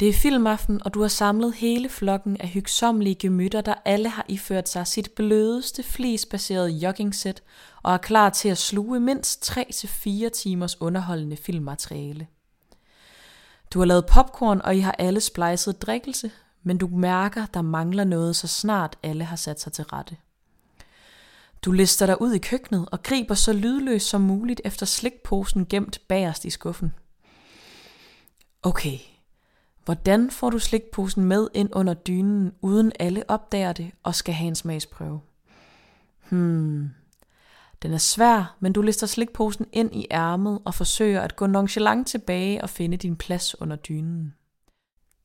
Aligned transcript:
Det 0.00 0.08
er 0.08 0.12
filmaften, 0.12 0.82
og 0.84 0.94
du 0.94 1.00
har 1.00 1.08
samlet 1.08 1.54
hele 1.54 1.88
flokken 1.88 2.36
af 2.40 2.48
hygsommelige 2.48 3.14
gemytter, 3.14 3.60
der 3.60 3.74
alle 3.84 4.08
har 4.08 4.24
iført 4.28 4.68
sig 4.68 4.86
sit 4.86 5.10
blødeste 5.16 5.82
flisbaserede 5.82 6.70
joggingsæt 6.70 7.42
og 7.82 7.92
er 7.92 7.98
klar 7.98 8.30
til 8.30 8.48
at 8.48 8.58
sluge 8.58 9.00
mindst 9.00 9.50
3-4 9.50 10.28
timers 10.28 10.80
underholdende 10.80 11.36
filmmateriale. 11.36 12.26
Du 13.74 13.78
har 13.78 13.86
lavet 13.86 14.06
popcorn, 14.06 14.60
og 14.64 14.76
I 14.76 14.80
har 14.80 14.92
alle 14.98 15.20
splejset 15.20 15.82
drikkelse, 15.82 16.30
men 16.62 16.78
du 16.78 16.86
mærker, 16.86 17.46
der 17.46 17.62
mangler 17.62 18.04
noget, 18.04 18.36
så 18.36 18.46
snart 18.46 18.98
alle 19.02 19.24
har 19.24 19.36
sat 19.36 19.60
sig 19.60 19.72
til 19.72 19.84
rette. 19.84 20.16
Du 21.64 21.72
lister 21.72 22.06
dig 22.06 22.22
ud 22.22 22.32
i 22.32 22.38
køkkenet 22.38 22.88
og 22.92 23.02
griber 23.02 23.34
så 23.34 23.52
lydløst 23.52 24.08
som 24.08 24.20
muligt 24.20 24.60
efter 24.64 24.86
slikposen 24.86 25.66
gemt 25.66 26.00
bagerst 26.08 26.44
i 26.44 26.50
skuffen. 26.50 26.94
Okay, 28.62 28.98
hvordan 29.88 30.30
får 30.30 30.50
du 30.50 30.58
slikposen 30.58 31.24
med 31.24 31.48
ind 31.54 31.68
under 31.72 31.94
dynen, 31.94 32.52
uden 32.60 32.92
alle 33.00 33.30
opdager 33.30 33.72
det 33.72 33.90
og 34.02 34.14
skal 34.14 34.34
have 34.34 34.48
en 34.48 34.54
smagsprøve? 34.54 35.20
Hmm, 36.28 36.90
den 37.82 37.92
er 37.92 37.98
svær, 37.98 38.56
men 38.60 38.72
du 38.72 38.82
lister 38.82 39.06
slikposen 39.06 39.66
ind 39.72 39.94
i 39.94 40.06
ærmet 40.10 40.58
og 40.64 40.74
forsøger 40.74 41.20
at 41.20 41.36
gå 41.36 41.46
nonchalant 41.46 42.06
tilbage 42.06 42.62
og 42.62 42.70
finde 42.70 42.96
din 42.96 43.16
plads 43.16 43.60
under 43.60 43.76
dynen. 43.76 44.34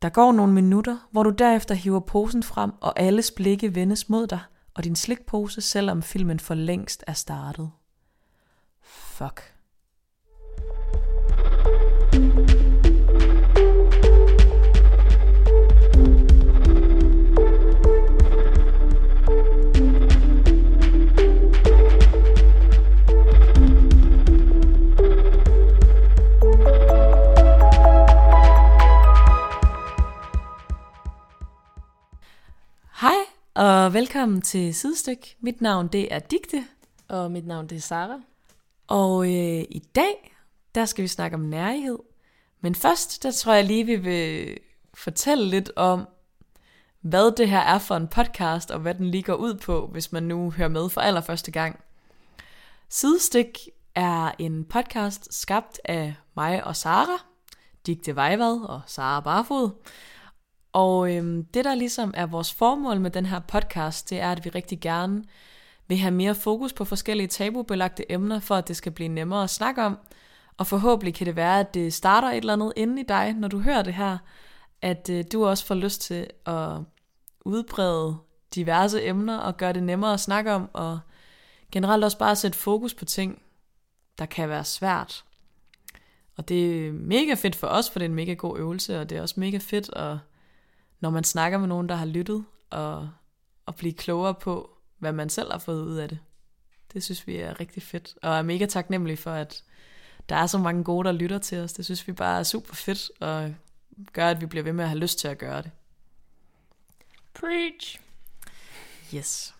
Der 0.01 0.09
går 0.09 0.31
nogle 0.31 0.53
minutter, 0.53 0.97
hvor 1.11 1.23
du 1.23 1.29
derefter 1.29 1.75
hiver 1.75 1.99
posen 1.99 2.43
frem, 2.43 2.71
og 2.81 2.99
alles 2.99 3.31
blikke 3.31 3.75
vendes 3.75 4.09
mod 4.09 4.27
dig 4.27 4.39
og 4.73 4.83
din 4.83 4.95
slikpose, 4.95 5.61
selvom 5.61 6.01
filmen 6.01 6.39
for 6.39 6.53
længst 6.53 7.03
er 7.07 7.13
startet. 7.13 7.71
Fuck. 8.81 9.52
Og 33.55 33.93
velkommen 33.93 34.41
til 34.41 34.75
Sidestyk. 34.75 35.35
Mit 35.39 35.61
navn 35.61 35.87
det 35.87 36.13
er 36.13 36.19
Digte, 36.19 36.63
Og 37.07 37.31
mit 37.31 37.47
navn 37.47 37.67
det 37.67 37.75
er 37.75 37.81
Sara. 37.81 38.21
og 38.87 39.25
øh, 39.25 39.65
i 39.69 39.83
dag 39.95 40.35
der 40.75 40.85
skal 40.85 41.03
vi 41.03 41.07
snakke 41.07 41.35
om 41.35 41.41
nærighed. 41.41 41.99
Men 42.61 42.75
først 42.75 43.23
der 43.23 43.31
tror 43.31 43.53
jeg 43.53 43.65
lige 43.65 43.85
vi 43.85 43.95
vil 43.95 44.57
fortælle 44.93 45.45
lidt 45.45 45.71
om 45.75 46.07
hvad 47.01 47.35
det 47.37 47.49
her 47.49 47.59
er 47.59 47.79
for 47.79 47.95
en 47.95 48.07
podcast 48.07 48.71
og 48.71 48.79
hvad 48.79 48.95
den 48.95 49.11
lige 49.11 49.23
går 49.23 49.35
ud 49.35 49.53
på, 49.55 49.87
hvis 49.91 50.11
man 50.11 50.23
nu 50.23 50.51
hører 50.51 50.69
med 50.69 50.89
for 50.89 51.01
allerførste 51.01 51.51
gang. 51.51 51.79
Sidestik 52.89 53.57
er 53.95 54.31
en 54.39 54.65
podcast 54.65 55.33
skabt 55.33 55.79
af 55.85 56.15
mig 56.35 56.63
og 56.63 56.75
Sara, 56.75 57.23
Digte 57.85 58.15
Vejvad 58.15 58.59
og 58.69 58.81
Sara 58.87 59.19
Barfod. 59.19 59.69
Og 60.73 61.15
øhm, 61.15 61.45
det, 61.45 61.65
der 61.65 61.75
ligesom 61.75 62.13
er 62.17 62.25
vores 62.25 62.53
formål 62.53 62.99
med 62.99 63.11
den 63.11 63.25
her 63.25 63.39
podcast, 63.39 64.09
det 64.09 64.19
er, 64.19 64.31
at 64.31 64.45
vi 64.45 64.49
rigtig 64.49 64.79
gerne 64.79 65.23
vil 65.87 65.97
have 65.97 66.13
mere 66.13 66.35
fokus 66.35 66.73
på 66.73 66.85
forskellige 66.85 67.27
tabubelagte 67.27 68.11
emner, 68.11 68.39
for 68.39 68.55
at 68.55 68.67
det 68.67 68.75
skal 68.75 68.91
blive 68.91 69.09
nemmere 69.09 69.43
at 69.43 69.49
snakke 69.49 69.83
om. 69.83 69.97
Og 70.57 70.67
forhåbentlig 70.67 71.13
kan 71.13 71.27
det 71.27 71.35
være, 71.35 71.59
at 71.59 71.73
det 71.73 71.93
starter 71.93 72.27
et 72.27 72.37
eller 72.37 72.53
andet 72.53 72.73
inde 72.75 73.01
i 73.01 73.05
dig, 73.05 73.33
når 73.33 73.47
du 73.47 73.59
hører 73.59 73.81
det 73.81 73.93
her, 73.93 74.17
at 74.81 75.09
øh, 75.09 75.23
du 75.31 75.45
også 75.45 75.65
får 75.65 75.75
lyst 75.75 76.01
til 76.01 76.27
at 76.45 76.69
udbrede 77.45 78.17
diverse 78.55 79.05
emner 79.05 79.37
og 79.37 79.57
gøre 79.57 79.73
det 79.73 79.83
nemmere 79.83 80.13
at 80.13 80.19
snakke 80.19 80.51
om, 80.51 80.69
og 80.73 80.99
generelt 81.71 82.03
også 82.03 82.17
bare 82.17 82.35
sætte 82.35 82.57
fokus 82.57 82.93
på 82.93 83.05
ting, 83.05 83.41
der 84.19 84.25
kan 84.25 84.49
være 84.49 84.63
svært. 84.63 85.23
Og 86.37 86.49
det 86.49 86.87
er 86.87 86.91
mega 86.91 87.33
fedt 87.33 87.55
for 87.55 87.67
os, 87.67 87.89
for 87.89 87.99
det 87.99 88.05
er 88.05 88.09
en 88.09 88.15
mega 88.15 88.33
god 88.33 88.59
øvelse, 88.59 89.01
og 89.01 89.09
det 89.09 89.17
er 89.17 89.21
også 89.21 89.39
mega 89.39 89.57
fedt, 89.57 89.89
at, 89.95 90.17
når 91.03 91.09
man 91.09 91.23
snakker 91.23 91.57
med 91.57 91.67
nogen, 91.67 91.89
der 91.89 91.95
har 91.95 92.05
lyttet, 92.05 92.45
og, 92.69 93.09
og 93.65 93.75
blive 93.75 93.93
klogere 93.93 94.33
på, 94.33 94.77
hvad 94.99 95.11
man 95.11 95.29
selv 95.29 95.51
har 95.51 95.59
fået 95.59 95.83
ud 95.83 95.95
af 95.95 96.09
det. 96.09 96.19
Det 96.93 97.03
synes 97.03 97.27
vi 97.27 97.37
er 97.37 97.59
rigtig 97.59 97.83
fedt, 97.83 98.15
og 98.21 98.37
er 98.37 98.41
mega 98.41 98.65
taknemmelige 98.65 99.17
for, 99.17 99.31
at 99.31 99.63
der 100.29 100.35
er 100.35 100.47
så 100.47 100.57
mange 100.57 100.83
gode, 100.83 101.07
der 101.07 101.11
lytter 101.11 101.37
til 101.37 101.57
os. 101.57 101.73
Det 101.73 101.85
synes 101.85 102.07
vi 102.07 102.11
bare 102.11 102.39
er 102.39 102.43
super 102.43 102.73
fedt, 102.73 103.11
og 103.19 103.55
gør, 104.13 104.29
at 104.29 104.41
vi 104.41 104.45
bliver 104.45 104.63
ved 104.63 104.73
med 104.73 104.83
at 104.83 104.89
have 104.89 104.99
lyst 104.99 105.19
til 105.19 105.27
at 105.27 105.37
gøre 105.37 105.61
det. 105.61 105.71
Preach! 107.33 107.99
Yes. 109.15 109.55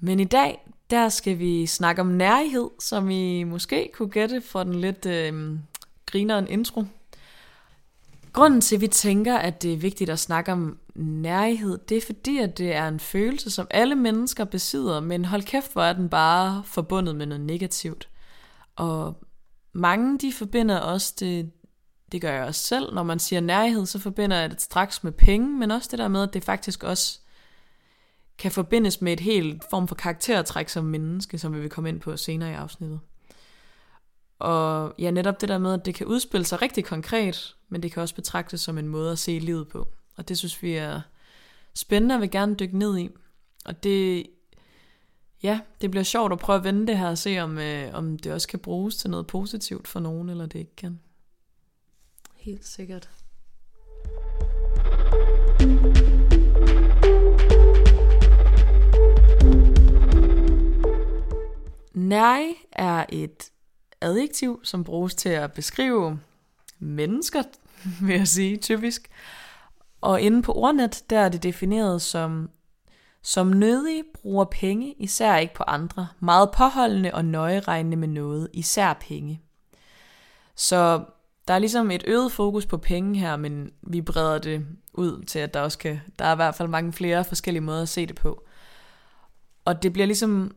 Men 0.00 0.20
i 0.20 0.24
dag, 0.24 0.68
der 0.90 1.08
skal 1.08 1.38
vi 1.38 1.66
snakke 1.66 2.00
om 2.00 2.06
nærighed, 2.06 2.70
som 2.80 3.10
I 3.10 3.44
måske 3.44 3.90
kunne 3.94 4.10
gætte 4.10 4.40
for 4.40 4.64
den 4.64 4.74
lidt 4.74 5.06
øh, 5.06 5.58
grineren 6.06 6.48
intro. 6.48 6.84
Grunden 8.32 8.60
til, 8.60 8.74
at 8.74 8.80
vi 8.80 8.88
tænker, 8.88 9.38
at 9.38 9.62
det 9.62 9.72
er 9.72 9.76
vigtigt 9.76 10.10
at 10.10 10.18
snakke 10.18 10.52
om 10.52 10.78
nærhed, 10.94 11.78
det 11.88 11.96
er 11.96 12.06
fordi, 12.06 12.38
at 12.38 12.58
det 12.58 12.74
er 12.74 12.88
en 12.88 13.00
følelse, 13.00 13.50
som 13.50 13.66
alle 13.70 13.94
mennesker 13.94 14.44
besidder, 14.44 15.00
men 15.00 15.24
hold 15.24 15.42
kæft, 15.42 15.72
hvor 15.72 15.82
er 15.82 15.92
den 15.92 16.08
bare 16.08 16.62
forbundet 16.64 17.16
med 17.16 17.26
noget 17.26 17.44
negativt. 17.44 18.08
Og 18.76 19.24
mange, 19.72 20.18
de 20.18 20.32
forbinder 20.32 20.78
også 20.78 21.14
det, 21.20 21.50
det 22.12 22.20
gør 22.20 22.32
jeg 22.32 22.44
også 22.44 22.66
selv, 22.66 22.94
når 22.94 23.02
man 23.02 23.18
siger 23.18 23.40
nærhed, 23.40 23.86
så 23.86 23.98
forbinder 23.98 24.36
jeg 24.36 24.50
det 24.50 24.60
straks 24.60 25.04
med 25.04 25.12
penge, 25.12 25.58
men 25.58 25.70
også 25.70 25.88
det 25.90 25.98
der 25.98 26.08
med, 26.08 26.22
at 26.22 26.34
det 26.34 26.44
faktisk 26.44 26.82
også 26.82 27.18
kan 28.38 28.52
forbindes 28.52 29.00
med 29.00 29.12
et 29.12 29.20
helt 29.20 29.64
form 29.70 29.88
for 29.88 29.94
karaktertræk 29.94 30.68
som 30.68 30.84
menneske, 30.84 31.38
som 31.38 31.54
vi 31.54 31.60
vil 31.60 31.70
komme 31.70 31.88
ind 31.88 32.00
på 32.00 32.16
senere 32.16 32.50
i 32.50 32.54
afsnittet. 32.54 33.00
Og 34.40 34.94
ja, 34.98 35.10
netop 35.10 35.40
det 35.40 35.48
der 35.48 35.58
med, 35.58 35.74
at 35.74 35.86
det 35.86 35.94
kan 35.94 36.06
udspille 36.06 36.44
sig 36.44 36.62
rigtig 36.62 36.84
konkret, 36.84 37.56
men 37.68 37.82
det 37.82 37.92
kan 37.92 38.02
også 38.02 38.14
betragtes 38.14 38.60
som 38.60 38.78
en 38.78 38.88
måde 38.88 39.12
at 39.12 39.18
se 39.18 39.38
livet 39.38 39.68
på. 39.68 39.88
Og 40.16 40.28
det 40.28 40.38
synes 40.38 40.62
vi 40.62 40.74
er 40.74 41.00
spændende 41.74 42.14
og 42.14 42.20
vil 42.20 42.30
gerne 42.30 42.54
dykke 42.54 42.78
ned 42.78 42.98
i. 42.98 43.08
Og 43.64 43.82
det, 43.82 44.26
ja, 45.42 45.60
det 45.80 45.90
bliver 45.90 46.04
sjovt 46.04 46.32
at 46.32 46.38
prøve 46.38 46.56
at 46.56 46.64
vende 46.64 46.86
det 46.86 46.98
her 46.98 47.08
og 47.08 47.18
se, 47.18 47.38
om, 47.38 47.58
øh, 47.58 47.94
om 47.94 48.18
det 48.18 48.32
også 48.32 48.48
kan 48.48 48.58
bruges 48.58 48.96
til 48.96 49.10
noget 49.10 49.26
positivt 49.26 49.88
for 49.88 50.00
nogen, 50.00 50.28
eller 50.28 50.46
det 50.46 50.58
ikke 50.58 50.76
kan. 50.76 51.00
Helt 52.34 52.66
sikkert. 52.66 53.10
Nærig 61.94 62.54
er 62.72 63.04
et 63.08 63.50
adjektiv, 64.00 64.60
som 64.62 64.84
bruges 64.84 65.14
til 65.14 65.28
at 65.28 65.52
beskrive 65.52 66.20
mennesker, 66.78 67.42
vil 68.06 68.16
jeg 68.16 68.28
sige, 68.28 68.56
typisk. 68.56 69.10
Og 70.00 70.20
inde 70.20 70.42
på 70.42 70.52
ordnet, 70.52 71.02
der 71.10 71.18
er 71.18 71.28
det 71.28 71.42
defineret 71.42 72.02
som, 72.02 72.50
som 73.22 73.46
nødig 73.46 74.04
bruger 74.14 74.44
penge, 74.44 74.94
især 74.98 75.36
ikke 75.36 75.54
på 75.54 75.64
andre. 75.66 76.08
Meget 76.20 76.50
påholdende 76.50 77.14
og 77.14 77.24
nøjeregnende 77.24 77.96
med 77.96 78.08
noget, 78.08 78.48
især 78.52 78.92
penge. 79.08 79.40
Så 80.56 81.04
der 81.48 81.54
er 81.54 81.58
ligesom 81.58 81.90
et 81.90 82.04
øget 82.06 82.32
fokus 82.32 82.66
på 82.66 82.76
penge 82.76 83.18
her, 83.18 83.36
men 83.36 83.72
vi 83.82 84.00
breder 84.00 84.38
det 84.38 84.66
ud 84.92 85.24
til, 85.24 85.38
at 85.38 85.54
der 85.54 85.60
også 85.60 85.78
kan, 85.78 86.00
der 86.18 86.24
er 86.24 86.32
i 86.32 86.36
hvert 86.36 86.54
fald 86.54 86.68
mange 86.68 86.92
flere 86.92 87.24
forskellige 87.24 87.60
måder 87.60 87.82
at 87.82 87.88
se 87.88 88.06
det 88.06 88.16
på. 88.16 88.44
Og 89.64 89.82
det 89.82 89.92
bliver 89.92 90.06
ligesom, 90.06 90.52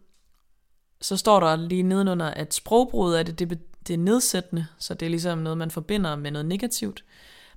så 1.04 1.18
står 1.18 1.40
der 1.40 1.56
lige 1.56 1.84
nedenunder, 1.84 2.26
at 2.26 2.54
sprogbruget 2.54 3.20
er 3.20 3.24
det, 3.24 3.40
det, 3.40 3.60
det 3.88 3.94
er 3.94 3.98
nedsættende, 3.98 4.68
så 4.78 4.94
det 4.94 5.06
er 5.06 5.10
ligesom 5.10 5.38
noget, 5.38 5.58
man 5.58 5.72
forbinder 5.72 6.16
med 6.16 6.32
noget 6.32 6.46
negativt. 6.46 7.04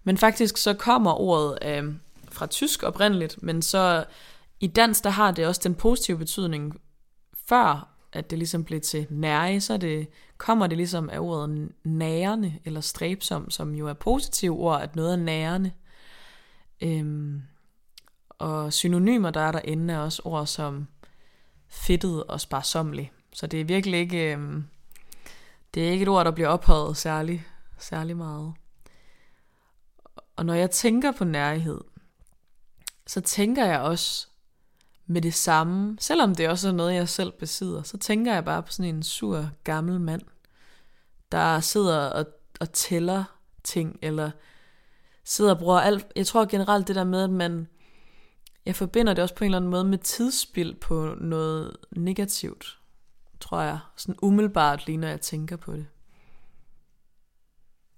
Men 0.05 0.19
faktisk 0.19 0.57
så 0.57 0.75
kommer 0.75 1.21
ordet 1.21 1.59
øh, 1.62 1.94
fra 2.32 2.47
tysk 2.47 2.82
oprindeligt, 2.82 3.43
men 3.43 3.62
så 3.62 4.05
i 4.61 4.67
dansk, 4.67 5.05
der 5.05 5.11
har 5.11 5.31
det 5.31 5.47
også 5.47 5.61
den 5.65 5.75
positive 5.75 6.19
betydning, 6.19 6.81
før 7.49 7.88
at 8.12 8.31
det 8.31 8.38
ligesom 8.38 8.65
blev 8.65 8.81
til 8.81 9.06
nære, 9.11 9.61
så 9.61 9.76
det, 9.76 10.09
kommer 10.38 10.67
det 10.67 10.76
ligesom 10.76 11.11
af 11.11 11.19
ordet 11.19 11.69
nærende 11.85 12.59
eller 12.65 12.81
stræbsom, 12.81 13.50
som 13.50 13.75
jo 13.75 13.88
er 13.88 13.93
positive 13.93 14.59
ord, 14.59 14.82
at 14.82 14.97
noget 14.97 15.12
er 15.12 15.17
nærende. 15.17 15.70
Øhm, 16.81 17.43
og 18.29 18.73
synonymer, 18.73 19.31
der 19.31 19.41
er 19.41 19.53
derinde, 19.53 19.94
er 19.94 19.99
også 19.99 20.23
ord 20.25 20.47
som 20.47 20.88
fedtet 21.69 22.25
og 22.25 22.41
sparsomlig. 22.41 23.12
Så 23.37 23.47
det 23.47 23.61
er 23.61 23.65
virkelig 23.65 24.00
ikke, 24.00 24.37
øh, 24.37 24.62
det 25.75 25.88
er 25.88 25.91
ikke 25.91 26.03
et 26.03 26.09
ord, 26.09 26.25
der 26.25 26.31
bliver 26.31 26.49
ophøjet 26.49 26.97
særlig, 26.97 27.47
særlig 27.79 28.17
meget. 28.17 28.55
Og 30.37 30.47
når 30.47 30.55
jeg 30.55 30.71
tænker 30.71 31.12
på 31.12 31.25
nærhed, 31.25 31.81
så 33.06 33.21
tænker 33.21 33.65
jeg 33.67 33.81
også 33.81 34.27
med 35.06 35.23
det 35.23 35.35
samme, 35.35 35.97
selvom 36.00 36.35
det 36.35 36.49
også 36.49 36.69
er 36.69 36.73
noget, 36.73 36.94
jeg 36.94 37.09
selv 37.09 37.33
besidder, 37.33 37.83
så 37.83 37.99
tænker 37.99 38.35
jeg 38.35 38.44
bare 38.44 38.62
på 38.62 38.73
sådan 38.73 38.94
en 38.94 39.03
sur 39.03 39.50
gammel 39.65 40.00
mand, 40.00 40.23
der 41.32 41.61
sidder 41.61 41.99
og, 41.99 42.27
og 42.61 42.73
tæller 42.73 43.25
ting, 43.65 43.99
eller 44.03 44.31
sidder 45.25 45.55
og 45.55 45.59
bruger 45.59 45.81
alt. 45.81 46.06
Jeg 46.17 46.27
tror 46.27 46.44
generelt 46.44 46.89
det 46.89 46.97
der 46.97 47.05
med, 47.05 47.25
at 47.25 47.31
man, 47.31 47.69
jeg 48.67 48.77
forbinder 48.77 49.15
det 49.15 49.23
også 49.23 49.35
på 49.35 49.44
en 49.44 49.47
eller 49.47 49.59
anden 49.59 49.71
måde 49.71 49.85
med 49.85 49.99
tidsspil 49.99 50.75
på 50.75 51.15
noget 51.21 51.77
negativt, 51.91 52.79
tror 53.41 53.61
jeg. 53.61 53.79
Sådan 53.97 54.19
umiddelbart 54.23 54.87
lige 54.87 54.99
når 54.99 55.09
jeg 55.09 55.21
tænker 55.21 55.56
på 55.56 55.73
det. 55.73 55.87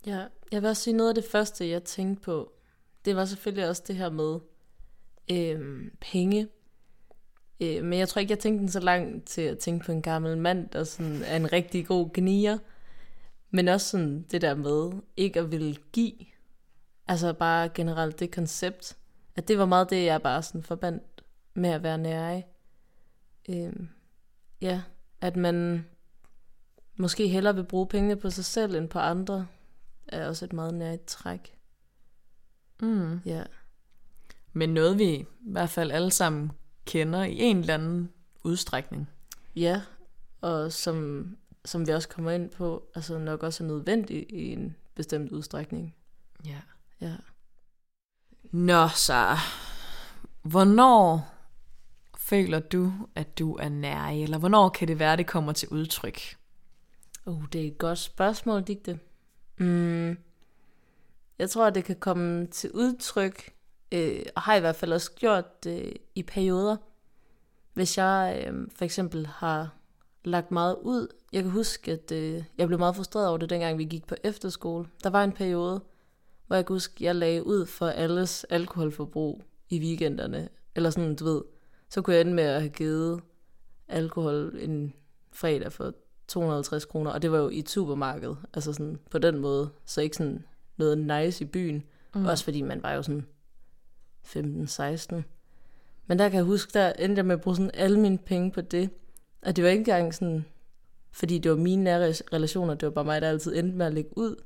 Ja, 0.07 0.27
jeg 0.53 0.63
vil 0.63 0.69
også 0.69 0.83
sige 0.83 0.97
noget 0.97 1.09
af 1.09 1.15
det 1.15 1.25
første, 1.33 1.69
jeg 1.69 1.85
tænkte 1.85 2.23
på, 2.23 2.53
det 3.05 3.17
var 3.17 3.25
selvfølgelig 3.25 3.69
også 3.69 3.83
det 3.87 3.97
her 3.97 4.11
med 4.11 4.39
øhm, 5.31 5.91
penge. 6.01 6.49
Øh, 7.61 7.85
men 7.85 7.99
jeg 7.99 8.09
tror 8.09 8.21
ikke, 8.21 8.33
jeg 8.33 8.39
tænkte 8.39 8.61
den 8.61 8.69
så 8.69 8.81
langt 8.81 9.29
til 9.29 9.43
at 9.43 9.59
tænke 9.59 9.87
på 9.87 9.93
en 9.93 10.03
gammel 10.03 10.39
mand, 10.39 10.69
der 10.69 10.85
sådan 10.85 11.23
er 11.23 11.37
en 11.37 11.53
rigtig 11.53 11.87
god 11.87 12.11
gnier. 12.15 12.59
Men 13.51 13.69
også 13.69 13.89
sådan 13.89 14.23
det 14.23 14.43
der 14.43 14.55
med 14.55 14.93
ikke 15.17 15.41
at 15.41 15.51
ville 15.51 15.77
give. 15.93 16.27
Altså 17.09 17.33
bare 17.33 17.69
generelt 17.69 18.21
det 18.21 18.31
koncept. 18.31 18.97
At 19.37 19.49
det 19.49 19.59
var 19.59 19.67
meget 19.67 19.91
det, 19.91 20.05
jeg 20.05 20.23
bare 20.23 20.43
sådan 20.43 20.63
forbandt 20.63 21.23
med 21.55 21.71
at 21.71 21.83
være 21.83 21.99
nære. 21.99 22.43
Øhm, 23.49 23.89
ja, 24.61 24.83
at 25.21 25.37
man 25.37 25.87
måske 26.97 27.29
hellere 27.29 27.55
vil 27.55 27.65
bruge 27.65 27.87
pengene 27.87 28.17
på 28.17 28.31
sig 28.31 28.45
selv 28.45 28.75
end 28.75 28.89
på 28.89 28.99
andre, 28.99 29.47
er 30.07 30.29
også 30.29 30.45
et 30.45 30.53
meget 30.53 30.75
nært 30.75 31.05
træk. 31.05 31.59
Mm. 32.81 33.21
Ja. 33.25 33.43
Men 34.53 34.75
noget 34.75 34.99
vi 34.99 35.15
i 35.15 35.27
hvert 35.41 35.71
fald 35.71 35.91
alle 35.91 36.11
sammen 36.11 36.53
kender 36.85 37.25
i 37.25 37.39
en 37.39 37.59
eller 37.59 37.75
anden 37.75 38.13
udstrækning. 38.45 39.09
Ja, 39.57 39.83
og 40.41 40.73
som, 40.73 41.27
som 41.65 41.87
vi 41.87 41.93
også 41.93 42.09
kommer 42.09 42.31
ind 42.31 42.51
på, 42.51 42.91
altså 42.95 43.19
nok 43.19 43.43
også 43.43 43.65
er 43.65 43.69
nødvendigt 43.69 44.31
i 44.31 44.53
en 44.53 44.77
bestemt 44.95 45.33
udstrækning. 45.33 45.95
Ja. 46.47 46.61
Ja. 47.01 47.17
Nå, 48.43 48.89
så 48.89 49.37
hvornår 50.43 51.35
føler 52.29 52.61
du, 52.61 52.93
at 53.15 53.39
du 53.39 53.55
er 53.55 53.69
nær, 53.69 54.05
eller 54.05 54.39
hvornår 54.39 54.69
kan 54.69 54.89
det 54.89 54.99
være, 54.99 55.17
det 55.17 55.27
kommer 55.27 55.53
til 55.53 55.69
udtryk? 55.69 56.21
Uh, 57.27 57.45
det 57.53 57.63
er 57.63 57.67
et 57.67 57.79
godt 57.79 57.99
spørgsmål, 57.99 58.63
Digte. 58.63 58.99
Mm, 59.59 60.19
jeg 61.39 61.51
tror, 61.51 61.67
at 61.67 61.75
det 61.75 61.85
kan 61.85 61.97
komme 61.97 62.47
til 62.47 62.71
udtryk, 62.73 63.53
øh, 63.93 64.23
og 64.37 64.43
har 64.43 64.55
i 64.55 64.61
hvert 64.61 64.77
fald 64.77 64.93
også 64.93 65.13
gjort 65.13 65.65
det 65.65 65.97
i 66.15 66.23
perioder. 66.23 66.77
Hvis 67.75 67.99
jeg 67.99 68.45
øh, 68.47 68.69
for 68.77 68.85
eksempel 68.85 69.27
har 69.27 69.79
lagt 70.25 70.51
meget 70.51 70.77
ud. 70.83 71.09
Jeg 71.33 71.43
kan 71.43 71.53
huske, 71.53 71.93
at 71.93 72.13
øh, 72.13 72.45
jeg 72.59 72.67
blev 72.67 72.79
meget 72.79 72.97
frustreret 72.97 73.29
over 73.29 73.39
det, 73.39 73.51
dengang 73.51 73.79
vi 73.79 73.85
gik 73.85 74.07
på 74.07 74.15
efterskole. 74.25 74.87
Der 75.03 75.11
var 75.11 75.25
en 75.25 75.33
periode, 75.33 75.81
hvor 76.47 76.57
jeg 76.57 76.67
kan 76.67 76.75
huske, 76.75 77.05
jeg 77.05 77.15
lagde 77.15 77.47
ud 77.47 77.67
for 77.67 77.89
alles 77.89 78.45
alkoholforbrug 78.45 79.43
i 79.69 79.81
weekenderne. 79.81 80.49
Eller 80.75 80.91
sådan, 80.91 81.17
du 81.17 81.25
ved. 81.25 81.43
Så 81.89 82.03
kunne 82.03 82.15
jeg 82.15 82.21
ende 82.21 82.35
med 82.35 82.45
at 82.45 82.61
have 82.61 82.73
givet 82.73 83.21
alkohol 83.89 84.57
en 84.61 84.95
fredag 85.33 85.73
for 85.73 85.93
250 86.29 86.85
kroner, 86.85 87.11
og 87.11 87.23
det 87.23 87.33
var 87.33 87.39
jo 87.39 87.49
i 87.49 87.59
et 87.59 87.71
supermarked, 87.71 88.35
altså 88.55 88.73
sådan 88.73 88.99
på 89.11 89.19
den 89.19 89.39
måde, 89.39 89.71
så 89.85 90.01
ikke 90.01 90.17
sådan 90.17 90.45
noget 90.77 90.99
nice 90.99 91.45
i 91.45 91.47
byen, 91.47 91.83
mm. 92.15 92.27
også 92.27 92.45
fordi 92.45 92.63
man 92.63 92.83
var 92.83 92.93
jo 92.93 93.03
sådan 93.03 93.27
15-16. 94.27 95.23
Men 96.07 96.19
der 96.19 96.29
kan 96.29 96.37
jeg 96.37 96.45
huske, 96.45 96.71
der 96.75 96.93
endte 96.93 97.19
jeg 97.19 97.27
med 97.27 97.35
at 97.35 97.41
bruge 97.41 97.57
sådan 97.57 97.71
alle 97.75 98.01
mine 98.01 98.19
penge 98.19 98.51
på 98.51 98.61
det, 98.61 98.91
og 99.43 99.57
det 99.57 99.65
var 99.65 99.71
ikke 99.71 99.81
engang 99.81 100.15
sådan, 100.15 100.45
fordi 101.13 101.39
det 101.39 101.51
var 101.51 101.57
mine 101.57 101.85
nære 101.85 102.13
relationer, 102.33 102.75
det 102.75 102.87
var 102.87 102.93
bare 102.93 103.05
mig, 103.05 103.23
der 103.23 103.29
altid 103.29 103.57
endte 103.57 103.79
med 103.79 103.87
at 103.87 103.95
lægge 103.95 104.19
ud, 104.19 104.37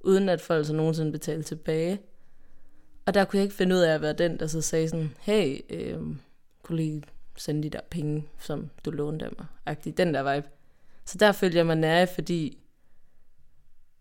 uden 0.00 0.28
at 0.28 0.40
folk 0.40 0.66
så 0.66 0.74
nogensinde 0.74 1.12
betalte 1.12 1.42
tilbage. 1.42 2.00
Og 3.06 3.14
der 3.14 3.24
kunne 3.24 3.36
jeg 3.36 3.44
ikke 3.44 3.56
finde 3.56 3.76
ud 3.76 3.80
af 3.80 3.94
at 3.94 4.00
være 4.00 4.12
den, 4.12 4.38
der 4.38 4.46
så 4.46 4.60
sagde 4.60 4.88
sådan, 4.88 5.14
hey, 5.20 5.60
øh, 5.70 6.00
kunne 6.66 6.76
lige 6.76 7.02
sende 7.36 7.62
de 7.62 7.70
der 7.70 7.80
penge, 7.90 8.28
som 8.38 8.70
du 8.84 8.90
lånte 8.90 9.24
af 9.24 9.30
mig. 9.38 9.46
Agtig. 9.66 9.96
Den 9.96 10.14
der 10.14 10.34
vibe. 10.34 10.48
Så 11.04 11.18
der 11.18 11.32
følte 11.32 11.58
jeg 11.58 11.66
mig 11.66 11.76
nære, 11.76 12.06
fordi 12.14 12.58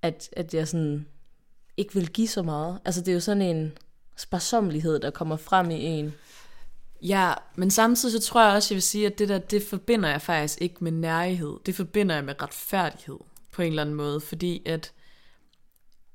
at, 0.02 0.30
at 0.34 0.54
jeg 0.54 0.68
sådan 0.68 1.08
ikke 1.78 1.94
vil 1.94 2.10
give 2.10 2.28
så 2.28 2.44
meget. 2.44 2.80
Altså 2.86 3.02
det 3.02 3.08
er 3.08 3.14
jo 3.14 3.20
sådan 3.20 3.42
en 3.42 3.78
sparsomlighed, 4.16 5.00
der 5.00 5.10
kommer 5.10 5.38
frem 5.38 5.72
i 5.72 5.84
en. 5.84 6.14
Ja, 7.02 7.34
men 7.56 7.72
samtidig 7.72 8.22
så 8.22 8.30
tror 8.30 8.46
jeg 8.46 8.54
også, 8.54 8.74
jeg 8.74 8.76
vil 8.76 8.84
sige, 8.84 9.08
at 9.08 9.20
det 9.20 9.30
der, 9.30 9.38
det 9.38 9.64
forbinder 9.64 10.10
jeg 10.10 10.22
faktisk 10.22 10.62
ikke 10.62 10.84
med 10.84 10.92
nærighed. 10.92 11.58
Det 11.66 11.76
forbinder 11.76 12.16
jeg 12.16 12.24
med 12.24 12.42
retfærdighed 12.42 13.20
på 13.52 13.62
en 13.62 13.68
eller 13.68 13.82
anden 13.82 13.96
måde, 13.96 14.22
fordi 14.22 14.62
at, 14.66 14.94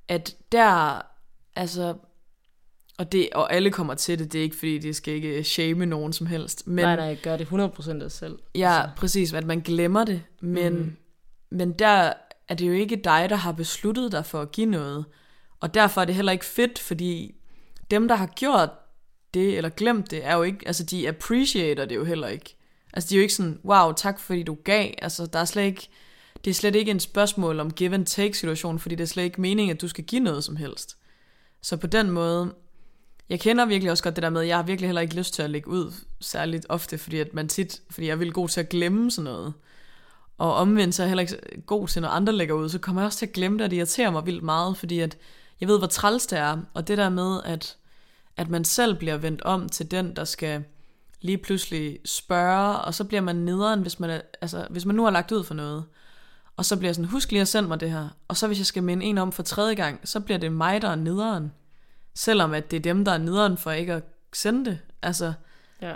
at 0.08 0.37
der, 0.52 1.02
altså, 1.56 1.94
og, 3.00 3.12
det, 3.12 3.29
og 3.32 3.52
alle 3.52 3.70
kommer 3.70 3.94
til 3.94 4.19
det, 4.19 4.32
det 4.32 4.38
er 4.38 4.43
ikke 4.43 4.56
fordi, 4.56 4.79
det 4.79 4.97
skal 4.97 5.14
ikke 5.14 5.44
shame 5.44 5.87
nogen 5.87 6.12
som 6.12 6.26
helst. 6.26 6.67
Men, 6.67 6.85
nej, 6.85 6.97
nej, 6.97 7.05
jeg 7.05 7.19
gør 7.23 7.37
det 7.37 7.47
100% 7.47 8.05
af 8.05 8.11
selv. 8.11 8.38
Ja, 8.55 8.81
altså. 8.82 8.97
præcis, 8.97 9.32
at 9.32 9.47
man 9.47 9.61
glemmer 9.61 10.05
det, 10.05 10.23
men, 10.41 10.73
mm. 10.73 10.97
men 11.50 11.73
der 11.73 12.12
er 12.49 12.55
det 12.55 12.69
jo 12.69 12.73
ikke 12.73 12.97
dig, 12.97 13.26
der 13.31 13.37
har 13.37 13.52
besluttet 13.52 14.12
dig 14.12 14.26
for 14.26 14.41
at 14.41 14.52
give 14.52 14.67
noget. 14.67 15.05
Og 15.61 15.75
derfor 15.75 16.00
er 16.00 16.05
det 16.05 16.14
heller 16.14 16.32
ikke 16.32 16.44
fedt, 16.44 16.79
fordi 16.79 17.35
dem, 17.91 18.08
der 18.08 18.14
har 18.14 18.26
gjort 18.26 18.70
det, 19.35 19.56
eller 19.56 19.69
glemt 19.69 20.11
det, 20.11 20.26
er 20.26 20.37
jo 20.37 20.43
ikke, 20.43 20.58
altså 20.67 20.85
de 20.85 21.08
appreciater 21.08 21.85
det 21.85 21.94
jo 21.94 22.05
heller 22.05 22.29
ikke. 22.29 22.56
Altså 22.93 23.08
de 23.08 23.14
er 23.14 23.19
jo 23.19 23.23
ikke 23.23 23.35
sådan, 23.35 23.61
wow, 23.64 23.93
tak 23.93 24.20
fordi 24.20 24.43
du 24.43 24.55
gav. 24.64 24.91
Altså 25.02 25.26
der 25.26 25.38
er 25.38 25.44
slet 25.44 25.64
ikke, 25.64 25.88
det 26.44 26.50
er 26.50 26.55
slet 26.55 26.76
ikke 26.76 26.91
en 26.91 27.00
spørgsmål 27.00 27.61
om 27.61 27.70
give 27.70 27.94
and 27.94 28.06
take 28.06 28.37
situation, 28.37 28.79
fordi 28.79 28.94
det 28.94 29.02
er 29.02 29.08
slet 29.08 29.25
ikke 29.25 29.41
meningen, 29.41 29.76
at 29.76 29.81
du 29.81 29.88
skal 29.88 30.05
give 30.05 30.20
noget 30.20 30.44
som 30.44 30.56
helst. 30.56 30.97
Så 31.62 31.76
på 31.76 31.87
den 31.87 32.11
måde, 32.11 32.55
jeg 33.30 33.40
kender 33.40 33.66
virkelig 33.66 33.90
også 33.90 34.02
godt 34.02 34.16
det 34.16 34.22
der 34.22 34.30
med, 34.30 34.40
at 34.40 34.48
jeg 34.48 34.56
har 34.56 34.62
virkelig 34.62 34.88
heller 34.88 35.00
ikke 35.00 35.16
lyst 35.16 35.34
til 35.34 35.42
at 35.42 35.50
lægge 35.50 35.68
ud 35.68 35.92
særligt 36.20 36.66
ofte, 36.68 36.98
fordi 36.98 37.18
at 37.18 37.34
man 37.34 37.48
tit, 37.48 37.80
fordi 37.90 38.06
jeg 38.06 38.12
er 38.12 38.16
vildt 38.16 38.34
god 38.34 38.48
til 38.48 38.60
at 38.60 38.68
glemme 38.68 39.10
sådan 39.10 39.24
noget. 39.24 39.52
Og 40.38 40.54
omvendt 40.54 40.94
så 40.94 41.02
er 41.02 41.06
jeg 41.06 41.10
heller 41.10 41.22
ikke 41.22 41.62
god 41.66 41.88
til, 41.88 42.02
når 42.02 42.08
andre 42.08 42.32
lægger 42.32 42.54
ud, 42.54 42.68
så 42.68 42.78
kommer 42.78 43.02
jeg 43.02 43.06
også 43.06 43.18
til 43.18 43.26
at 43.26 43.32
glemme 43.32 43.58
det, 43.58 43.64
og 43.64 43.70
det 43.70 43.76
irriterer 43.76 44.10
mig 44.10 44.26
vildt 44.26 44.42
meget, 44.42 44.76
fordi 44.76 45.00
at 45.00 45.16
jeg 45.60 45.68
ved, 45.68 45.78
hvor 45.78 45.86
træls 45.86 46.26
det 46.26 46.38
er, 46.38 46.58
og 46.74 46.88
det 46.88 46.98
der 46.98 47.08
med, 47.08 47.40
at, 47.44 47.76
at 48.36 48.48
man 48.48 48.64
selv 48.64 48.94
bliver 48.94 49.16
vendt 49.16 49.42
om 49.42 49.68
til 49.68 49.90
den, 49.90 50.16
der 50.16 50.24
skal 50.24 50.64
lige 51.20 51.38
pludselig 51.38 51.98
spørge, 52.04 52.76
og 52.76 52.94
så 52.94 53.04
bliver 53.04 53.20
man 53.20 53.36
nederen, 53.36 53.80
hvis 53.80 54.00
man, 54.00 54.10
er, 54.10 54.20
altså, 54.40 54.66
hvis 54.70 54.86
man 54.86 54.96
nu 54.96 55.04
har 55.04 55.10
lagt 55.10 55.32
ud 55.32 55.44
for 55.44 55.54
noget. 55.54 55.84
Og 56.56 56.64
så 56.64 56.76
bliver 56.76 56.88
jeg 56.88 56.94
sådan, 56.94 57.10
husk 57.10 57.30
lige 57.30 57.40
at 57.40 57.48
sende 57.48 57.68
mig 57.68 57.80
det 57.80 57.90
her. 57.90 58.08
Og 58.28 58.36
så 58.36 58.46
hvis 58.46 58.58
jeg 58.58 58.66
skal 58.66 58.82
minde 58.82 59.06
en 59.06 59.18
om 59.18 59.32
for 59.32 59.42
tredje 59.42 59.74
gang, 59.74 60.00
så 60.04 60.20
bliver 60.20 60.38
det 60.38 60.52
mig, 60.52 60.82
der 60.82 60.88
er 60.88 60.94
nederen. 60.94 61.52
Selvom 62.14 62.54
at 62.54 62.70
det 62.70 62.76
er 62.76 62.80
dem, 62.80 63.04
der 63.04 63.12
er 63.12 63.18
nederen 63.18 63.56
for 63.56 63.70
ikke 63.70 63.92
at 63.92 64.02
sende 64.32 64.70
det. 64.70 64.78
Altså, 65.02 65.32
ja. 65.82 65.94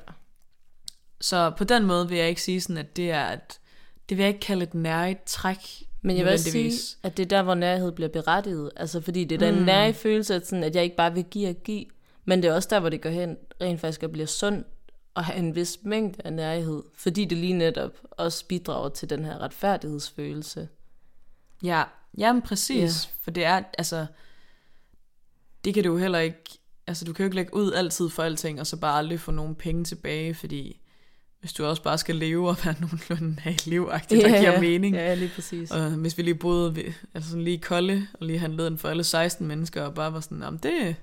Så 1.21 1.51
på 1.51 1.65
den 1.65 1.85
måde 1.87 2.09
vil 2.09 2.19
jeg 2.19 2.29
ikke 2.29 2.43
sige 2.43 2.61
sådan, 2.61 2.77
at 2.77 2.97
det 2.97 3.11
er 3.11 3.33
et, 3.33 3.61
det 4.09 4.17
vil 4.17 4.25
jeg 4.25 4.29
ikke 4.29 4.47
kalde 4.47 4.63
et 4.63 4.75
nærigt 4.75 5.25
træk. 5.27 5.59
Men 6.03 6.17
jeg 6.17 6.25
vil 6.25 6.33
også 6.33 6.51
sige, 6.51 6.73
at 7.03 7.17
det 7.17 7.23
er 7.23 7.29
der, 7.29 7.43
hvor 7.43 7.55
nærhed 7.55 7.93
bliver 7.93 8.09
berettiget. 8.09 8.71
Altså 8.77 9.01
fordi 9.01 9.25
det 9.25 9.43
er 9.43 9.51
den 9.51 9.59
mm. 9.59 9.65
nære 9.65 9.95
følelse, 9.95 10.35
at, 10.35 10.47
sådan, 10.47 10.65
at 10.65 10.75
jeg 10.75 10.85
ikke 10.85 10.97
bare 10.97 11.15
vil 11.15 11.25
give 11.25 11.49
og 11.49 11.55
give. 11.55 11.85
Men 12.25 12.43
det 12.43 12.49
er 12.49 12.55
også 12.55 12.69
der, 12.71 12.81
hvor 12.81 12.89
det 12.89 13.03
går 13.03 13.11
hen 13.11 13.37
rent 13.61 13.81
faktisk 13.81 14.03
at 14.03 14.13
blive 14.13 14.27
sundt 14.27 14.67
og 15.15 15.25
have 15.25 15.39
en 15.39 15.55
vis 15.55 15.79
mængde 15.83 16.23
af 16.25 16.33
nærhed. 16.33 16.83
Fordi 16.95 17.25
det 17.25 17.39
lige 17.39 17.53
netop 17.53 17.91
også 18.11 18.47
bidrager 18.47 18.89
til 18.89 19.11
den 19.11 19.25
her 19.25 19.39
retfærdighedsfølelse. 19.39 20.69
Ja, 21.63 21.83
jamen 22.19 22.43
præcis. 22.43 23.05
Ja. 23.05 23.11
For 23.23 23.31
det 23.31 23.45
er, 23.45 23.63
altså, 23.79 24.07
det 25.65 25.75
kan 25.75 25.85
du 25.85 25.93
jo 25.93 25.99
heller 25.99 26.19
ikke, 26.19 26.59
altså 26.87 27.05
du 27.05 27.13
kan 27.13 27.23
jo 27.23 27.27
ikke 27.27 27.37
lægge 27.37 27.55
ud 27.55 27.73
altid 27.73 28.09
for 28.09 28.23
alting, 28.23 28.61
og 28.61 28.67
så 28.67 28.77
bare 28.77 28.99
aldrig 28.99 29.21
få 29.21 29.31
nogle 29.31 29.55
penge 29.55 29.85
tilbage, 29.85 30.35
fordi 30.35 30.81
hvis 31.41 31.53
du 31.53 31.65
også 31.65 31.83
bare 31.83 31.99
skal 31.99 32.17
leve 32.17 32.49
og 32.49 32.57
være 32.65 32.75
nogenlunde 32.81 33.41
have 33.41 33.55
et 33.55 33.67
liv 33.67 33.89
ja, 33.93 34.17
der 34.17 34.41
giver 34.41 34.61
mening. 34.61 34.95
Ja, 34.95 35.15
lige 35.15 35.31
præcis. 35.35 35.71
Og 35.71 35.91
hvis 35.91 36.19
vi 36.19 36.23
lige 36.23 36.35
boede 36.35 36.77
ved, 36.77 36.93
altså 37.15 37.31
sådan 37.31 37.45
lige 37.45 37.59
kolde, 37.59 38.07
og 38.21 38.27
lige 38.27 38.39
handlede 38.39 38.69
den 38.69 38.79
for 38.79 38.89
alle 38.89 39.05
16 39.05 39.47
mennesker, 39.47 39.83
og 39.83 39.95
bare 39.95 40.13
var 40.13 40.21
sådan, 40.21 40.43
jamen 40.43 40.61
det, 40.63 40.97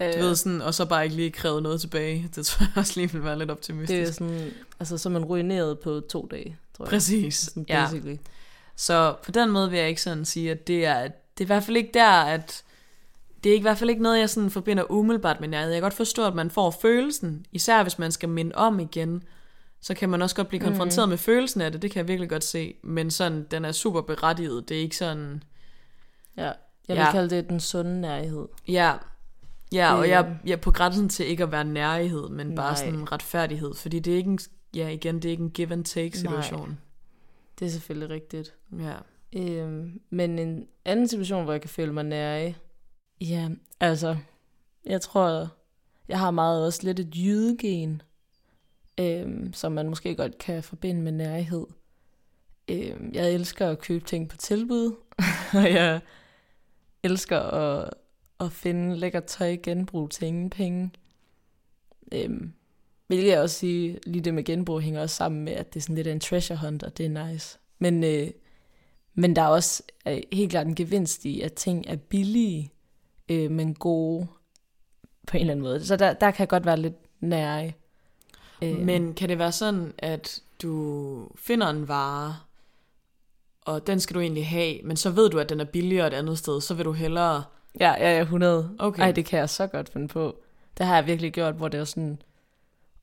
ja, 0.00 0.06
ja. 0.06 0.20
du 0.20 0.26
ved 0.26 0.34
sådan, 0.34 0.62
og 0.62 0.74
så 0.74 0.84
bare 0.84 1.04
ikke 1.04 1.16
lige 1.16 1.30
krævet 1.30 1.62
noget 1.62 1.80
tilbage. 1.80 2.28
Det 2.34 2.46
tror 2.46 2.64
jeg 2.64 2.72
også 2.76 3.00
lige 3.00 3.12
vil 3.12 3.24
være 3.24 3.38
lidt 3.38 3.50
optimistisk. 3.50 3.98
Det 3.98 4.08
er 4.08 4.12
sådan, 4.12 4.52
altså 4.80 4.98
så 4.98 5.08
man 5.08 5.24
ruineret 5.24 5.78
på 5.78 6.00
to 6.00 6.28
dage, 6.30 6.56
tror 6.76 6.84
jeg. 6.84 6.90
Præcis, 6.90 7.34
sådan, 7.34 7.66
ja. 7.68 7.88
Så 8.76 9.14
på 9.24 9.30
den 9.30 9.50
måde 9.50 9.70
vil 9.70 9.78
jeg 9.78 9.88
ikke 9.88 10.02
sådan 10.02 10.24
sige, 10.24 10.50
at 10.50 10.66
det 10.66 10.84
er, 10.86 11.02
det 11.02 11.40
er 11.40 11.42
i 11.42 11.46
hvert 11.46 11.64
fald 11.64 11.76
ikke 11.76 11.90
der, 11.94 12.10
at 12.10 12.64
det 13.44 13.52
er 13.52 13.56
i 13.56 13.60
hvert 13.60 13.78
fald 13.78 13.90
ikke 13.90 14.02
noget, 14.02 14.18
jeg 14.18 14.30
sådan 14.30 14.50
forbinder 14.50 14.90
umiddelbart 14.90 15.40
med 15.40 15.48
nærhed. 15.48 15.70
Jeg 15.70 15.76
kan 15.76 15.84
godt 15.84 15.94
forstå, 15.94 16.26
at 16.26 16.34
man 16.34 16.50
får 16.50 16.70
følelsen, 16.70 17.46
især 17.52 17.82
hvis 17.82 17.98
man 17.98 18.12
skal 18.12 18.28
minde 18.28 18.54
om 18.54 18.80
igen, 18.80 19.22
så 19.80 19.94
kan 19.94 20.08
man 20.08 20.22
også 20.22 20.36
godt 20.36 20.48
blive 20.48 20.60
konfronteret 20.60 21.08
mm. 21.08 21.10
med 21.10 21.18
følelsen 21.18 21.60
af 21.60 21.72
det. 21.72 21.82
Det 21.82 21.90
kan 21.90 21.98
jeg 21.98 22.08
virkelig 22.08 22.30
godt 22.30 22.44
se. 22.44 22.74
Men 22.82 23.10
sådan, 23.10 23.46
den 23.50 23.64
er 23.64 23.72
super 23.72 24.00
berettiget. 24.00 24.68
Det 24.68 24.76
er 24.76 24.80
ikke 24.80 24.96
sådan... 24.96 25.42
Ja, 26.36 26.52
jeg 26.88 26.96
vil 26.96 26.96
ja. 26.96 27.10
kalde 27.10 27.36
det 27.36 27.48
den 27.48 27.60
sunde 27.60 28.00
nærhed. 28.00 28.48
Ja, 28.68 28.94
ja 29.72 29.94
og 29.94 30.08
jeg, 30.08 30.36
jeg 30.44 30.52
er 30.52 30.56
på 30.56 30.70
grænsen 30.70 31.08
til 31.08 31.26
ikke 31.26 31.42
at 31.42 31.52
være 31.52 31.64
nærhed, 31.64 32.28
men 32.28 32.46
Nej. 32.46 32.56
bare 32.56 32.76
sådan 32.76 33.12
retfærdighed. 33.12 33.74
Fordi 33.74 33.98
det 33.98 34.12
er 34.12 34.16
ikke 34.16 34.30
en, 34.30 34.38
ja 34.74 34.88
igen, 34.88 35.14
det 35.14 35.24
er 35.24 35.30
ikke 35.30 35.42
en 35.42 35.50
give 35.50 35.72
and 35.72 35.84
take 35.84 36.18
situation. 36.18 36.68
Nej. 36.68 36.76
Det 37.58 37.66
er 37.66 37.70
selvfølgelig 37.70 38.10
rigtigt. 38.10 38.54
Ja. 38.78 38.94
Øhm, 39.32 40.00
men 40.10 40.38
en 40.38 40.66
anden 40.84 41.08
situation, 41.08 41.44
hvor 41.44 41.52
jeg 41.52 41.60
kan 41.60 41.70
føle 41.70 41.92
mig 41.92 42.04
nær 42.04 42.52
Ja, 43.28 43.48
altså, 43.80 44.16
Jeg 44.84 45.00
tror, 45.00 45.48
jeg 46.08 46.18
har 46.18 46.30
meget 46.30 46.66
også 46.66 46.80
lidt 46.82 47.00
et 47.00 47.16
jydegen, 47.16 48.02
øhm, 49.00 49.52
som 49.52 49.72
man 49.72 49.88
måske 49.88 50.14
godt 50.14 50.38
kan 50.38 50.62
forbinde 50.62 51.02
med 51.02 51.12
nærhed. 51.12 51.66
Øhm, 52.68 53.10
jeg 53.14 53.32
elsker 53.32 53.68
at 53.68 53.78
købe 53.78 54.04
ting 54.04 54.28
på 54.28 54.36
tilbud, 54.36 54.96
og 55.62 55.72
jeg 55.72 56.00
elsker 57.02 57.40
at, 57.40 57.90
at 58.40 58.52
finde 58.52 58.96
lækker 58.96 59.20
tøj 59.20 59.56
genbrug 59.62 60.10
til 60.10 60.26
ingen 60.28 60.50
penge. 60.50 60.90
Øhm, 62.12 62.52
vil 63.08 63.24
jeg 63.24 63.40
også 63.40 63.58
sige, 63.58 63.98
lige 64.06 64.22
det 64.22 64.34
med 64.34 64.44
genbrug 64.44 64.80
hænger 64.80 65.00
også 65.00 65.16
sammen 65.16 65.44
med, 65.44 65.52
at 65.52 65.74
det 65.74 65.80
er 65.80 65.82
sådan 65.82 65.96
lidt 65.96 66.06
en 66.06 66.20
treasure 66.20 66.58
hunt, 66.58 66.82
og 66.82 66.98
det 66.98 67.06
er 67.06 67.26
nice. 67.26 67.58
Men, 67.78 68.04
øh, 68.04 68.30
men 69.14 69.36
der 69.36 69.42
er 69.42 69.48
også 69.48 69.82
øh, 70.08 70.20
helt 70.32 70.50
klart 70.50 70.66
en 70.66 70.74
gevinst 70.74 71.24
i, 71.24 71.40
at 71.40 71.52
ting 71.52 71.84
er 71.86 71.96
billige, 71.96 72.72
øh, 73.32 73.50
men 73.50 73.74
gode 73.74 74.26
på 75.26 75.36
en 75.36 75.40
eller 75.40 75.52
anden 75.52 75.62
måde. 75.62 75.86
Så 75.86 75.96
der, 75.96 76.12
der 76.12 76.30
kan 76.30 76.46
godt 76.46 76.66
være 76.66 76.76
lidt 76.76 76.96
nære. 77.20 77.72
Øh. 78.62 78.78
Men 78.78 79.14
kan 79.14 79.28
det 79.28 79.38
være 79.38 79.52
sådan, 79.52 79.94
at 79.98 80.40
du 80.62 81.28
finder 81.36 81.70
en 81.70 81.88
vare, 81.88 82.36
og 83.64 83.86
den 83.86 84.00
skal 84.00 84.14
du 84.14 84.20
egentlig 84.20 84.46
have, 84.46 84.82
men 84.84 84.96
så 84.96 85.10
ved 85.10 85.30
du, 85.30 85.38
at 85.38 85.48
den 85.48 85.60
er 85.60 85.64
billigere 85.64 86.06
et 86.06 86.14
andet 86.14 86.38
sted, 86.38 86.60
så 86.60 86.74
vil 86.74 86.84
du 86.84 86.92
hellere... 86.92 87.44
Ja, 87.80 87.94
ja, 87.98 88.16
ja, 88.16 88.20
100. 88.20 88.76
Okay. 88.78 89.02
Ej, 89.02 89.12
det 89.12 89.24
kan 89.24 89.38
jeg 89.38 89.50
så 89.50 89.66
godt 89.66 89.88
finde 89.88 90.08
på. 90.08 90.36
Det 90.78 90.86
har 90.86 90.94
jeg 90.94 91.06
virkelig 91.06 91.32
gjort, 91.32 91.54
hvor 91.54 91.68
det 91.68 91.80
er 91.80 91.84
sådan, 91.84 92.22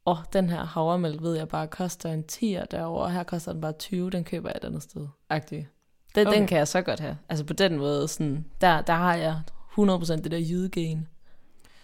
åh, 0.06 0.20
oh, 0.20 0.24
den 0.34 0.50
her 0.50 0.66
havremælk 0.66 1.22
ved 1.22 1.36
jeg 1.36 1.48
bare 1.48 1.68
koster 1.68 2.12
en 2.12 2.24
10'er 2.32 2.66
derovre, 2.72 3.04
og 3.04 3.12
her 3.12 3.24
koster 3.24 3.52
den 3.52 3.62
bare 3.62 3.72
20, 3.72 4.10
den 4.10 4.24
køber 4.24 4.50
jeg 4.50 4.58
et 4.62 4.66
andet 4.66 4.84
sted. 4.84 5.08
Agtig. 5.30 5.68
Den, 6.16 6.28
okay. 6.28 6.38
den 6.38 6.48
kan 6.48 6.58
jeg 6.58 6.68
så 6.68 6.82
godt 6.82 7.00
have. 7.00 7.18
Altså 7.30 7.46
på 7.46 7.54
den 7.54 7.78
måde, 7.78 8.08
sådan, 8.08 8.46
der, 8.62 8.82
der 8.82 8.94
har 8.94 9.16
jeg 9.16 9.42
100% 9.80 10.22
det 10.22 10.32
der 10.32 10.40
jydegen. 10.40 11.08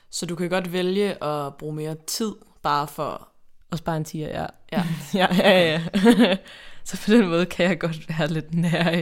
Så 0.10 0.26
du 0.26 0.36
kan 0.36 0.50
godt 0.50 0.72
vælge 0.72 1.24
at 1.24 1.56
bruge 1.56 1.76
mere 1.76 1.96
tid, 2.08 2.36
bare 2.62 2.88
for... 2.88 3.30
At 3.72 3.78
spare 3.78 3.98
en 3.98 4.06
10'er, 4.08 4.14
ja. 4.28 4.46
Ja, 4.72 4.84
ja, 5.14 5.28
ja. 5.38 5.82
ja. 6.20 6.38
så 6.84 7.02
på 7.06 7.12
den 7.12 7.28
måde 7.28 7.46
kan 7.46 7.66
jeg 7.66 7.80
godt 7.80 8.10
være 8.10 8.28
lidt 8.28 8.54
nær 8.54 9.02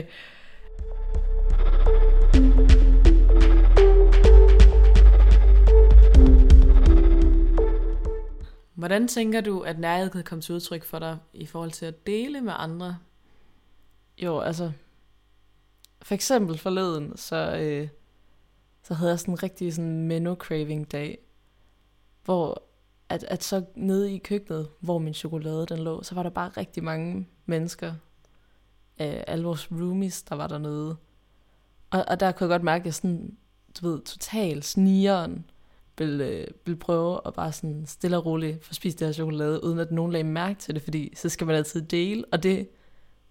Hvordan 8.74 9.08
tænker 9.08 9.40
du, 9.40 9.60
at 9.60 9.78
nærhed 9.78 10.10
kan 10.10 10.24
komme 10.24 10.42
til 10.42 10.54
udtryk 10.54 10.84
for 10.84 10.98
dig 10.98 11.18
i 11.32 11.46
forhold 11.46 11.70
til 11.70 11.86
at 11.86 12.06
dele 12.06 12.40
med 12.40 12.52
andre? 12.56 12.98
Jo, 14.18 14.40
altså, 14.40 14.72
for 16.02 16.14
eksempel 16.14 16.58
forleden, 16.58 17.16
så, 17.16 17.56
øh, 17.56 17.88
så 18.84 18.94
havde 18.94 19.10
jeg 19.10 19.18
sådan 19.18 19.34
en 19.34 19.42
rigtig 19.42 19.74
sådan 19.74 20.08
menu-craving 20.08 20.84
dag, 20.84 21.18
hvor 22.24 22.62
at, 23.08 23.24
at 23.24 23.44
så 23.44 23.64
nede 23.74 24.14
i 24.14 24.18
køkkenet, 24.18 24.68
hvor 24.80 24.98
min 24.98 25.14
chokolade 25.14 25.66
den 25.66 25.78
lå, 25.78 26.02
så 26.02 26.14
var 26.14 26.22
der 26.22 26.30
bare 26.30 26.48
rigtig 26.48 26.84
mange 26.84 27.28
mennesker, 27.46 27.88
øh, 29.00 29.22
alle 29.26 29.44
vores 29.44 29.72
roomies, 29.72 30.22
der 30.22 30.34
var 30.34 30.46
dernede. 30.46 30.96
Og, 31.90 32.04
og 32.08 32.20
der 32.20 32.32
kunne 32.32 32.44
jeg 32.44 32.54
godt 32.54 32.64
mærke, 32.64 32.82
at 32.82 32.86
jeg 32.86 32.94
sådan, 32.94 33.36
du 33.80 33.88
ved, 33.88 34.02
total 34.02 34.62
snigeren 34.62 35.44
vil, 35.98 36.20
øh, 36.20 36.46
vil 36.66 36.76
prøve 36.76 37.20
at 37.26 37.34
bare 37.34 37.52
sådan 37.52 37.86
stille 37.86 38.16
og 38.16 38.26
roligt 38.26 38.64
få 38.64 38.74
spist 38.74 38.98
det 38.98 39.08
her 39.08 39.12
chokolade, 39.12 39.64
uden 39.64 39.78
at 39.78 39.92
nogen 39.92 40.12
lagde 40.12 40.24
mærke 40.24 40.60
til 40.60 40.74
det, 40.74 40.82
fordi 40.82 41.12
så 41.16 41.28
skal 41.28 41.46
man 41.46 41.56
altid 41.56 41.82
dele, 41.82 42.24
og 42.32 42.42
det 42.42 42.68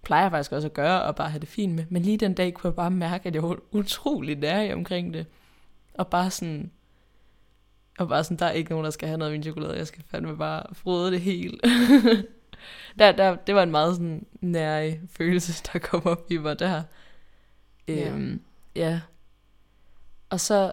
plejer 0.01 0.23
jeg 0.23 0.31
faktisk 0.31 0.51
også 0.51 0.67
at 0.67 0.73
gøre, 0.73 1.03
og 1.03 1.15
bare 1.15 1.29
have 1.29 1.39
det 1.39 1.49
fint 1.49 1.75
med. 1.75 1.85
Men 1.89 2.01
lige 2.01 2.17
den 2.17 2.33
dag 2.33 2.53
kunne 2.53 2.67
jeg 2.67 2.75
bare 2.75 2.91
mærke, 2.91 3.27
at 3.27 3.35
jeg 3.35 3.43
var 3.43 3.57
utrolig 3.71 4.35
nær 4.35 4.75
omkring 4.75 5.13
det. 5.13 5.25
Og 5.93 6.07
bare 6.07 6.31
sådan, 6.31 6.71
og 7.99 8.07
bare 8.07 8.23
sådan, 8.23 8.37
der 8.37 8.45
er 8.45 8.51
ikke 8.51 8.69
nogen, 8.69 8.85
der 8.85 8.91
skal 8.91 9.07
have 9.07 9.17
noget 9.17 9.31
af 9.31 9.35
min 9.35 9.43
chokolade, 9.43 9.77
jeg 9.77 9.87
skal 9.87 10.03
fandme 10.07 10.37
bare 10.37 10.75
frode 10.75 11.11
det 11.11 11.21
helt. 11.21 11.61
der, 12.99 13.11
der, 13.11 13.35
det 13.35 13.55
var 13.55 13.63
en 13.63 13.71
meget 13.71 13.95
sådan 13.95 14.25
nær 14.41 14.91
følelse, 15.09 15.63
der 15.73 15.79
kom 15.79 16.05
op 16.05 16.31
i 16.31 16.37
mig 16.37 16.59
der. 16.59 16.83
Ja. 17.87 18.09
Øhm, 18.09 18.41
ja. 18.75 19.01
Og 20.29 20.39
så 20.39 20.71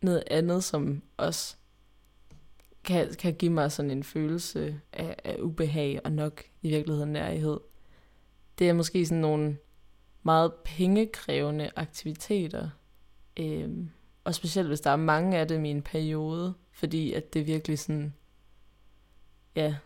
noget 0.00 0.24
andet, 0.30 0.64
som 0.64 1.02
også 1.16 1.56
kan, 2.84 3.14
kan 3.18 3.34
give 3.34 3.52
mig 3.52 3.72
sådan 3.72 3.90
en 3.90 4.04
følelse 4.04 4.80
af, 4.92 5.16
af 5.24 5.36
ubehag 5.38 6.00
og 6.04 6.12
nok 6.12 6.42
i 6.62 6.68
virkeligheden 6.68 7.12
nærhed. 7.12 7.60
Det 8.58 8.68
er 8.68 8.72
måske 8.72 9.06
sådan 9.06 9.20
nogle 9.20 9.56
meget 10.22 10.52
pengekrævende 10.64 11.70
aktiviteter. 11.76 12.70
Øhm, 13.36 13.90
og 14.24 14.34
specielt 14.34 14.68
hvis 14.68 14.80
der 14.80 14.90
er 14.90 14.96
mange 14.96 15.38
af 15.38 15.48
dem 15.48 15.64
i 15.64 15.70
en 15.70 15.82
periode, 15.82 16.54
fordi 16.72 17.12
at 17.12 17.34
det 17.34 17.46
virkelig 17.46 17.78
sådan, 17.78 18.14
ja, 19.56 19.76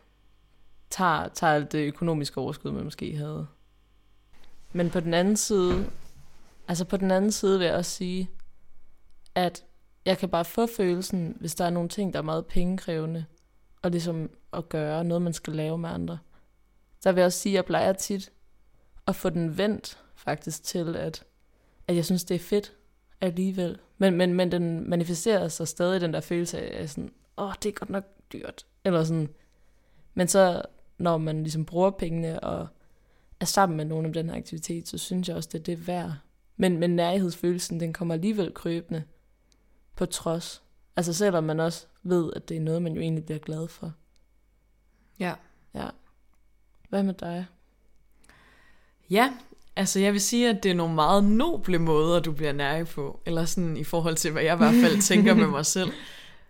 tager, 0.90 1.28
tager 1.28 1.52
alt 1.52 1.72
det 1.72 1.86
økonomiske 1.86 2.38
overskud, 2.38 2.72
man 2.72 2.84
måske 2.84 3.16
havde. 3.16 3.46
Men 4.72 4.90
på 4.90 5.00
den 5.00 5.14
anden 5.14 5.36
side, 5.36 5.90
altså 6.68 6.84
på 6.84 6.96
den 6.96 7.10
anden 7.10 7.32
side 7.32 7.58
vil 7.58 7.66
jeg 7.66 7.76
også 7.76 7.90
sige, 7.90 8.30
at 9.34 9.64
jeg 10.04 10.18
kan 10.18 10.28
bare 10.28 10.44
få 10.44 10.66
følelsen, 10.76 11.36
hvis 11.40 11.54
der 11.54 11.64
er 11.64 11.70
nogle 11.70 11.88
ting, 11.88 12.12
der 12.12 12.18
er 12.18 12.22
meget 12.22 12.46
pengekrævende, 12.46 13.24
og 13.82 13.90
ligesom 13.90 14.30
at 14.52 14.68
gøre 14.68 15.04
noget, 15.04 15.22
man 15.22 15.32
skal 15.32 15.52
lave 15.52 15.78
med 15.78 15.90
andre. 15.90 16.18
Så 17.00 17.12
vil 17.12 17.20
jeg 17.20 17.26
også 17.26 17.38
sige, 17.38 17.52
at 17.52 17.56
jeg 17.56 17.64
plejer 17.64 17.92
tit 17.92 18.32
at 19.06 19.16
få 19.16 19.30
den 19.30 19.58
vendt 19.58 19.98
faktisk 20.14 20.62
til, 20.62 20.96
at, 20.96 21.24
at 21.88 21.96
jeg 21.96 22.04
synes, 22.04 22.24
det 22.24 22.34
er 22.34 22.38
fedt 22.38 22.72
alligevel. 23.26 23.78
Men, 23.98 24.16
men, 24.16 24.34
men 24.34 24.52
den 24.52 24.90
manifesterer 24.90 25.48
sig 25.48 25.68
stadig 25.68 26.00
den 26.00 26.12
der 26.12 26.20
følelse 26.20 26.60
af 26.60 26.90
sådan, 26.90 27.12
åh, 27.36 27.48
oh, 27.48 27.54
det 27.62 27.68
er 27.68 27.72
godt 27.72 27.90
nok 27.90 28.04
dyrt. 28.32 28.66
Eller 28.84 29.04
sådan. 29.04 29.28
Men 30.14 30.28
så, 30.28 30.62
når 30.98 31.18
man 31.18 31.42
ligesom 31.42 31.64
bruger 31.64 31.90
pengene 31.90 32.40
og 32.40 32.66
er 33.40 33.44
sammen 33.44 33.76
med 33.76 33.84
nogen 33.84 34.06
om 34.06 34.12
den 34.12 34.30
her 34.30 34.36
aktivitet, 34.36 34.88
så 34.88 34.98
synes 34.98 35.28
jeg 35.28 35.36
også, 35.36 35.48
det 35.52 35.58
er 35.58 35.62
det 35.62 35.86
værd. 35.86 36.12
Men, 36.56 36.78
men 36.78 36.96
nærhedsfølelsen, 36.96 37.80
den 37.80 37.92
kommer 37.92 38.14
alligevel 38.14 38.54
krøbende 38.54 39.02
på 39.96 40.06
trods. 40.06 40.62
Altså 40.96 41.12
selvom 41.12 41.44
man 41.44 41.60
også 41.60 41.86
ved, 42.02 42.32
at 42.36 42.48
det 42.48 42.56
er 42.56 42.60
noget, 42.60 42.82
man 42.82 42.92
jo 42.92 43.00
egentlig 43.00 43.24
bliver 43.24 43.38
glad 43.38 43.68
for. 43.68 43.92
Ja. 45.18 45.34
Ja. 45.74 45.88
Hvad 46.88 47.02
med 47.02 47.14
dig? 47.14 47.46
Ja, 49.10 49.34
altså 49.76 50.00
jeg 50.00 50.12
vil 50.12 50.20
sige, 50.20 50.48
at 50.48 50.62
det 50.62 50.70
er 50.70 50.74
nogle 50.74 50.94
meget 50.94 51.24
noble 51.24 51.78
måder, 51.78 52.20
du 52.20 52.32
bliver 52.32 52.52
nær 52.52 52.84
på. 52.84 53.20
Eller 53.26 53.44
sådan 53.44 53.76
i 53.76 53.84
forhold 53.84 54.14
til, 54.14 54.30
hvad 54.30 54.42
jeg 54.42 54.54
i 54.54 54.56
hvert 54.56 54.74
fald 54.74 55.02
tænker 55.10 55.34
med 55.34 55.46
mig 55.46 55.66
selv. 55.66 55.90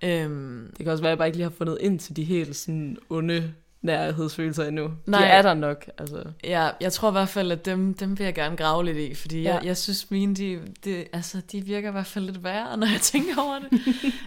Øhm, 0.03 0.67
det 0.77 0.85
kan 0.85 0.89
også 0.89 1.03
være, 1.03 1.11
at 1.11 1.13
jeg 1.13 1.19
bare 1.19 1.29
ikke 1.29 1.39
lige 1.39 1.49
har 1.51 1.57
fundet 1.59 1.79
ind 1.81 1.99
til 1.99 2.17
de 2.17 2.25
helt 2.25 2.57
sådan 2.57 2.97
onde 3.11 3.53
nærhedsfølelser 3.83 4.65
endnu. 4.65 4.91
Nej. 5.07 5.21
De 5.21 5.27
er 5.27 5.43
der 5.43 5.55
nok. 5.55 5.91
Altså. 5.99 6.25
Ja, 6.45 6.71
jeg 6.81 6.93
tror 6.93 7.09
i 7.09 7.13
hvert 7.13 7.29
fald, 7.29 7.53
at 7.53 7.65
dem, 7.65 7.95
dem 7.95 8.19
vil 8.19 8.25
jeg 8.25 8.35
gerne 8.35 8.57
grave 8.57 8.85
lidt 8.85 8.97
i, 8.97 9.15
fordi 9.15 9.43
ja. 9.43 9.55
jeg, 9.55 9.65
jeg 9.65 9.77
synes, 9.77 10.11
mine, 10.11 10.35
de, 10.35 10.61
de, 10.85 11.05
altså, 11.13 11.41
de 11.53 11.61
virker 11.61 11.89
i 11.89 11.93
hvert 11.93 12.07
fald 12.07 12.25
lidt 12.25 12.45
værre, 12.45 12.77
når 12.77 12.87
jeg 12.87 13.01
tænker 13.01 13.43
over 13.43 13.59
det. 13.59 13.81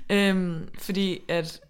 øhm, 0.16 0.70
fordi 0.82 1.20
at 1.27 1.62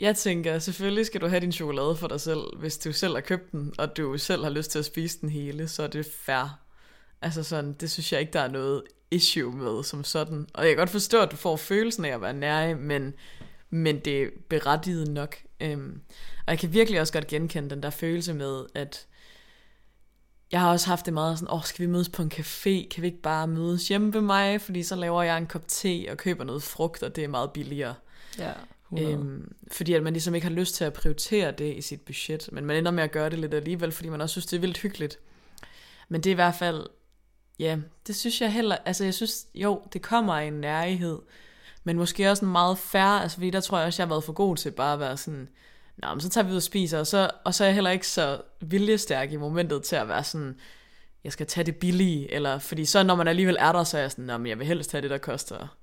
jeg 0.00 0.16
tænker, 0.16 0.58
selvfølgelig 0.58 1.06
skal 1.06 1.20
du 1.20 1.26
have 1.26 1.40
din 1.40 1.52
chokolade 1.52 1.96
for 1.96 2.08
dig 2.08 2.20
selv, 2.20 2.40
hvis 2.58 2.78
du 2.78 2.92
selv 2.92 3.14
har 3.14 3.20
købt 3.20 3.52
den, 3.52 3.74
og 3.78 3.96
du 3.96 4.18
selv 4.18 4.42
har 4.42 4.50
lyst 4.50 4.70
til 4.70 4.78
at 4.78 4.84
spise 4.84 5.20
den 5.20 5.28
hele, 5.28 5.68
så 5.68 5.82
er 5.82 5.86
det 5.86 6.06
fair. 6.06 6.58
Altså 7.22 7.42
sådan, 7.42 7.72
det 7.72 7.90
synes 7.90 8.12
jeg 8.12 8.20
ikke, 8.20 8.32
der 8.32 8.40
er 8.40 8.48
noget 8.48 8.82
issue 9.10 9.52
med 9.52 9.84
som 9.84 10.04
sådan. 10.04 10.46
Og 10.54 10.64
jeg 10.64 10.70
kan 10.70 10.78
godt 10.78 10.90
forstå, 10.90 11.22
at 11.22 11.30
du 11.30 11.36
får 11.36 11.56
følelsen 11.56 12.04
af 12.04 12.14
at 12.14 12.20
være 12.20 12.32
nær, 12.32 12.74
men, 12.74 13.14
men 13.70 13.98
det 13.98 14.22
er 14.22 14.28
berettiget 14.48 15.08
nok. 15.08 15.36
Øhm, 15.60 16.00
og 16.46 16.50
jeg 16.50 16.58
kan 16.58 16.72
virkelig 16.72 17.00
også 17.00 17.12
godt 17.12 17.26
genkende 17.26 17.70
den 17.70 17.82
der 17.82 17.90
følelse 17.90 18.34
med, 18.34 18.64
at 18.74 19.06
jeg 20.52 20.60
har 20.60 20.70
også 20.70 20.86
haft 20.86 21.06
det 21.06 21.14
meget 21.14 21.38
sådan, 21.38 21.52
åh, 21.52 21.58
oh, 21.58 21.64
skal 21.64 21.86
vi 21.86 21.90
mødes 21.90 22.08
på 22.08 22.22
en 22.22 22.32
café? 22.34 22.88
Kan 22.88 23.02
vi 23.02 23.06
ikke 23.06 23.22
bare 23.22 23.46
mødes 23.46 23.88
hjemme 23.88 24.14
ved 24.14 24.20
mig? 24.20 24.60
Fordi 24.60 24.82
så 24.82 24.96
laver 24.96 25.22
jeg 25.22 25.38
en 25.38 25.46
kop 25.46 25.68
te 25.68 26.06
og 26.10 26.16
køber 26.16 26.44
noget 26.44 26.62
frugt, 26.62 27.02
og 27.02 27.16
det 27.16 27.24
er 27.24 27.28
meget 27.28 27.50
billigere. 27.50 27.94
Ja, 28.38 28.52
øhm, 28.98 29.52
fordi 29.72 29.92
at 29.92 30.02
man 30.02 30.12
ligesom 30.12 30.34
ikke 30.34 30.46
har 30.46 30.54
lyst 30.54 30.74
til 30.74 30.84
at 30.84 30.92
prioritere 30.92 31.52
det 31.52 31.76
i 31.76 31.80
sit 31.80 32.00
budget, 32.00 32.48
men 32.52 32.64
man 32.64 32.76
ender 32.76 32.90
med 32.90 33.02
at 33.02 33.12
gøre 33.12 33.30
det 33.30 33.38
lidt 33.38 33.54
alligevel, 33.54 33.92
fordi 33.92 34.08
man 34.08 34.20
også 34.20 34.32
synes, 34.32 34.46
det 34.46 34.56
er 34.56 34.60
vildt 34.60 34.78
hyggeligt. 34.78 35.18
Men 36.08 36.20
det 36.20 36.30
er 36.30 36.34
i 36.34 36.34
hvert 36.34 36.54
fald, 36.54 36.86
ja, 37.58 37.78
det 38.06 38.16
synes 38.16 38.40
jeg 38.40 38.52
heller, 38.52 38.76
altså 38.84 39.04
jeg 39.04 39.14
synes, 39.14 39.46
jo, 39.54 39.82
det 39.92 40.02
kommer 40.02 40.34
af 40.34 40.44
en 40.44 40.52
nærighed, 40.52 41.18
men 41.84 41.96
måske 41.96 42.30
også 42.30 42.44
en 42.44 42.52
meget 42.52 42.78
færre, 42.78 43.22
altså 43.22 43.36
fordi 43.36 43.50
der 43.50 43.60
tror 43.60 43.78
jeg 43.78 43.86
også, 43.86 44.02
jeg 44.02 44.06
har 44.06 44.14
været 44.14 44.24
for 44.24 44.32
god 44.32 44.56
til 44.56 44.70
bare 44.70 44.92
at 44.92 45.00
være 45.00 45.16
sådan, 45.16 45.48
Nå, 45.96 46.08
men 46.14 46.20
så 46.20 46.28
tager 46.28 46.44
vi 46.44 46.50
ud 46.50 46.56
og 46.56 46.62
spiser, 46.62 46.98
og 46.98 47.06
så, 47.06 47.30
og 47.44 47.54
så 47.54 47.64
er 47.64 47.68
jeg 47.68 47.74
heller 47.74 47.90
ikke 47.90 48.06
så 48.06 48.40
viljestærk 48.60 49.32
i 49.32 49.36
momentet 49.36 49.82
til 49.82 49.96
at 49.96 50.08
være 50.08 50.24
sådan, 50.24 50.56
jeg 51.24 51.32
skal 51.32 51.46
tage 51.46 51.64
det 51.64 51.76
billige, 51.76 52.32
eller 52.32 52.58
fordi 52.58 52.84
så 52.84 53.02
når 53.02 53.14
man 53.14 53.28
alligevel 53.28 53.56
er 53.60 53.72
der, 53.72 53.84
så 53.84 53.96
er 53.96 54.00
jeg 54.00 54.10
sådan, 54.10 54.24
Nå, 54.24 54.38
men 54.38 54.46
jeg 54.46 54.58
vil 54.58 54.66
helst 54.66 54.90
tage 54.90 55.02
det, 55.02 55.10
der 55.10 55.18
koster 55.18 55.79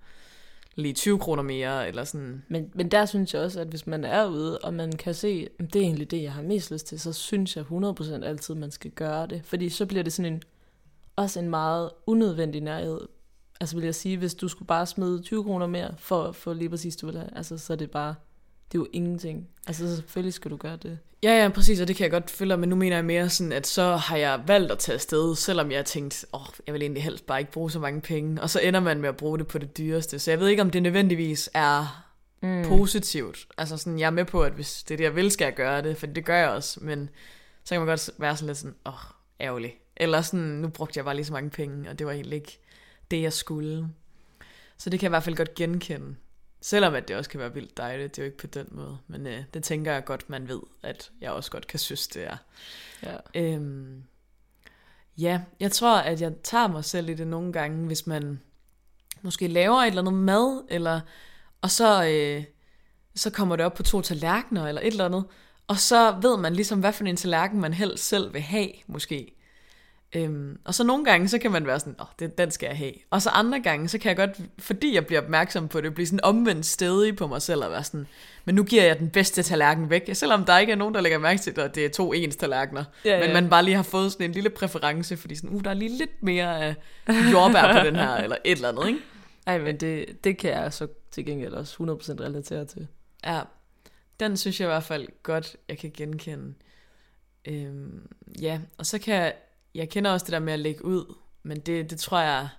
lige 0.78 0.94
20 0.94 1.20
kroner 1.20 1.44
mere, 1.44 1.88
eller 1.88 2.04
sådan. 2.04 2.44
Men, 2.48 2.72
men 2.74 2.92
der 2.92 3.06
synes 3.06 3.34
jeg 3.34 3.42
også, 3.42 3.62
at 3.62 3.68
hvis 3.68 3.88
man 3.88 4.04
er 4.04 4.28
ude, 4.28 4.58
og 4.58 4.74
man 4.74 4.92
kan 4.92 5.14
se, 5.14 5.48
at 5.60 5.74
det 5.74 5.80
er 5.80 5.84
egentlig 5.84 6.12
det, 6.12 6.24
jeg 6.24 6.34
har 6.34 6.42
mest 6.42 6.72
lyst 6.72 6.88
til, 6.88 7.00
så 7.00 7.14
synes 7.14 7.58
jeg 7.58 7.66
100% 7.72 8.26
altid, 8.26 8.56
man 8.56 8.72
skal 8.72 8.92
gøre 8.92 9.28
det. 9.28 9.42
Fordi 9.46 9.70
så 9.70 9.86
bliver 9.86 10.04
det 10.04 10.14
sådan 10.14 10.34
en, 10.34 10.44
også 11.16 11.40
en 11.40 11.50
meget 11.50 11.90
unødvendig 12.08 12.62
nærhed. 12.62 13.00
altså 13.60 13.76
vil 13.76 13.86
jeg 13.86 13.96
sige, 13.96 14.18
hvis 14.18 14.36
du 14.36 14.48
skulle 14.48 14.68
bare 14.68 14.86
smide 14.86 15.22
20 15.22 15.44
kroner 15.44 15.68
mere 15.68 15.96
for, 15.98 16.32
for 16.32 16.54
lige 16.54 16.70
præcis, 16.70 16.96
du 16.96 17.06
vil 17.06 17.18
have, 17.18 17.38
altså 17.38 17.58
så 17.58 17.74
er 17.74 17.78
det 17.78 17.92
bare, 17.92 18.16
det 18.72 18.78
er 18.78 18.80
jo 18.80 18.88
ingenting. 18.94 19.48
Altså 19.68 19.96
selvfølgelig 19.96 20.34
skal 20.34 20.52
du 20.52 20.58
gøre 20.58 20.76
det. 20.76 21.00
Ja, 21.24 21.42
ja, 21.44 21.50
præcis, 21.50 21.80
og 21.80 21.88
det 21.88 21.96
kan 21.96 22.04
jeg 22.04 22.12
godt 22.12 22.30
følge, 22.30 22.58
men 22.58 22.70
nu 22.70 22.76
mener 22.76 22.96
jeg 22.96 23.06
mere 23.06 23.30
sådan, 23.30 23.52
at 23.52 23.68
så 23.68 23.96
har 23.96 24.18
jeg 24.18 24.44
valgt 24.48 24.72
at 24.72 24.80
tage 24.80 24.94
afsted, 24.94 25.36
selvom 25.36 25.72
jeg 25.72 25.78
har 25.78 25.84
tænkt, 25.84 26.26
åh, 26.34 26.42
oh, 26.42 26.48
jeg 26.68 26.74
vil 26.74 26.82
egentlig 26.82 27.04
helst 27.04 27.26
bare 27.26 27.40
ikke 27.40 27.52
bruge 27.52 27.72
så 27.72 27.80
mange 27.80 28.02
penge, 28.02 28.42
og 28.42 28.50
så 28.50 28.60
ender 28.60 28.80
man 28.80 29.02
med 29.02 29.10
at 29.10 29.18
bruge 29.18 29.38
det 29.38 29.48
på 29.48 29.58
det 29.58 29.78
dyreste. 29.78 30.20
Så 30.20 30.32
jeg 30.32 30.40
ved 30.40 30.48
ikke, 30.48 30.62
om 30.62 30.70
det 30.70 30.84
nødvendigvis 30.84 31.50
er 31.54 32.08
mm. 32.42 32.64
positivt. 32.68 33.48
Altså 33.58 33.78
sådan, 33.78 34.00
jeg 34.00 34.06
er 34.06 34.12
med 34.12 34.26
på, 34.26 34.44
at 34.44 34.54
hvis 34.54 34.84
det 34.84 34.94
er 34.94 34.98
det, 34.98 35.04
jeg 35.04 35.16
vil, 35.16 35.32
skal 35.32 35.46
jeg 35.46 35.56
gøre 35.56 35.82
det, 35.82 35.98
for 35.98 36.08
det 36.08 36.26
gør 36.26 36.38
jeg 36.38 36.50
også, 36.50 36.80
men 36.82 37.10
så 37.64 37.76
kan 37.76 37.80
man 37.80 37.88
godt 37.88 38.10
være 38.18 38.38
sådan 38.38 38.48
lidt 38.48 38.58
sådan, 38.58 38.76
åh, 38.86 38.94
oh, 38.94 39.00
ærgerlig. 39.42 39.74
Eller 39.96 40.22
sådan, 40.22 40.46
nu 40.46 40.68
brugte 40.68 40.98
jeg 40.98 41.06
bare 41.06 41.16
lige 41.16 41.26
så 41.26 41.34
mange 41.34 41.50
penge, 41.50 41.90
og 41.90 42.00
det 42.00 42.08
var 42.08 42.14
egentlig 42.14 42.36
ikke 42.36 42.60
det, 43.12 43.22
jeg 43.22 43.34
skulle. 43.34 43.90
Så 44.78 44.90
det 44.90 45.00
kan 45.00 45.06
jeg 45.06 45.10
i 45.10 45.16
hvert 45.16 45.24
fald 45.24 45.36
godt 45.36 45.56
genkende. 45.56 46.16
Selvom 46.62 46.94
at 46.94 47.08
det 47.08 47.16
også 47.16 47.30
kan 47.30 47.40
være 47.40 47.54
vildt 47.54 47.78
dejligt, 47.78 48.16
det 48.16 48.22
er 48.22 48.26
jo 48.26 48.32
ikke 48.32 48.38
på 48.38 48.48
den 48.48 48.68
måde. 48.72 48.98
Men 49.08 49.28
øh, 49.28 49.44
det 49.54 49.64
tænker 49.64 49.94
jeg 49.94 50.06
godt, 50.06 50.30
man 50.30 50.48
ved, 50.48 50.62
at 50.84 51.12
jeg 51.22 51.32
også 51.32 51.52
godt 51.52 51.68
kan 51.68 51.80
synes, 51.80 52.08
det 52.08 52.24
er. 52.24 52.38
Ja. 53.04 53.18
Øhm, 53.36 54.04
ja, 55.18 55.42
jeg 55.60 55.72
tror, 55.72 55.98
at 55.98 56.22
jeg 56.22 56.34
tager 56.44 56.68
mig 56.68 56.86
selv 56.86 57.10
i 57.10 57.14
det 57.14 57.28
nogle 57.28 57.54
gange, 57.54 57.86
hvis 57.86 58.08
man 58.08 58.42
måske 59.22 59.48
laver 59.48 59.78
et 59.82 59.88
eller 59.88 60.02
andet 60.02 60.14
mad, 60.14 60.66
eller, 60.70 61.02
og 61.62 61.72
så, 61.72 62.06
øh, 62.06 62.44
så 63.16 63.30
kommer 63.30 63.56
det 63.56 63.66
op 63.66 63.74
på 63.74 63.84
to 63.84 64.02
tallerkener, 64.02 64.68
eller 64.68 64.82
et 64.82 64.88
eller 64.88 65.06
andet, 65.06 65.26
og 65.68 65.78
så 65.78 66.18
ved 66.22 66.38
man 66.38 66.54
ligesom, 66.54 66.80
hvad 66.80 66.94
for 66.94 67.04
en 67.04 67.16
tallerken 67.16 67.62
man 67.62 67.74
helst 67.74 68.08
selv 68.08 68.34
vil 68.34 68.42
have, 68.42 68.70
måske. 68.88 69.37
Øhm, 70.16 70.60
og 70.66 70.74
så 70.74 70.84
nogle 70.84 71.06
gange, 71.06 71.28
så 71.28 71.38
kan 71.38 71.52
man 71.52 71.68
være 71.68 71.80
sådan, 71.80 71.96
åh, 72.00 72.06
oh, 72.22 72.30
den 72.38 72.52
skal 72.52 72.68
jeg 72.68 72.78
have. 72.78 72.92
Og 73.10 73.22
så 73.22 73.30
andre 73.30 73.60
gange, 73.60 73.88
så 73.88 73.98
kan 73.98 74.10
jeg 74.10 74.18
godt, 74.18 74.40
fordi 74.60 74.96
jeg 74.96 75.08
bliver 75.08 75.22
opmærksom 75.22 75.68
på 75.68 75.82
det, 75.82 75.94
blive 75.94 76.08
sådan 76.08 76.24
omvendt 76.24 76.66
stedig 76.66 77.16
på 77.16 77.28
mig 77.28 77.42
selv 77.42 77.64
og 77.64 77.72
være 77.72 77.84
sådan, 77.84 78.08
men 78.46 78.56
nu 78.56 78.64
giver 78.64 78.84
jeg 78.84 79.00
den 79.00 79.10
bedste 79.10 79.44
tallerken 79.44 79.90
væk. 79.90 80.10
Selvom 80.14 80.46
der 80.46 80.58
ikke 80.58 80.72
er 80.72 80.76
nogen, 80.76 80.94
der 80.94 81.02
lægger 81.02 81.20
mærke 81.20 81.42
til 81.42 81.56
det, 81.56 81.62
at 81.62 81.76
det 81.76 81.86
er 81.86 81.90
to 81.90 82.14
ens 82.14 82.36
tallerkener. 82.36 82.84
Ja, 83.06 83.18
ja. 83.18 83.26
Men 83.26 83.34
man 83.34 83.50
bare 83.50 83.64
lige 83.64 83.76
har 83.76 83.84
fået 83.84 84.12
sådan 84.12 84.26
en 84.26 84.32
lille 84.32 84.50
præference, 84.50 85.18
fordi 85.18 85.36
sådan, 85.36 85.50
uh, 85.50 85.64
der 85.64 85.70
er 85.70 85.74
lige 85.74 85.98
lidt 85.98 86.24
mere 86.24 86.62
af 86.62 86.76
jordbær 87.32 87.80
på 87.80 87.86
den 87.86 87.96
her, 87.96 88.16
eller 88.24 88.38
et 88.44 88.52
eller 88.52 88.70
andet, 88.70 88.88
ikke? 88.88 89.00
Ej, 89.48 89.60
men 89.60 89.78
det, 89.78 90.24
det 90.24 90.38
kan 90.38 90.52
jeg 90.52 90.74
så 90.74 90.88
til 91.12 91.26
gengæld 91.26 91.54
også 91.54 92.00
100% 92.20 92.24
relatere 92.24 92.66
til. 92.66 92.88
Ja, 93.26 93.42
den 94.20 94.38
synes 94.38 94.60
jeg 94.60 94.66
i 94.66 94.72
hvert 94.72 94.84
fald 94.84 95.08
godt, 95.24 95.56
jeg 95.70 95.78
kan 95.78 95.92
genkende. 95.98 96.54
Øhm, 97.46 98.08
ja, 98.42 98.60
og 98.78 98.86
så 98.86 99.00
kan 99.00 99.16
jeg 99.16 99.34
jeg 99.78 99.90
kender 99.90 100.12
også 100.12 100.24
det 100.24 100.32
der 100.32 100.40
med 100.40 100.54
at 100.54 100.60
lægge 100.60 100.86
ud, 100.86 101.16
men 101.44 101.60
det, 101.60 101.90
det 101.90 102.00
tror 102.00 102.20
jeg, 102.20 102.50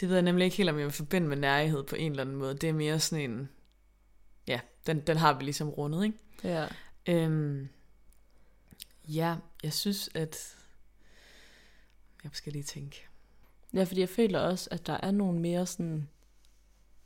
det 0.00 0.08
ved 0.08 0.16
jeg 0.16 0.22
nemlig 0.22 0.44
ikke 0.44 0.56
helt, 0.56 0.70
om 0.70 0.78
jeg 0.78 0.84
vil 0.84 0.92
forbinde 0.92 1.28
med 1.28 1.36
nærhed 1.36 1.82
på 1.82 1.96
en 1.96 2.12
eller 2.12 2.22
anden 2.22 2.36
måde. 2.36 2.54
Det 2.54 2.68
er 2.68 2.72
mere 2.72 3.00
sådan 3.00 3.30
en, 3.30 3.48
ja, 4.46 4.60
den, 4.86 5.00
den 5.00 5.16
har 5.16 5.38
vi 5.38 5.44
ligesom 5.44 5.68
rundet, 5.68 6.04
ikke? 6.04 6.18
Ja. 6.44 6.66
Øhm, 7.08 7.68
ja, 9.08 9.36
jeg 9.62 9.72
synes, 9.72 10.10
at, 10.14 10.56
jeg 12.24 12.30
skal 12.34 12.52
lige 12.52 12.62
tænke. 12.62 13.06
Ja, 13.74 13.84
fordi 13.84 14.00
jeg 14.00 14.08
føler 14.08 14.40
også, 14.40 14.68
at 14.70 14.86
der 14.86 14.98
er 15.02 15.10
nogle 15.10 15.40
mere 15.40 15.66
sådan, 15.66 16.08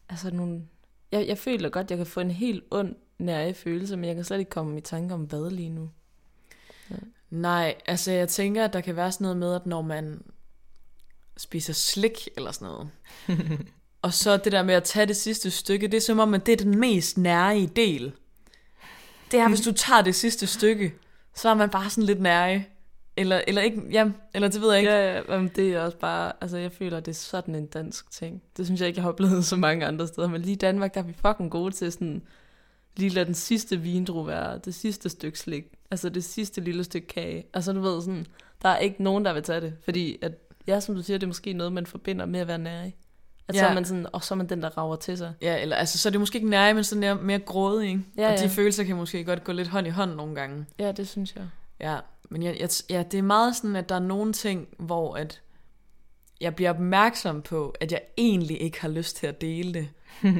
altså 0.08 0.30
nogle, 0.30 0.68
jeg, 1.12 1.26
jeg 1.28 1.38
føler 1.38 1.68
godt, 1.68 1.84
at 1.84 1.90
jeg 1.90 1.98
kan 1.98 2.06
få 2.06 2.20
en 2.20 2.30
helt 2.30 2.64
ond 2.70 2.96
nære 3.18 3.54
følelse, 3.54 3.96
men 3.96 4.04
jeg 4.04 4.14
kan 4.14 4.24
slet 4.24 4.38
ikke 4.38 4.50
komme 4.50 4.78
i 4.78 4.80
tanke 4.80 5.14
om 5.14 5.24
hvad 5.24 5.50
lige 5.50 5.70
nu. 5.70 5.90
Ja. 6.90 6.96
Nej, 7.30 7.74
altså 7.86 8.12
jeg 8.12 8.28
tænker, 8.28 8.64
at 8.64 8.72
der 8.72 8.80
kan 8.80 8.96
være 8.96 9.12
sådan 9.12 9.24
noget 9.24 9.36
med, 9.36 9.54
at 9.54 9.66
når 9.66 9.82
man 9.82 10.22
spiser 11.36 11.72
slik 11.72 12.28
eller 12.36 12.52
sådan 12.52 12.68
noget, 12.68 12.90
og 14.02 14.14
så 14.14 14.36
det 14.36 14.52
der 14.52 14.62
med 14.62 14.74
at 14.74 14.84
tage 14.84 15.06
det 15.06 15.16
sidste 15.16 15.50
stykke, 15.50 15.88
det 15.88 15.96
er 15.96 16.00
som 16.00 16.18
om, 16.18 16.34
at 16.34 16.46
det 16.46 16.52
er 16.52 16.64
den 16.64 16.78
mest 16.78 17.18
nære 17.18 17.66
del. 17.66 18.12
Det 19.30 19.40
er, 19.40 19.48
hvis 19.48 19.60
du 19.60 19.72
tager 19.72 20.02
det 20.02 20.14
sidste 20.14 20.46
stykke, 20.46 20.94
så 21.34 21.48
er 21.48 21.54
man 21.54 21.70
bare 21.70 21.90
sådan 21.90 22.04
lidt 22.04 22.20
nære. 22.20 22.64
Eller, 23.16 23.40
eller 23.46 23.62
ikke, 23.62 23.82
ja, 23.90 24.10
eller 24.34 24.48
det 24.48 24.60
ved 24.60 24.70
jeg 24.70 24.78
ikke. 24.78 24.92
Ja, 24.92 25.16
ja, 25.16 25.38
men 25.38 25.50
det 25.56 25.74
er 25.74 25.80
også 25.80 25.98
bare, 25.98 26.32
altså 26.40 26.58
jeg 26.58 26.72
føler, 26.72 26.96
at 26.96 27.06
det 27.06 27.12
er 27.12 27.16
sådan 27.16 27.54
en 27.54 27.66
dansk 27.66 28.10
ting. 28.10 28.42
Det 28.56 28.66
synes 28.66 28.80
jeg 28.80 28.88
ikke, 28.88 28.98
jeg 28.98 29.02
har 29.02 29.10
oplevet 29.10 29.44
så 29.44 29.56
mange 29.56 29.86
andre 29.86 30.06
steder, 30.06 30.28
men 30.28 30.42
lige 30.42 30.52
i 30.52 30.56
Danmark, 30.56 30.94
der 30.94 31.00
er 31.00 31.04
vi 31.04 31.12
fucking 31.12 31.50
gode 31.50 31.74
til 31.74 31.92
sådan, 31.92 32.22
lige 32.98 33.10
lade 33.10 33.26
den 33.26 33.34
sidste 33.34 33.80
vindru 33.80 34.22
være 34.22 34.58
det 34.58 34.74
sidste 34.74 35.08
stykke 35.08 35.38
slik. 35.38 35.64
Altså 35.90 36.08
det 36.08 36.24
sidste 36.24 36.60
lille 36.60 36.84
stykke 36.84 37.06
kage. 37.06 37.44
Altså 37.54 37.72
du 37.72 37.80
ved 37.80 38.02
sådan, 38.02 38.26
der 38.62 38.68
er 38.68 38.78
ikke 38.78 39.02
nogen, 39.02 39.24
der 39.24 39.32
vil 39.32 39.42
tage 39.42 39.60
det. 39.60 39.74
Fordi 39.84 40.18
at, 40.22 40.32
ja, 40.66 40.80
som 40.80 40.94
du 40.94 41.02
siger, 41.02 41.18
det 41.18 41.26
er 41.26 41.28
måske 41.28 41.52
noget, 41.52 41.72
man 41.72 41.86
forbinder 41.86 42.26
med 42.26 42.40
at 42.40 42.48
være 42.48 42.58
nær 42.58 42.84
i. 42.84 42.94
At 43.48 43.54
ja. 43.54 43.60
så 43.60 43.66
er 43.66 43.74
man 43.74 43.84
sådan, 43.84 44.06
og 44.12 44.24
så 44.24 44.34
er 44.34 44.36
man 44.36 44.48
den, 44.48 44.62
der 44.62 44.78
rager 44.78 44.96
til 44.96 45.18
sig. 45.18 45.32
Ja, 45.42 45.62
eller 45.62 45.76
altså, 45.76 45.98
så 45.98 46.08
er 46.08 46.10
det 46.10 46.20
måske 46.20 46.36
ikke 46.36 46.50
nær, 46.50 46.72
men 46.72 46.84
sådan 46.84 47.00
mere, 47.00 47.14
mere 47.14 47.38
grådig, 47.38 47.88
ikke? 47.88 48.02
Ja, 48.16 48.32
og 48.32 48.38
de 48.38 48.42
ja. 48.42 48.48
følelser 48.48 48.84
kan 48.84 48.96
måske 48.96 49.24
godt 49.24 49.44
gå 49.44 49.52
lidt 49.52 49.68
hånd 49.68 49.86
i 49.86 49.90
hånd 49.90 50.14
nogle 50.14 50.34
gange. 50.34 50.66
Ja, 50.78 50.92
det 50.92 51.08
synes 51.08 51.34
jeg. 51.36 51.48
Ja, 51.80 51.98
men 52.30 52.42
jeg, 52.42 52.56
jeg, 52.60 52.68
ja, 52.90 53.02
det 53.10 53.18
er 53.18 53.22
meget 53.22 53.56
sådan, 53.56 53.76
at 53.76 53.88
der 53.88 53.94
er 53.94 54.00
nogle 54.00 54.32
ting, 54.32 54.68
hvor 54.78 55.14
at 55.14 55.40
jeg 56.40 56.54
bliver 56.54 56.70
opmærksom 56.70 57.42
på, 57.42 57.74
at 57.80 57.92
jeg 57.92 58.00
egentlig 58.18 58.60
ikke 58.62 58.80
har 58.80 58.88
lyst 58.88 59.16
til 59.16 59.26
at 59.26 59.40
dele 59.40 59.74
det. 59.74 59.88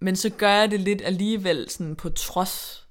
Men 0.00 0.16
så 0.16 0.30
gør 0.30 0.50
jeg 0.50 0.70
det 0.70 0.80
lidt 0.80 1.02
alligevel 1.04 1.70
sådan 1.70 1.96
på 1.96 2.08
trods. 2.08 2.86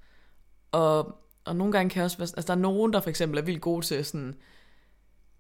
Og, 0.72 1.16
og 1.46 1.56
nogle 1.56 1.74
gange 1.74 1.90
kan 1.90 1.98
jeg 1.98 2.06
også 2.06 2.18
være, 2.18 2.28
altså 2.38 2.48
der 2.48 2.54
er 2.54 2.62
nogen, 2.62 2.94
der 2.94 3.02
for 3.02 3.10
eksempel 3.10 3.40
er 3.40 3.44
vildt 3.44 3.62
gode 3.62 3.86
til 3.86 4.06
sådan, 4.06 4.36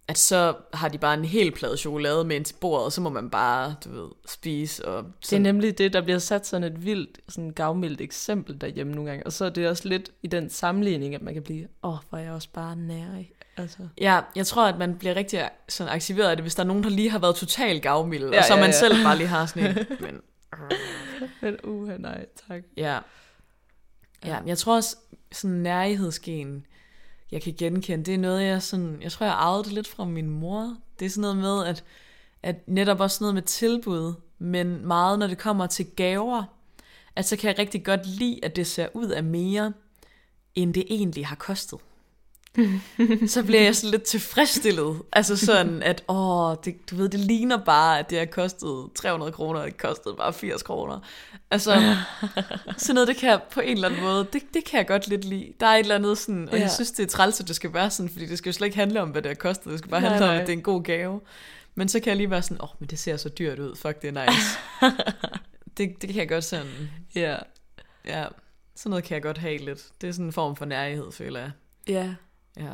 at 0.07 0.17
så 0.17 0.55
har 0.73 0.89
de 0.89 0.97
bare 0.97 1.13
en 1.13 1.25
hel 1.25 1.51
plade 1.51 1.77
chokolade 1.77 2.23
med 2.23 2.35
ind 2.35 2.45
til 2.45 2.55
bordet, 2.61 2.85
og 2.85 2.91
så 2.91 3.01
må 3.01 3.09
man 3.09 3.29
bare, 3.29 3.75
du 3.85 3.89
ved, 4.01 4.09
spise. 4.27 4.87
Og 4.87 5.03
sådan. 5.21 5.43
Det 5.43 5.49
er 5.49 5.53
nemlig 5.53 5.77
det, 5.77 5.93
der 5.93 6.01
bliver 6.01 6.19
sat 6.19 6.47
sådan 6.47 6.73
et 6.73 6.85
vildt, 6.85 7.19
sådan 7.29 7.49
gavmildt 7.49 8.01
eksempel 8.01 8.61
derhjemme 8.61 8.93
nogle 8.93 9.09
gange. 9.09 9.25
Og 9.25 9.33
så 9.33 9.45
er 9.45 9.49
det 9.49 9.69
også 9.69 9.87
lidt 9.87 10.11
i 10.23 10.27
den 10.27 10.49
sammenligning, 10.49 11.15
at 11.15 11.21
man 11.21 11.33
kan 11.33 11.43
blive, 11.43 11.67
åh, 11.83 11.93
oh, 11.93 11.97
hvor 12.09 12.17
er 12.17 12.23
jeg 12.23 12.31
også 12.31 12.49
bare 12.53 12.75
nær 12.75 13.17
i. 13.17 13.33
Altså. 13.57 13.87
Ja, 14.01 14.19
jeg 14.35 14.47
tror, 14.47 14.67
at 14.67 14.77
man 14.77 14.97
bliver 14.97 15.15
rigtig 15.15 15.49
sådan 15.69 15.93
aktiveret 15.93 16.29
af 16.29 16.37
det, 16.37 16.43
hvis 16.43 16.55
der 16.55 16.63
er 16.63 16.67
nogen, 16.67 16.83
der 16.83 16.89
lige 16.89 17.09
har 17.09 17.19
været 17.19 17.35
totalt 17.35 17.83
gavmild, 17.83 18.29
ja, 18.29 18.37
og 18.37 18.43
så 18.43 18.53
ja, 18.53 18.59
man 18.59 18.69
ja. 18.69 18.79
selv 18.79 19.03
bare 19.03 19.17
lige 19.17 19.27
har 19.27 19.45
sådan 19.45 19.77
en, 19.77 19.85
men 20.05 20.21
Men 21.41 21.57
uha, 21.63 21.97
nej, 21.97 22.25
tak. 22.47 22.63
Ja. 22.77 22.99
Ja, 24.25 24.39
jeg 24.45 24.57
tror 24.57 24.75
også, 24.75 24.97
sådan 25.31 25.57
nærhedsgen, 25.57 26.65
jeg 27.31 27.41
kan 27.41 27.53
genkende, 27.57 28.05
det 28.05 28.13
er 28.13 28.17
noget, 28.17 28.43
jeg 28.43 28.61
sådan, 28.61 29.01
jeg 29.01 29.11
tror, 29.11 29.25
jeg 29.25 29.35
arvede 29.35 29.63
det 29.63 29.73
lidt 29.73 29.87
fra 29.87 30.05
min 30.05 30.29
mor. 30.29 30.77
Det 30.99 31.05
er 31.05 31.09
sådan 31.09 31.21
noget 31.21 31.37
med, 31.37 31.65
at, 31.65 31.83
at 32.43 32.67
netop 32.67 32.99
også 32.99 33.23
noget 33.23 33.33
med 33.33 33.41
tilbud, 33.41 34.13
men 34.37 34.87
meget, 34.87 35.19
når 35.19 35.27
det 35.27 35.37
kommer 35.37 35.67
til 35.67 35.85
gaver, 35.95 36.43
at 37.15 37.25
så 37.25 37.37
kan 37.37 37.47
jeg 37.47 37.59
rigtig 37.59 37.85
godt 37.85 38.05
lide, 38.05 38.39
at 38.43 38.55
det 38.55 38.67
ser 38.67 38.87
ud 38.93 39.07
af 39.07 39.23
mere, 39.23 39.73
end 40.55 40.73
det 40.73 40.85
egentlig 40.89 41.27
har 41.27 41.35
kostet. 41.35 41.79
så 43.27 43.43
bliver 43.43 43.61
jeg 43.61 43.75
sådan 43.75 43.91
lidt 43.91 44.03
tilfredsstillet. 44.03 45.01
Altså 45.13 45.37
sådan, 45.37 45.83
at 45.83 46.03
åh, 46.07 46.55
det, 46.65 46.89
du 46.89 46.95
ved, 46.95 47.09
det 47.09 47.19
ligner 47.19 47.57
bare, 47.65 47.99
at 47.99 48.09
det 48.09 48.17
har 48.17 48.25
kostet 48.25 48.89
300 48.95 49.31
kroner, 49.31 49.59
og 49.59 49.65
det 49.65 49.77
kostede 49.77 50.15
bare 50.15 50.33
80 50.33 50.63
kroner. 50.63 50.99
Altså, 51.51 51.95
sådan 52.77 52.95
noget, 52.95 53.07
det 53.07 53.17
kan 53.17 53.29
jeg 53.29 53.41
på 53.51 53.59
en 53.59 53.69
eller 53.69 53.89
anden 53.89 54.01
måde, 54.01 54.27
det, 54.33 54.43
det 54.53 54.65
kan 54.65 54.77
jeg 54.77 54.87
godt 54.87 55.07
lidt 55.07 55.25
lide. 55.25 55.53
Der 55.59 55.65
er 55.67 55.75
et 55.75 55.79
eller 55.79 55.95
andet 55.95 56.17
sådan, 56.17 56.49
og 56.49 56.55
ja. 56.55 56.61
jeg 56.61 56.71
synes, 56.71 56.91
det 56.91 57.03
er 57.03 57.07
træls, 57.07 57.39
at 57.39 57.47
det 57.47 57.55
skal 57.55 57.73
være 57.73 57.91
sådan, 57.91 58.09
fordi 58.09 58.25
det 58.25 58.37
skal 58.37 58.49
jo 58.49 58.53
slet 58.53 58.67
ikke 58.67 58.77
handle 58.77 59.01
om, 59.01 59.09
hvad 59.09 59.21
det 59.21 59.29
har 59.29 59.35
kostet. 59.35 59.71
Det 59.71 59.79
skal 59.79 59.91
bare 59.91 60.01
nej, 60.01 60.09
handle 60.09 60.25
nej. 60.25 60.35
om, 60.35 60.41
at 60.41 60.47
det 60.47 60.53
er 60.53 60.57
en 60.57 60.63
god 60.63 60.83
gave. 60.83 61.21
Men 61.75 61.89
så 61.89 61.99
kan 61.99 62.09
jeg 62.09 62.17
lige 62.17 62.29
være 62.29 62.41
sådan, 62.41 62.61
åh, 62.61 62.69
oh, 62.69 62.75
men 62.79 62.89
det 62.89 62.99
ser 62.99 63.17
så 63.17 63.29
dyrt 63.29 63.59
ud. 63.59 63.75
Fuck, 63.75 64.01
det 64.01 64.17
er 64.17 64.25
nice. 64.25 64.57
det, 65.77 66.01
det 66.01 66.09
kan 66.09 66.19
jeg 66.19 66.29
godt 66.29 66.43
sådan. 66.43 66.89
Ja. 67.15 67.37
Ja, 68.05 68.25
sådan 68.75 68.89
noget 68.89 69.03
kan 69.03 69.15
jeg 69.15 69.23
godt 69.23 69.37
have 69.37 69.57
lidt. 69.57 69.87
Det 70.01 70.09
er 70.09 70.11
sådan 70.11 70.25
en 70.25 70.33
form 70.33 70.55
for 70.55 70.65
nærighed, 70.65 71.11
føler 71.11 71.39
jeg. 71.39 71.51
Ja, 71.87 72.13
Ja. 72.57 72.73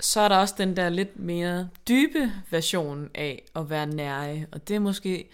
Så 0.00 0.20
er 0.20 0.28
der 0.28 0.36
også 0.36 0.54
den 0.58 0.76
der 0.76 0.88
lidt 0.88 1.18
mere 1.18 1.68
dybe 1.88 2.32
version 2.50 3.10
af 3.14 3.44
at 3.56 3.70
være 3.70 3.86
nære, 3.86 4.46
og 4.52 4.68
det 4.68 4.76
er 4.76 4.80
måske, 4.80 5.30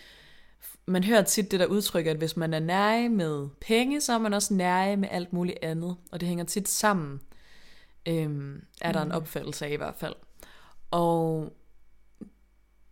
man 0.87 1.05
hører 1.05 1.23
tit 1.23 1.51
det 1.51 1.61
der 1.61 1.67
udtryk, 1.67 2.07
at 2.07 2.17
hvis 2.17 2.37
man 2.37 2.55
er 2.55 2.61
nære 2.61 3.09
med 3.09 3.49
penge, 3.61 4.01
så 4.01 4.13
er 4.13 4.19
man 4.19 4.35
også 4.35 4.55
nære 4.55 4.97
med 4.97 5.09
alt 5.13 5.33
muligt 5.33 5.59
andet, 5.63 5.97
og 6.13 6.21
det 6.21 6.29
hænger 6.29 6.45
tit 6.45 6.69
sammen, 6.69 7.21
øhm, 8.09 8.63
er 8.81 8.93
der 8.93 9.05
mm. 9.05 9.11
en 9.11 9.13
opfattelse 9.13 9.67
af 9.67 9.71
i 9.71 9.77
hvert 9.77 9.95
fald. 9.95 10.15
Og 10.91 11.53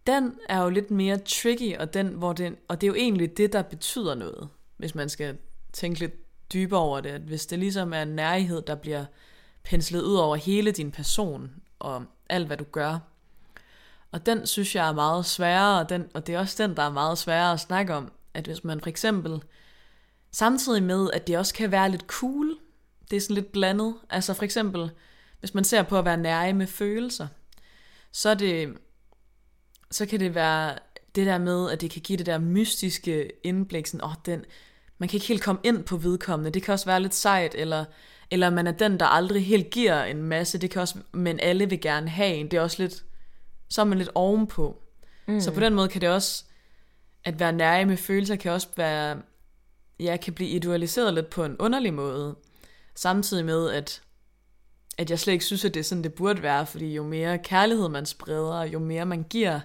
den 0.09 0.39
er 0.49 0.63
jo 0.63 0.69
lidt 0.69 0.91
mere 0.91 1.19
tricky, 1.19 1.77
og, 1.77 1.95
den, 1.95 2.09
hvor 2.09 2.33
den, 2.33 2.57
og 2.69 2.81
det 2.81 2.87
er 2.87 2.89
jo 2.89 2.95
egentlig 2.95 3.37
det, 3.37 3.53
der 3.53 3.63
betyder 3.63 4.15
noget, 4.15 4.49
hvis 4.77 4.95
man 4.95 5.09
skal 5.09 5.37
tænke 5.73 6.01
lidt 6.01 6.13
dybere 6.53 6.81
over 6.81 7.01
det. 7.01 7.11
At 7.11 7.21
hvis 7.21 7.47
det 7.47 7.59
ligesom 7.59 7.93
er 7.93 8.03
en 8.03 8.09
nærhed, 8.09 8.63
der 8.63 8.75
bliver 8.75 9.05
penslet 9.65 10.03
ud 10.03 10.15
over 10.15 10.37
hele 10.37 10.71
din 10.71 10.91
person, 10.91 11.51
og 11.79 12.05
alt 12.29 12.47
hvad 12.47 12.57
du 12.57 12.65
gør. 12.65 12.99
Og 14.13 14.27
den 14.27 14.47
synes 14.47 14.75
jeg 14.75 14.89
er 14.89 14.93
meget 14.93 15.27
sværere, 15.27 15.81
og, 15.81 15.89
den, 15.89 16.09
og 16.15 16.27
det 16.27 16.35
er 16.35 16.39
også 16.39 16.67
den, 16.67 16.77
der 16.77 16.83
er 16.83 16.91
meget 16.91 17.19
sværere 17.19 17.53
at 17.53 17.61
snakke 17.61 17.95
om. 17.95 18.13
At 18.35 18.45
hvis 18.47 18.65
man 18.65 18.81
for 18.81 18.89
eksempel, 18.89 19.43
samtidig 20.33 20.83
med, 20.83 21.11
at 21.13 21.27
det 21.27 21.39
også 21.39 21.55
kan 21.55 21.71
være 21.71 21.91
lidt 21.91 22.05
cool, 22.07 22.59
det 23.11 23.17
er 23.17 23.21
sådan 23.21 23.35
lidt 23.35 23.53
blandet. 23.53 23.95
Altså 24.11 24.35
for 24.35 24.45
eksempel, 24.45 24.91
hvis 25.41 25.55
man 25.55 25.65
ser 25.65 25.83
på 25.83 25.99
at 25.99 26.05
være 26.05 26.17
nære 26.17 26.53
med 26.53 26.67
følelser, 26.67 27.27
så 28.13 28.29
er 28.29 28.35
det, 28.35 28.77
så 29.91 30.07
kan 30.07 30.21
det 30.21 30.35
være 30.35 30.79
det 31.15 31.27
der 31.27 31.39
med, 31.39 31.71
at 31.71 31.81
det 31.81 31.91
kan 31.91 32.03
give 32.03 32.19
det 32.19 32.27
der 32.27 32.39
mystiske 32.39 33.31
indblik, 33.47 33.87
sådan, 33.87 34.05
åh, 34.05 34.11
oh, 34.11 34.15
den, 34.27 34.45
man 34.99 35.09
kan 35.09 35.17
ikke 35.17 35.27
helt 35.27 35.43
komme 35.43 35.61
ind 35.65 35.85
på 35.85 35.97
vedkommende, 35.97 36.51
det 36.51 36.63
kan 36.63 36.73
også 36.73 36.87
være 36.87 37.01
lidt 37.01 37.15
sejt, 37.15 37.55
eller, 37.55 37.85
eller 38.31 38.51
man 38.51 38.67
er 38.67 38.73
den, 38.73 39.01
der 39.01 39.07
aldrig 39.07 39.47
helt 39.47 39.71
giver 39.71 40.05
en 40.05 40.23
masse, 40.23 40.59
det 40.59 40.71
kan 40.71 40.83
også, 40.83 40.99
men 41.13 41.41
alle 41.41 41.69
vil 41.69 41.81
gerne 41.81 42.09
have 42.09 42.35
en, 42.35 42.51
det 42.51 42.57
er 42.57 42.61
også 42.61 42.83
lidt, 42.83 43.05
så 43.69 43.81
er 43.81 43.85
man 43.85 43.99
lidt 43.99 44.11
ovenpå. 44.15 44.83
Mm. 45.27 45.41
Så 45.41 45.55
på 45.55 45.61
den 45.61 45.75
måde 45.75 45.89
kan 45.89 46.01
det 46.01 46.09
også, 46.09 46.45
at 47.25 47.41
være 47.41 47.53
nære 47.53 47.85
med 47.85 47.97
følelser 47.97 48.37
kan 48.37 48.53
også 48.53 48.69
være, 48.77 49.23
ja, 50.01 50.17
kan 50.17 50.33
blive 50.35 50.51
idealiseret 50.51 51.15
lidt 51.15 51.31
på 51.31 51.45
en 51.45 51.57
underlig 51.59 51.95
måde, 51.95 52.37
samtidig 52.95 53.45
med, 53.45 53.71
at 53.71 54.03
at 54.99 55.11
jeg 55.11 55.19
slet 55.19 55.33
ikke 55.33 55.45
synes, 55.45 55.65
at 55.65 55.75
det 55.75 55.81
er 55.81 55.85
sådan, 55.85 56.05
det 56.05 56.15
burde 56.15 56.43
være, 56.43 56.67
fordi 56.67 56.95
jo 56.95 57.03
mere 57.03 57.39
kærlighed 57.39 57.89
man 57.89 58.07
spreder, 58.07 58.63
jo 58.63 58.79
mere 58.79 59.07
man 59.07 59.23
giver 59.31 59.61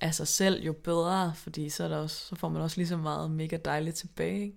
af 0.00 0.14
sig 0.14 0.28
selv, 0.28 0.62
jo 0.62 0.72
bedre, 0.72 1.32
fordi 1.36 1.68
så, 1.68 1.84
er 1.84 1.88
der 1.88 1.96
også, 1.96 2.26
så 2.26 2.36
får 2.36 2.48
man 2.48 2.62
også 2.62 2.76
lige 2.76 2.88
så 2.88 2.96
meget 2.96 3.30
mega 3.30 3.56
dejligt 3.56 3.96
tilbage. 3.96 4.42
Ikke? 4.42 4.56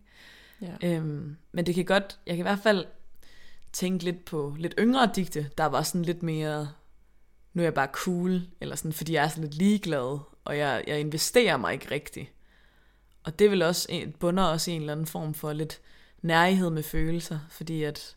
Ja. 0.62 0.96
Øhm, 0.96 1.38
men 1.52 1.66
det 1.66 1.76
kan 1.76 1.86
godt, 1.86 2.20
jeg 2.26 2.36
kan 2.36 2.42
i 2.42 2.50
hvert 2.50 2.64
fald 2.64 2.86
tænke 3.74 4.04
lidt 4.04 4.26
på 4.26 4.56
lidt 4.60 4.76
yngre 4.80 5.12
digte, 5.16 5.50
der 5.58 5.66
var 5.66 5.84
sådan 5.84 6.06
lidt 6.06 6.24
mere, 6.24 6.72
nu 7.54 7.62
er 7.62 7.66
jeg 7.66 7.74
bare 7.74 7.90
cool, 7.92 8.42
eller 8.62 8.76
sådan, 8.76 8.94
fordi 8.94 9.14
jeg 9.14 9.24
er 9.24 9.28
sådan 9.28 9.44
lidt 9.44 9.56
ligeglad, 9.56 10.20
og 10.46 10.58
jeg, 10.58 10.84
jeg 10.88 11.00
investerer 11.00 11.58
mig 11.58 11.74
ikke 11.74 11.92
rigtigt. 11.92 12.32
Og 13.24 13.40
det 13.40 13.52
vil 13.52 13.62
også 13.62 14.12
bunder 14.20 14.44
også 14.44 14.72
i 14.72 14.74
en 14.74 14.82
eller 14.82 14.94
anden 14.94 15.06
form 15.06 15.34
for 15.34 15.54
lidt 15.54 15.82
nærighed 16.22 16.70
med 16.70 16.84
følelser, 16.84 17.40
fordi 17.50 17.84
at 17.84 18.16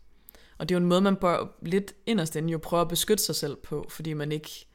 og 0.59 0.69
det 0.69 0.75
er 0.75 0.79
jo 0.79 0.83
en 0.83 0.89
måde, 0.89 1.01
man 1.01 1.17
bør 1.17 1.57
lidt 1.63 1.95
inderst 2.07 2.37
inde 2.37 2.53
jo 2.53 2.59
prøve 2.59 2.81
at 2.81 2.89
beskytte 2.89 3.25
sig 3.25 3.37
selv 3.37 3.57
på, 3.57 3.87
fordi 3.89 4.13
man 4.13 4.33
ikke 4.33 4.67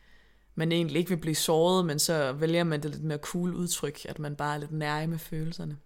man 0.59 0.71
egentlig 0.71 0.99
ikke 0.99 1.09
vil 1.09 1.17
blive 1.17 1.35
såret, 1.35 1.85
men 1.85 1.99
så 1.99 2.31
vælger 2.31 2.63
man 2.63 2.83
det 2.83 2.91
lidt 2.91 3.03
mere 3.03 3.17
cool 3.17 3.53
udtryk, 3.53 4.05
at 4.05 4.19
man 4.19 4.35
bare 4.35 4.55
er 4.55 4.59
lidt 4.59 4.71
nær 4.71 5.07
med 5.07 5.17
følelserne. 5.17 5.77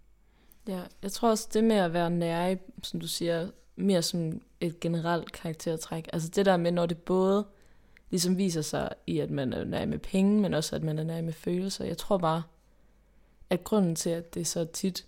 Ja, 0.68 0.80
jeg 1.02 1.12
tror 1.12 1.30
også, 1.30 1.48
det 1.52 1.64
med 1.64 1.76
at 1.76 1.92
være 1.92 2.10
nære, 2.10 2.58
som 2.82 3.00
du 3.00 3.08
siger, 3.08 3.48
mere 3.76 4.02
som 4.02 4.40
et 4.60 4.80
generelt 4.80 5.32
karaktertræk. 5.32 6.08
Altså 6.12 6.28
det 6.28 6.46
der 6.46 6.56
med, 6.56 6.72
når 6.72 6.86
det 6.86 6.98
både 6.98 7.46
ligesom 8.10 8.38
viser 8.38 8.62
sig 8.62 8.88
i, 9.06 9.18
at 9.18 9.30
man 9.30 9.52
er 9.52 9.64
nær 9.64 9.86
med 9.86 9.98
penge, 9.98 10.40
men 10.40 10.54
også 10.54 10.76
at 10.76 10.82
man 10.82 10.98
er 10.98 11.04
nær 11.04 11.22
med 11.22 11.32
følelser. 11.32 11.84
Jeg 11.84 11.98
tror 11.98 12.18
bare, 12.18 12.42
at 13.50 13.64
grunden 13.64 13.94
til, 13.94 14.10
at 14.10 14.34
det 14.34 14.46
så 14.46 14.64
tit 14.64 15.06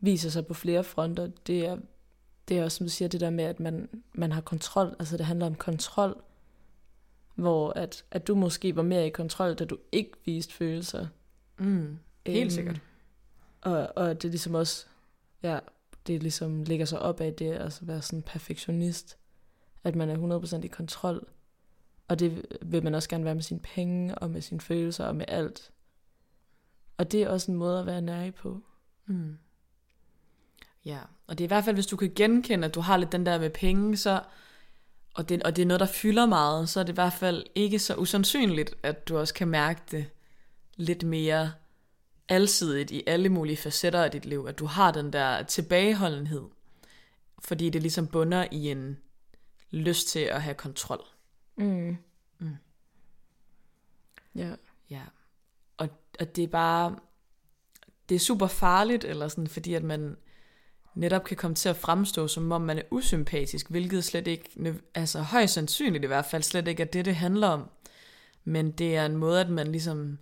viser 0.00 0.30
sig 0.30 0.46
på 0.46 0.54
flere 0.54 0.84
fronter, 0.84 1.28
det 1.46 1.66
er 1.66 1.76
det 2.48 2.58
er 2.58 2.64
også, 2.64 2.76
som 2.76 2.86
du 2.86 2.90
siger, 2.90 3.08
det 3.08 3.20
der 3.20 3.30
med, 3.30 3.44
at 3.44 3.60
man, 3.60 3.88
man 4.12 4.32
har 4.32 4.40
kontrol. 4.40 4.96
Altså 4.98 5.16
det 5.16 5.26
handler 5.26 5.46
om 5.46 5.54
kontrol. 5.54 6.22
Hvor 7.34 7.72
at, 7.72 8.04
at 8.10 8.26
du 8.26 8.34
måske 8.34 8.76
var 8.76 8.82
mere 8.82 9.06
i 9.06 9.10
kontrol, 9.10 9.54
da 9.54 9.64
du 9.64 9.78
ikke 9.92 10.12
viste 10.24 10.54
følelser. 10.54 11.06
Mm, 11.58 11.98
helt 12.26 12.44
um, 12.44 12.50
sikkert. 12.50 12.80
Og, 13.60 13.92
og 13.96 14.22
det 14.22 14.28
er 14.28 14.30
ligesom 14.30 14.54
også, 14.54 14.86
ja, 15.42 15.58
det 16.06 16.22
ligesom 16.22 16.62
ligger 16.62 16.84
sig 16.84 16.98
op 16.98 17.20
af 17.20 17.34
det, 17.34 17.52
altså 17.52 17.84
være 17.84 18.02
sådan 18.02 18.22
perfektionist. 18.22 19.18
At 19.84 19.96
man 19.96 20.10
er 20.10 20.40
100% 20.40 20.64
i 20.64 20.68
kontrol. 20.68 21.26
Og 22.08 22.18
det 22.18 22.46
vil 22.62 22.84
man 22.84 22.94
også 22.94 23.08
gerne 23.08 23.24
være 23.24 23.34
med 23.34 23.42
sine 23.42 23.60
penge, 23.60 24.14
og 24.14 24.30
med 24.30 24.40
sine 24.40 24.60
følelser, 24.60 25.04
og 25.04 25.16
med 25.16 25.24
alt. 25.28 25.70
Og 26.96 27.12
det 27.12 27.22
er 27.22 27.28
også 27.28 27.50
en 27.50 27.56
måde 27.56 27.80
at 27.80 27.86
være 27.86 28.02
nær 28.02 28.30
på. 28.30 28.60
Mm. 29.06 29.38
Ja, 30.84 30.98
og 31.26 31.38
det 31.38 31.44
er 31.44 31.46
i 31.46 31.54
hvert 31.54 31.64
fald, 31.64 31.76
hvis 31.76 31.86
du 31.86 31.96
kan 31.96 32.12
genkende, 32.14 32.66
at 32.66 32.74
du 32.74 32.80
har 32.80 32.96
lidt 32.96 33.12
den 33.12 33.26
der 33.26 33.38
med 33.38 33.50
penge, 33.50 33.96
så, 33.96 34.22
og, 35.14 35.28
det, 35.28 35.42
og 35.42 35.56
det 35.56 35.62
er 35.62 35.66
noget, 35.66 35.80
der 35.80 35.86
fylder 35.86 36.26
meget, 36.26 36.68
så 36.68 36.80
er 36.80 36.84
det 36.84 36.92
i 36.92 36.94
hvert 36.94 37.12
fald 37.12 37.44
ikke 37.54 37.78
så 37.78 37.94
usandsynligt, 37.94 38.74
at 38.82 39.08
du 39.08 39.18
også 39.18 39.34
kan 39.34 39.48
mærke 39.48 39.80
det 39.90 40.10
lidt 40.76 41.02
mere 41.02 41.52
alsidigt 42.28 42.90
i 42.90 43.02
alle 43.06 43.28
mulige 43.28 43.56
facetter 43.56 44.04
af 44.04 44.10
dit 44.10 44.26
liv, 44.26 44.46
at 44.48 44.58
du 44.58 44.66
har 44.66 44.90
den 44.90 45.12
der 45.12 45.42
tilbageholdenhed, 45.42 46.42
fordi 47.38 47.70
det 47.70 47.82
ligesom 47.82 48.06
bunder 48.06 48.46
i 48.50 48.70
en 48.70 48.98
lyst 49.70 50.08
til 50.08 50.18
at 50.18 50.42
have 50.42 50.54
kontrol. 50.54 51.04
Mm. 51.56 51.96
Mm. 52.38 52.56
Ja. 54.34 54.54
Ja. 54.90 55.02
Og, 55.76 55.88
og 56.20 56.36
det 56.36 56.44
er 56.44 56.48
bare, 56.48 56.98
det 58.08 58.14
er 58.14 58.18
super 58.18 58.46
farligt, 58.46 59.04
eller 59.04 59.28
sådan, 59.28 59.46
fordi 59.46 59.74
at 59.74 59.82
man, 59.82 60.16
netop 60.94 61.24
kan 61.24 61.36
komme 61.36 61.54
til 61.54 61.68
at 61.68 61.76
fremstå, 61.76 62.28
som 62.28 62.52
om 62.52 62.60
man 62.60 62.78
er 62.78 62.82
usympatisk, 62.90 63.70
hvilket 63.70 64.04
slet 64.04 64.26
ikke, 64.26 64.80
altså 64.94 65.20
højst 65.20 65.54
sandsynligt 65.54 66.04
i 66.04 66.06
hvert 66.06 66.26
fald, 66.26 66.42
slet 66.42 66.68
ikke 66.68 66.82
er 66.82 66.86
det, 66.86 67.04
det 67.04 67.16
handler 67.16 67.48
om. 67.48 67.70
Men 68.44 68.70
det 68.70 68.96
er 68.96 69.06
en 69.06 69.16
måde, 69.16 69.40
at 69.40 69.50
man 69.50 69.72
ligesom 69.72 70.18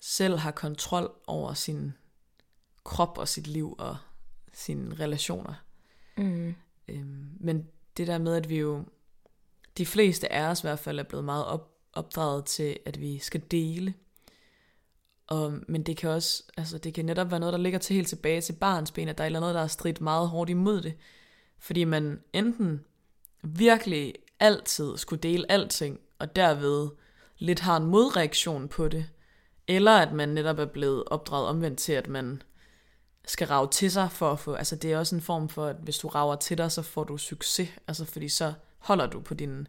selv 0.00 0.38
har 0.38 0.50
kontrol 0.50 1.12
over 1.26 1.54
sin 1.54 1.92
krop 2.84 3.18
og 3.18 3.28
sit 3.28 3.46
liv 3.46 3.74
og 3.78 3.96
sine 4.52 4.94
relationer. 4.94 5.54
Mm. 6.16 6.54
Øhm, 6.88 7.28
men 7.40 7.66
det 7.96 8.06
der 8.06 8.18
med, 8.18 8.36
at 8.36 8.48
vi 8.48 8.58
jo, 8.58 8.84
de 9.78 9.86
fleste 9.86 10.32
af 10.32 10.50
os 10.50 10.60
i 10.60 10.66
hvert 10.66 10.78
fald, 10.78 10.98
er 10.98 11.02
blevet 11.02 11.24
meget 11.24 11.44
op, 11.44 11.70
opdraget 11.92 12.44
til, 12.44 12.78
at 12.86 13.00
vi 13.00 13.18
skal 13.18 13.42
dele. 13.50 13.94
Og, 15.26 15.54
men 15.68 15.82
det 15.82 15.96
kan 15.96 16.10
også, 16.10 16.42
altså 16.56 16.78
det 16.78 16.94
kan 16.94 17.04
netop 17.04 17.30
være 17.30 17.40
noget, 17.40 17.52
der 17.52 17.58
ligger 17.58 17.78
til 17.78 17.94
helt 17.94 18.08
tilbage 18.08 18.40
til 18.40 18.52
barns 18.52 18.90
ben, 18.90 19.08
at 19.08 19.18
der 19.18 19.24
er 19.24 19.28
noget, 19.28 19.54
der 19.54 19.60
er 19.62 19.66
stridt 19.66 20.00
meget 20.00 20.28
hårdt 20.28 20.50
imod 20.50 20.80
det. 20.80 20.94
Fordi 21.58 21.84
man 21.84 22.20
enten 22.32 22.84
virkelig 23.42 24.14
altid 24.40 24.96
skulle 24.96 25.22
dele 25.22 25.52
alting, 25.52 26.00
og 26.18 26.36
derved 26.36 26.88
lidt 27.38 27.60
har 27.60 27.76
en 27.76 27.84
modreaktion 27.84 28.68
på 28.68 28.88
det, 28.88 29.06
eller 29.68 29.92
at 29.92 30.12
man 30.12 30.28
netop 30.28 30.58
er 30.58 30.64
blevet 30.64 31.04
opdraget 31.06 31.48
omvendt 31.48 31.78
til, 31.78 31.92
at 31.92 32.08
man 32.08 32.42
skal 33.26 33.46
rave 33.46 33.68
til 33.70 33.90
sig 33.90 34.10
for 34.10 34.32
at 34.32 34.38
få, 34.38 34.54
altså 34.54 34.76
det 34.76 34.92
er 34.92 34.98
også 34.98 35.14
en 35.14 35.22
form 35.22 35.48
for, 35.48 35.66
at 35.66 35.76
hvis 35.76 35.98
du 35.98 36.08
rager 36.08 36.36
til 36.36 36.58
dig, 36.58 36.72
så 36.72 36.82
får 36.82 37.04
du 37.04 37.18
succes, 37.18 37.68
altså 37.88 38.04
fordi 38.04 38.28
så 38.28 38.52
holder 38.78 39.06
du 39.06 39.20
på 39.20 39.34
dine 39.34 39.66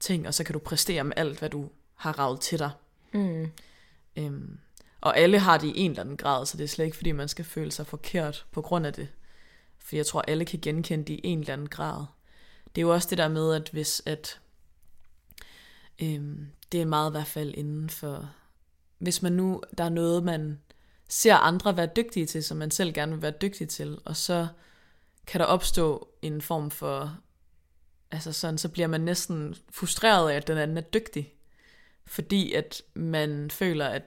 ting, 0.00 0.26
og 0.26 0.34
så 0.34 0.44
kan 0.44 0.52
du 0.52 0.58
præstere 0.58 1.04
med 1.04 1.12
alt, 1.16 1.38
hvad 1.38 1.50
du 1.50 1.68
har 1.94 2.18
ravet 2.18 2.40
til 2.40 2.58
dig. 2.58 2.70
Mm. 3.12 3.50
Øhm, 4.16 4.58
og 5.00 5.18
alle 5.18 5.38
har 5.38 5.58
det 5.58 5.68
i 5.68 5.80
en 5.80 5.90
eller 5.90 6.02
anden 6.02 6.16
grad, 6.16 6.46
så 6.46 6.56
det 6.56 6.64
er 6.64 6.68
slet 6.68 6.84
ikke, 6.84 6.96
fordi 6.96 7.12
man 7.12 7.28
skal 7.28 7.44
føle 7.44 7.72
sig 7.72 7.86
forkert 7.86 8.46
på 8.52 8.62
grund 8.62 8.86
af 8.86 8.92
det. 8.92 9.08
For 9.78 9.96
jeg 9.96 10.06
tror, 10.06 10.22
alle 10.28 10.44
kan 10.44 10.60
genkende 10.60 11.04
det 11.04 11.14
i 11.14 11.20
en 11.24 11.40
eller 11.40 11.52
anden 11.52 11.68
grad. 11.68 12.04
Det 12.74 12.80
er 12.80 12.82
jo 12.82 12.92
også 12.92 13.08
det 13.10 13.18
der 13.18 13.28
med, 13.28 13.54
at 13.54 13.68
hvis 13.72 14.02
at... 14.06 14.40
Øhm, 16.02 16.46
det 16.72 16.80
er 16.80 16.86
meget 16.86 17.10
i 17.10 17.14
hvert 17.14 17.26
fald 17.26 17.54
inden 17.54 17.90
for... 17.90 18.30
Hvis 18.98 19.22
man 19.22 19.32
nu, 19.32 19.62
der 19.78 19.84
er 19.84 19.88
noget, 19.88 20.22
man 20.22 20.60
ser 21.08 21.34
andre 21.34 21.76
være 21.76 21.88
dygtige 21.96 22.26
til, 22.26 22.44
som 22.44 22.56
man 22.56 22.70
selv 22.70 22.92
gerne 22.92 23.12
vil 23.12 23.22
være 23.22 23.34
dygtig 23.42 23.68
til, 23.68 23.98
og 24.04 24.16
så 24.16 24.46
kan 25.26 25.40
der 25.40 25.46
opstå 25.46 26.08
en 26.22 26.40
form 26.40 26.70
for... 26.70 27.18
Altså 28.10 28.32
sådan, 28.32 28.58
så 28.58 28.68
bliver 28.68 28.88
man 28.88 29.00
næsten 29.00 29.54
frustreret 29.70 30.30
af, 30.30 30.36
at 30.36 30.46
den 30.46 30.58
anden 30.58 30.76
er 30.76 30.80
dygtig. 30.80 31.34
Fordi 32.06 32.52
at 32.52 32.82
man 32.94 33.50
føler, 33.50 33.86
at 33.86 34.02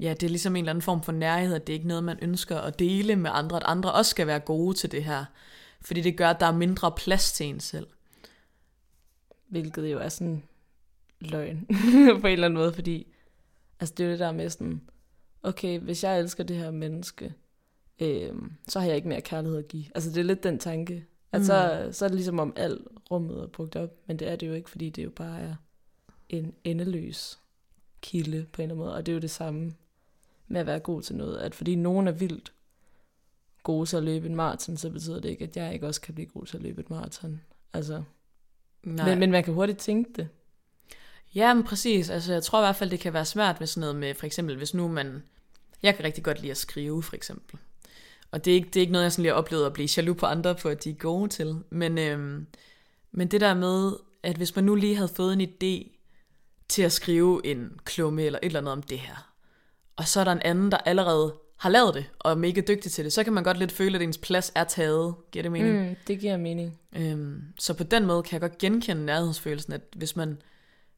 ja, 0.00 0.10
det 0.10 0.22
er 0.22 0.30
ligesom 0.30 0.56
en 0.56 0.64
eller 0.64 0.70
anden 0.70 0.82
form 0.82 1.02
for 1.02 1.12
nærhed, 1.12 1.54
at 1.54 1.66
det 1.66 1.72
er 1.72 1.74
ikke 1.74 1.88
noget, 1.88 2.04
man 2.04 2.18
ønsker 2.22 2.58
at 2.58 2.78
dele 2.78 3.16
med 3.16 3.30
andre, 3.34 3.56
at 3.56 3.62
andre 3.66 3.92
også 3.92 4.10
skal 4.10 4.26
være 4.26 4.40
gode 4.40 4.76
til 4.76 4.92
det 4.92 5.04
her. 5.04 5.24
Fordi 5.80 6.00
det 6.00 6.16
gør, 6.16 6.30
at 6.30 6.40
der 6.40 6.46
er 6.46 6.56
mindre 6.56 6.92
plads 6.92 7.32
til 7.32 7.46
en 7.46 7.60
selv. 7.60 7.86
Hvilket 9.48 9.92
jo 9.92 9.98
er 9.98 10.08
sådan 10.08 10.42
løgn 11.20 11.66
på 12.20 12.26
en 12.26 12.32
eller 12.32 12.44
anden 12.44 12.58
måde, 12.58 12.72
fordi 12.72 13.06
altså 13.80 13.94
det 13.94 14.04
er 14.04 14.08
jo 14.08 14.12
det 14.12 14.20
der 14.20 14.32
med 14.32 14.50
sådan, 14.50 14.80
okay, 15.42 15.78
hvis 15.78 16.04
jeg 16.04 16.20
elsker 16.20 16.44
det 16.44 16.56
her 16.56 16.70
menneske, 16.70 17.34
øh, 18.00 18.32
så 18.68 18.80
har 18.80 18.86
jeg 18.86 18.96
ikke 18.96 19.08
mere 19.08 19.20
kærlighed 19.20 19.58
at 19.58 19.68
give. 19.68 19.84
Altså 19.94 20.10
det 20.10 20.16
er 20.18 20.24
lidt 20.24 20.42
den 20.42 20.58
tanke, 20.58 21.06
at 21.32 21.40
mm. 21.40 21.44
så, 21.44 21.88
så 21.92 22.04
er 22.04 22.08
det 22.08 22.16
ligesom 22.16 22.38
om 22.38 22.52
alt 22.56 22.82
rummet 23.10 23.42
er 23.42 23.46
brugt 23.46 23.76
op, 23.76 23.90
men 24.06 24.18
det 24.18 24.28
er 24.28 24.36
det 24.36 24.48
jo 24.48 24.52
ikke, 24.52 24.70
fordi 24.70 24.90
det 24.90 25.04
jo 25.04 25.10
bare 25.10 25.40
er 25.40 25.54
en 26.28 26.54
endeløs 26.64 27.38
kilde 28.00 28.46
på 28.52 28.62
en 28.62 28.64
eller 28.64 28.74
anden 28.74 28.84
måde, 28.84 28.94
og 28.94 29.06
det 29.06 29.12
er 29.12 29.14
jo 29.14 29.20
det 29.20 29.30
samme 29.30 29.74
med 30.48 30.60
at 30.60 30.66
være 30.66 30.78
god 30.80 31.02
til 31.02 31.16
noget. 31.16 31.38
At 31.38 31.54
fordi 31.54 31.74
nogen 31.74 32.08
er 32.08 32.12
vildt 32.12 32.52
gode 33.62 33.86
til 33.86 33.96
at 33.96 34.02
løbe 34.02 34.26
en 34.26 34.36
maraton, 34.36 34.76
så 34.76 34.90
betyder 34.90 35.20
det 35.20 35.28
ikke, 35.28 35.44
at 35.44 35.56
jeg 35.56 35.74
ikke 35.74 35.86
også 35.86 36.00
kan 36.00 36.14
blive 36.14 36.26
god 36.26 36.46
til 36.46 36.56
at 36.56 36.62
løbe 36.62 36.80
et 36.80 36.90
maraton. 36.90 37.40
Altså, 37.72 38.02
Nej. 38.84 39.08
Men, 39.08 39.18
men 39.18 39.30
man 39.30 39.44
kan 39.44 39.54
hurtigt 39.54 39.78
tænke 39.78 40.10
det. 40.16 40.28
Ja, 41.34 41.54
men 41.54 41.64
præcis. 41.64 42.10
Altså, 42.10 42.32
jeg 42.32 42.42
tror 42.42 42.58
i 42.58 42.62
hvert 42.62 42.76
fald, 42.76 42.90
det 42.90 43.00
kan 43.00 43.12
være 43.12 43.24
svært 43.24 43.60
med 43.60 43.66
sådan 43.66 43.80
noget 43.80 43.96
med, 43.96 44.14
for 44.14 44.26
eksempel, 44.26 44.56
hvis 44.56 44.74
nu 44.74 44.88
man... 44.88 45.22
Jeg 45.82 45.94
kan 45.96 46.04
rigtig 46.04 46.24
godt 46.24 46.40
lide 46.40 46.50
at 46.50 46.56
skrive, 46.56 47.02
for 47.02 47.16
eksempel. 47.16 47.58
Og 48.30 48.44
det 48.44 48.50
er 48.50 48.54
ikke, 48.54 48.68
det 48.68 48.76
er 48.76 48.80
ikke 48.80 48.92
noget, 48.92 49.04
jeg 49.04 49.12
sådan 49.12 49.22
lige 49.22 49.32
har 49.32 49.38
oplevet 49.38 49.66
at 49.66 49.72
blive 49.72 49.88
jaloux 49.96 50.18
på 50.18 50.26
andre 50.26 50.54
på, 50.54 50.68
at 50.68 50.84
de 50.84 50.90
er 50.90 50.94
gode 50.94 51.28
til. 51.28 51.58
Men, 51.70 51.98
øhm, 51.98 52.46
men 53.12 53.28
det 53.28 53.40
der 53.40 53.54
med, 53.54 53.92
at 54.22 54.36
hvis 54.36 54.56
man 54.56 54.64
nu 54.64 54.74
lige 54.74 54.96
havde 54.96 55.08
fået 55.08 55.32
en 55.32 55.40
idé 55.40 55.98
til 56.68 56.82
at 56.82 56.92
skrive 56.92 57.46
en 57.46 57.78
klumme 57.84 58.22
eller 58.22 58.38
et 58.42 58.46
eller 58.46 58.60
andet 58.60 58.72
om 58.72 58.82
det 58.82 58.98
her, 58.98 59.33
og 59.96 60.08
så 60.08 60.20
er 60.20 60.24
der 60.24 60.32
en 60.32 60.42
anden, 60.42 60.70
der 60.70 60.78
allerede 60.78 61.34
har 61.56 61.70
lavet 61.70 61.94
det, 61.94 62.04
og 62.18 62.30
er 62.30 62.34
mega 62.34 62.60
dygtig 62.68 62.92
til 62.92 63.04
det, 63.04 63.12
så 63.12 63.24
kan 63.24 63.32
man 63.32 63.44
godt 63.44 63.58
lidt 63.58 63.72
føle, 63.72 63.96
at 63.96 64.02
ens 64.02 64.18
plads 64.18 64.52
er 64.54 64.64
taget. 64.64 65.14
Giver 65.32 65.42
det 65.42 65.52
mening? 65.52 65.88
Mm, 65.88 65.96
det 66.06 66.20
giver 66.20 66.36
mening. 66.36 66.78
Øhm, 66.96 67.42
så 67.58 67.74
på 67.74 67.84
den 67.84 68.06
måde 68.06 68.22
kan 68.22 68.32
jeg 68.32 68.40
godt 68.40 68.58
genkende 68.58 69.04
nærhedsfølelsen, 69.04 69.72
at 69.72 69.80
hvis 69.96 70.16
man 70.16 70.38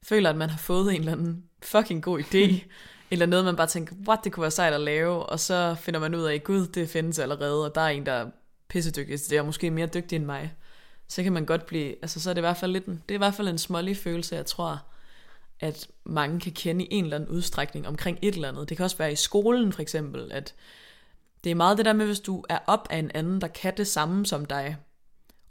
føler, 0.02 0.30
at 0.30 0.36
man 0.36 0.50
har 0.50 0.58
fået 0.58 0.94
en 0.94 1.00
eller 1.00 1.12
anden 1.12 1.44
fucking 1.62 2.02
god 2.02 2.20
idé, 2.20 2.64
eller 3.10 3.26
noget, 3.26 3.44
man 3.44 3.56
bare 3.56 3.66
tænker, 3.66 3.94
what, 4.08 4.18
det 4.24 4.32
kunne 4.32 4.42
være 4.42 4.50
sejt 4.50 4.74
at 4.74 4.80
lave, 4.80 5.26
og 5.26 5.40
så 5.40 5.76
finder 5.80 6.00
man 6.00 6.14
ud 6.14 6.22
af, 6.22 6.44
gud, 6.44 6.66
det 6.66 6.88
findes 6.88 7.18
allerede, 7.18 7.64
og 7.64 7.74
der 7.74 7.80
er 7.80 7.88
en, 7.88 8.06
der 8.06 8.12
er 8.12 8.26
pissedygtig, 8.68 9.18
det 9.30 9.38
er 9.38 9.42
måske 9.42 9.70
mere 9.70 9.86
dygtig 9.86 10.16
end 10.16 10.24
mig, 10.24 10.54
så 11.08 11.22
kan 11.22 11.32
man 11.32 11.44
godt 11.44 11.66
blive, 11.66 11.90
altså 12.02 12.20
så 12.20 12.30
er 12.30 12.34
det 12.34 12.40
i 12.40 12.46
hvert 12.48 12.56
fald 12.56 12.72
lidt 12.72 12.86
en, 12.86 13.02
det 13.08 13.14
er 13.14 13.18
i 13.18 13.18
hvert 13.18 13.34
fald 13.34 13.48
en 13.48 13.58
smålig 13.58 13.96
følelse, 13.96 14.36
jeg 14.36 14.46
tror, 14.46 14.80
at 15.60 15.88
mange 16.04 16.40
kan 16.40 16.52
kende 16.52 16.84
i 16.84 16.88
en 16.90 17.04
eller 17.04 17.16
anden 17.16 17.30
udstrækning 17.30 17.88
omkring 17.88 18.18
et 18.22 18.34
eller 18.34 18.48
andet. 18.48 18.68
Det 18.68 18.76
kan 18.76 18.84
også 18.84 18.96
være 18.96 19.12
i 19.12 19.16
skolen 19.16 19.72
for 19.72 19.82
eksempel, 19.82 20.32
at 20.32 20.54
det 21.44 21.50
er 21.50 21.54
meget 21.54 21.78
det 21.78 21.86
der 21.86 21.92
med, 21.92 22.06
hvis 22.06 22.20
du 22.20 22.44
er 22.48 22.58
op 22.66 22.86
af 22.90 22.98
en 22.98 23.10
anden, 23.14 23.40
der 23.40 23.48
kan 23.48 23.76
det 23.76 23.86
samme 23.86 24.26
som 24.26 24.44
dig, 24.44 24.76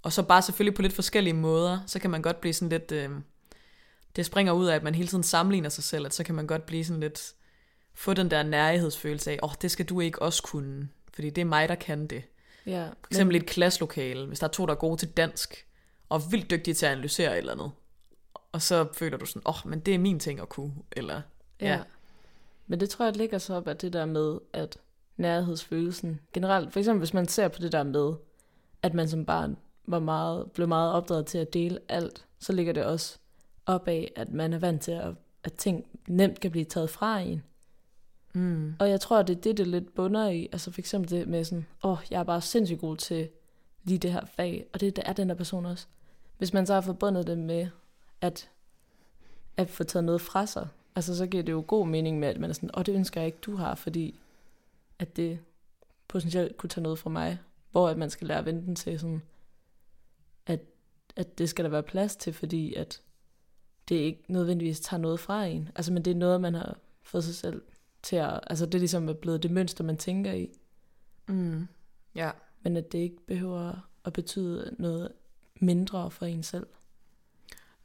og 0.01 0.13
så 0.13 0.23
bare 0.23 0.41
selvfølgelig 0.41 0.75
på 0.75 0.81
lidt 0.81 0.93
forskellige 0.93 1.33
måder, 1.33 1.79
så 1.87 1.99
kan 1.99 2.09
man 2.09 2.21
godt 2.21 2.41
blive 2.41 2.53
sådan 2.53 2.69
lidt, 2.69 2.91
øh, 2.91 3.09
det 4.15 4.25
springer 4.25 4.53
ud 4.53 4.65
af, 4.65 4.75
at 4.75 4.83
man 4.83 4.95
hele 4.95 5.07
tiden 5.07 5.23
sammenligner 5.23 5.69
sig 5.69 5.83
selv, 5.83 6.05
at 6.05 6.13
så 6.13 6.23
kan 6.23 6.35
man 6.35 6.47
godt 6.47 6.65
blive 6.65 6.85
sådan 6.85 6.99
lidt, 6.99 7.33
få 7.93 8.13
den 8.13 8.31
der 8.31 8.43
nærhedsfølelse 8.43 9.31
af, 9.31 9.39
åh, 9.43 9.49
oh, 9.49 9.55
det 9.61 9.71
skal 9.71 9.85
du 9.85 9.99
ikke 9.99 10.21
også 10.21 10.43
kunne, 10.43 10.89
fordi 11.13 11.29
det 11.29 11.41
er 11.41 11.45
mig, 11.45 11.69
der 11.69 11.75
kan 11.75 12.07
det. 12.07 12.23
Ja, 12.65 12.87
For 12.87 13.07
eksempel 13.11 13.35
i 13.35 13.39
et 13.39 13.45
klasselokale, 13.45 14.25
hvis 14.25 14.39
der 14.39 14.47
er 14.47 14.51
to, 14.51 14.65
der 14.65 14.71
er 14.71 14.77
gode 14.77 14.97
til 14.97 15.07
dansk, 15.07 15.65
og 16.09 16.31
vildt 16.31 16.49
dygtige 16.49 16.73
til 16.73 16.85
at 16.85 16.91
analysere 16.91 17.31
et 17.31 17.37
eller 17.37 17.51
andet, 17.51 17.71
og 18.55 18.61
så 18.61 18.87
føler 18.93 19.17
du 19.17 19.25
sådan, 19.25 19.41
åh, 19.45 19.65
oh, 19.65 19.69
men 19.69 19.79
det 19.79 19.95
er 19.95 19.99
min 19.99 20.19
ting 20.19 20.39
at 20.39 20.49
kunne, 20.49 20.73
eller... 20.91 21.21
Ja. 21.61 21.67
ja. 21.67 21.81
Men 22.67 22.79
det 22.79 22.89
tror 22.89 23.05
jeg 23.05 23.17
ligger 23.17 23.37
så 23.37 23.53
op 23.53 23.67
af 23.67 23.77
det 23.77 23.93
der 23.93 24.05
med, 24.05 24.39
at 24.53 24.77
nærhedsfølelsen 25.17 26.19
generelt, 26.33 26.73
for 26.73 26.79
eksempel 26.79 26.99
hvis 26.99 27.13
man 27.13 27.27
ser 27.27 27.47
på 27.47 27.59
det 27.59 27.71
der 27.71 27.83
med, 27.83 28.13
at 28.81 28.93
man 28.93 29.09
som 29.09 29.25
barn 29.25 29.57
var 29.87 29.99
meget, 29.99 30.51
blev 30.51 30.67
meget 30.67 30.93
opdraget 30.93 31.25
til 31.25 31.37
at 31.37 31.53
dele 31.53 31.79
alt, 31.89 32.25
så 32.39 32.53
ligger 32.53 32.73
det 32.73 32.85
også 32.85 33.17
op 33.65 33.87
af, 33.87 34.11
at 34.15 34.31
man 34.31 34.53
er 34.53 34.59
vant 34.59 34.81
til, 34.81 34.91
at, 34.91 35.13
at 35.43 35.53
ting 35.53 35.85
nemt 36.07 36.39
kan 36.39 36.51
blive 36.51 36.65
taget 36.65 36.89
fra 36.89 37.19
en. 37.19 37.43
Mm. 38.33 38.75
Og 38.79 38.89
jeg 38.89 39.01
tror, 39.01 39.21
det 39.21 39.37
er 39.37 39.41
det, 39.41 39.57
det 39.57 39.67
lidt 39.67 39.95
bunder 39.95 40.29
i. 40.29 40.49
Altså 40.51 40.71
for 40.71 40.81
eksempel 40.81 41.09
det 41.09 41.27
med 41.27 41.43
sådan, 41.43 41.65
åh, 41.83 41.91
oh, 41.91 41.97
jeg 42.11 42.19
er 42.19 42.23
bare 42.23 42.41
sindssygt 42.41 42.79
god 42.79 42.97
til 42.97 43.29
lige 43.83 43.97
det 43.97 44.11
her 44.11 44.25
fag, 44.25 44.65
og 44.73 44.79
det, 44.79 44.95
det 44.95 45.03
er 45.07 45.13
den 45.13 45.29
der 45.29 45.35
person 45.35 45.65
også. 45.65 45.85
Hvis 46.37 46.53
man 46.53 46.65
så 46.65 46.73
har 46.73 46.81
forbundet 46.81 47.27
det 47.27 47.37
med, 47.37 47.67
at, 48.21 48.49
at 49.57 49.69
få 49.69 49.83
taget 49.83 50.03
noget 50.03 50.21
fra 50.21 50.45
sig, 50.45 50.67
altså 50.95 51.17
så 51.17 51.27
giver 51.27 51.43
det 51.43 51.51
jo 51.51 51.63
god 51.67 51.87
mening 51.87 52.19
med, 52.19 52.27
at 52.27 52.39
man 52.39 52.49
er 52.49 52.53
sådan, 52.53 52.69
åh, 52.73 52.79
oh, 52.79 52.85
det 52.85 52.95
ønsker 52.95 53.21
jeg 53.21 53.25
ikke, 53.25 53.37
du 53.41 53.55
har, 53.55 53.75
fordi 53.75 54.19
at 54.99 55.15
det 55.15 55.39
potentielt 56.07 56.57
kunne 56.57 56.69
tage 56.69 56.83
noget 56.83 56.99
fra 56.99 57.09
mig, 57.09 57.39
hvor 57.71 57.89
at 57.89 57.97
man 57.97 58.09
skal 58.09 58.27
lære 58.27 58.37
at 58.37 58.45
vente 58.45 58.65
den 58.65 58.75
til 58.75 58.99
sådan, 58.99 59.21
at, 60.45 60.59
at 61.15 61.37
det 61.37 61.49
skal 61.49 61.65
der 61.65 61.71
være 61.71 61.83
plads 61.83 62.15
til, 62.15 62.33
fordi 62.33 62.73
at 62.73 63.01
det 63.89 63.95
ikke 63.95 64.23
nødvendigvis 64.27 64.79
tager 64.79 65.01
noget 65.01 65.19
fra 65.19 65.45
en. 65.45 65.69
Altså, 65.75 65.93
men 65.93 66.05
det 66.05 66.11
er 66.11 66.15
noget, 66.15 66.41
man 66.41 66.53
har 66.53 66.77
fået 67.03 67.23
sig 67.23 67.35
selv 67.35 67.61
til 68.03 68.15
at, 68.15 68.39
altså 68.47 68.65
det 68.65 68.75
er 68.75 68.79
ligesom 68.79 69.09
er 69.09 69.13
blevet 69.13 69.43
det 69.43 69.51
mønster, 69.51 69.83
man 69.83 69.97
tænker 69.97 70.31
i. 70.31 70.49
Mm. 71.27 71.67
Ja. 72.15 72.31
Men 72.63 72.77
at 72.77 72.91
det 72.91 72.99
ikke 72.99 73.25
behøver 73.27 73.89
at 74.05 74.13
betyde 74.13 74.75
noget 74.79 75.11
mindre 75.59 76.11
for 76.11 76.25
en 76.25 76.43
selv. 76.43 76.67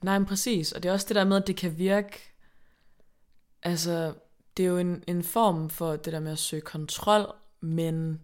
Nej, 0.03 0.19
men 0.19 0.27
præcis. 0.27 0.73
Og 0.73 0.83
det 0.83 0.89
er 0.89 0.93
også 0.93 1.07
det 1.09 1.17
der 1.17 1.25
med, 1.25 1.37
at 1.37 1.47
det 1.47 1.57
kan 1.57 1.79
virke... 1.79 2.35
Altså, 3.63 4.15
det 4.57 4.63
er 4.63 4.69
jo 4.69 4.79
en, 4.79 5.05
en 5.07 5.23
form 5.23 5.71
for 5.71 5.97
det 5.97 6.13
der 6.13 6.21
med 6.21 6.33
at 6.33 6.39
søge 6.39 6.63
kontrol, 6.63 7.35
men 7.61 8.21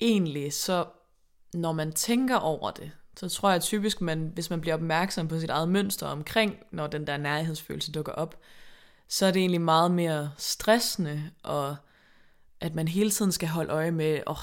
egentlig 0.00 0.52
så, 0.52 0.86
når 1.54 1.72
man 1.72 1.92
tænker 1.92 2.36
over 2.36 2.70
det, 2.70 2.90
så 3.16 3.28
tror 3.28 3.50
jeg 3.50 3.62
typisk, 3.62 4.00
man, 4.00 4.30
hvis 4.34 4.50
man 4.50 4.60
bliver 4.60 4.74
opmærksom 4.74 5.28
på 5.28 5.40
sit 5.40 5.50
eget 5.50 5.68
mønster 5.68 6.06
omkring, 6.06 6.56
når 6.70 6.86
den 6.86 7.06
der 7.06 7.16
nærhedsfølelse 7.16 7.92
dukker 7.92 8.12
op, 8.12 8.40
så 9.08 9.26
er 9.26 9.30
det 9.30 9.40
egentlig 9.40 9.60
meget 9.60 9.90
mere 9.90 10.32
stressende, 10.36 11.30
og 11.42 11.76
at 12.60 12.74
man 12.74 12.88
hele 12.88 13.10
tiden 13.10 13.32
skal 13.32 13.48
holde 13.48 13.70
øje 13.70 13.90
med, 13.90 14.20
oh, 14.26 14.36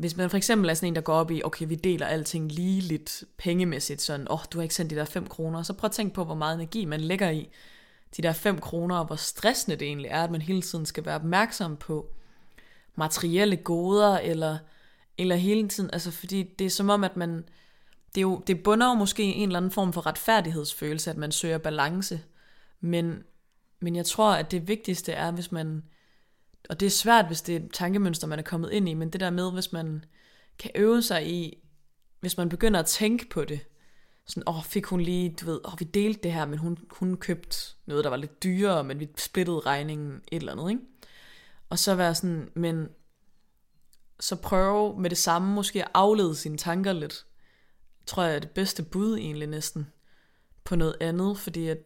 hvis 0.00 0.16
man 0.16 0.30
for 0.30 0.36
eksempel 0.36 0.70
er 0.70 0.74
sådan 0.74 0.88
en, 0.88 0.94
der 0.94 1.00
går 1.00 1.14
op 1.14 1.30
i, 1.30 1.42
okay, 1.44 1.66
vi 1.68 1.74
deler 1.74 2.06
alting 2.06 2.52
lige 2.52 2.80
lidt 2.80 3.24
pengemæssigt, 3.38 4.02
sådan, 4.02 4.26
åh, 4.30 4.34
oh, 4.34 4.40
du 4.52 4.58
har 4.58 4.62
ikke 4.62 4.74
sendt 4.74 4.90
de 4.90 4.96
der 4.96 5.04
5 5.04 5.26
kroner, 5.26 5.62
så 5.62 5.72
prøv 5.72 5.88
at 5.88 5.92
tænke 5.92 6.14
på, 6.14 6.24
hvor 6.24 6.34
meget 6.34 6.54
energi 6.54 6.84
man 6.84 7.00
lægger 7.00 7.30
i 7.30 7.48
de 8.16 8.22
der 8.22 8.32
5 8.32 8.60
kroner, 8.60 8.96
og 8.96 9.04
hvor 9.04 9.16
stressende 9.16 9.76
det 9.76 9.86
egentlig 9.86 10.08
er, 10.08 10.24
at 10.24 10.30
man 10.30 10.42
hele 10.42 10.62
tiden 10.62 10.86
skal 10.86 11.04
være 11.04 11.14
opmærksom 11.14 11.76
på 11.76 12.06
materielle 12.94 13.56
goder, 13.56 14.18
eller, 14.18 14.58
eller 15.18 15.36
hele 15.36 15.68
tiden, 15.68 15.90
altså 15.92 16.10
fordi 16.10 16.42
det 16.42 16.64
er 16.64 16.70
som 16.70 16.90
om, 16.90 17.04
at 17.04 17.16
man, 17.16 17.44
det, 18.14 18.18
er 18.18 18.22
jo, 18.22 18.42
det 18.46 18.62
bunder 18.62 18.88
jo 18.88 18.94
måske 18.94 19.24
i 19.24 19.36
en 19.36 19.48
eller 19.48 19.58
anden 19.58 19.70
form 19.70 19.92
for 19.92 20.06
retfærdighedsfølelse, 20.06 21.10
at 21.10 21.16
man 21.16 21.32
søger 21.32 21.58
balance, 21.58 22.20
men, 22.80 23.22
men 23.80 23.96
jeg 23.96 24.06
tror, 24.06 24.32
at 24.32 24.50
det 24.50 24.68
vigtigste 24.68 25.12
er, 25.12 25.30
hvis 25.30 25.52
man, 25.52 25.82
og 26.70 26.80
det 26.80 26.86
er 26.86 26.90
svært, 26.90 27.26
hvis 27.26 27.42
det 27.42 27.56
er 27.56 27.60
et 27.60 27.72
tankemønster, 27.72 28.26
man 28.26 28.38
er 28.38 28.42
kommet 28.42 28.72
ind 28.72 28.88
i, 28.88 28.94
men 28.94 29.10
det 29.10 29.20
der 29.20 29.30
med, 29.30 29.52
hvis 29.52 29.72
man 29.72 30.04
kan 30.58 30.70
øve 30.74 31.02
sig 31.02 31.26
i, 31.26 31.58
hvis 32.20 32.36
man 32.36 32.48
begynder 32.48 32.80
at 32.80 32.86
tænke 32.86 33.28
på 33.28 33.44
det, 33.44 33.60
sådan, 34.26 34.42
åh, 34.46 34.62
fik 34.64 34.86
hun 34.86 35.00
lige, 35.00 35.36
du 35.40 35.46
ved, 35.46 35.60
åh, 35.64 35.80
vi 35.80 35.84
delte 35.84 36.22
det 36.22 36.32
her, 36.32 36.46
men 36.46 36.58
hun, 36.58 36.78
hun 36.90 37.16
købte 37.16 37.56
noget, 37.86 38.04
der 38.04 38.10
var 38.10 38.16
lidt 38.16 38.42
dyrere, 38.42 38.84
men 38.84 39.00
vi 39.00 39.08
splittede 39.18 39.60
regningen 39.60 40.22
et 40.32 40.40
eller 40.40 40.52
andet, 40.52 40.70
ikke? 40.70 40.82
Og 41.70 41.78
så 41.78 41.94
være 41.94 42.14
sådan, 42.14 42.50
men 42.54 42.88
så 44.20 44.36
prøve 44.36 45.00
med 45.00 45.10
det 45.10 45.18
samme 45.18 45.54
måske 45.54 45.82
at 45.82 45.90
aflede 45.94 46.36
sine 46.36 46.58
tanker 46.58 46.92
lidt, 46.92 47.26
tror 48.06 48.22
jeg 48.22 48.34
er 48.34 48.38
det 48.38 48.50
bedste 48.50 48.82
bud 48.82 49.18
egentlig 49.18 49.48
næsten, 49.48 49.86
på 50.64 50.76
noget 50.76 50.96
andet, 51.00 51.38
fordi 51.38 51.68
at, 51.68 51.78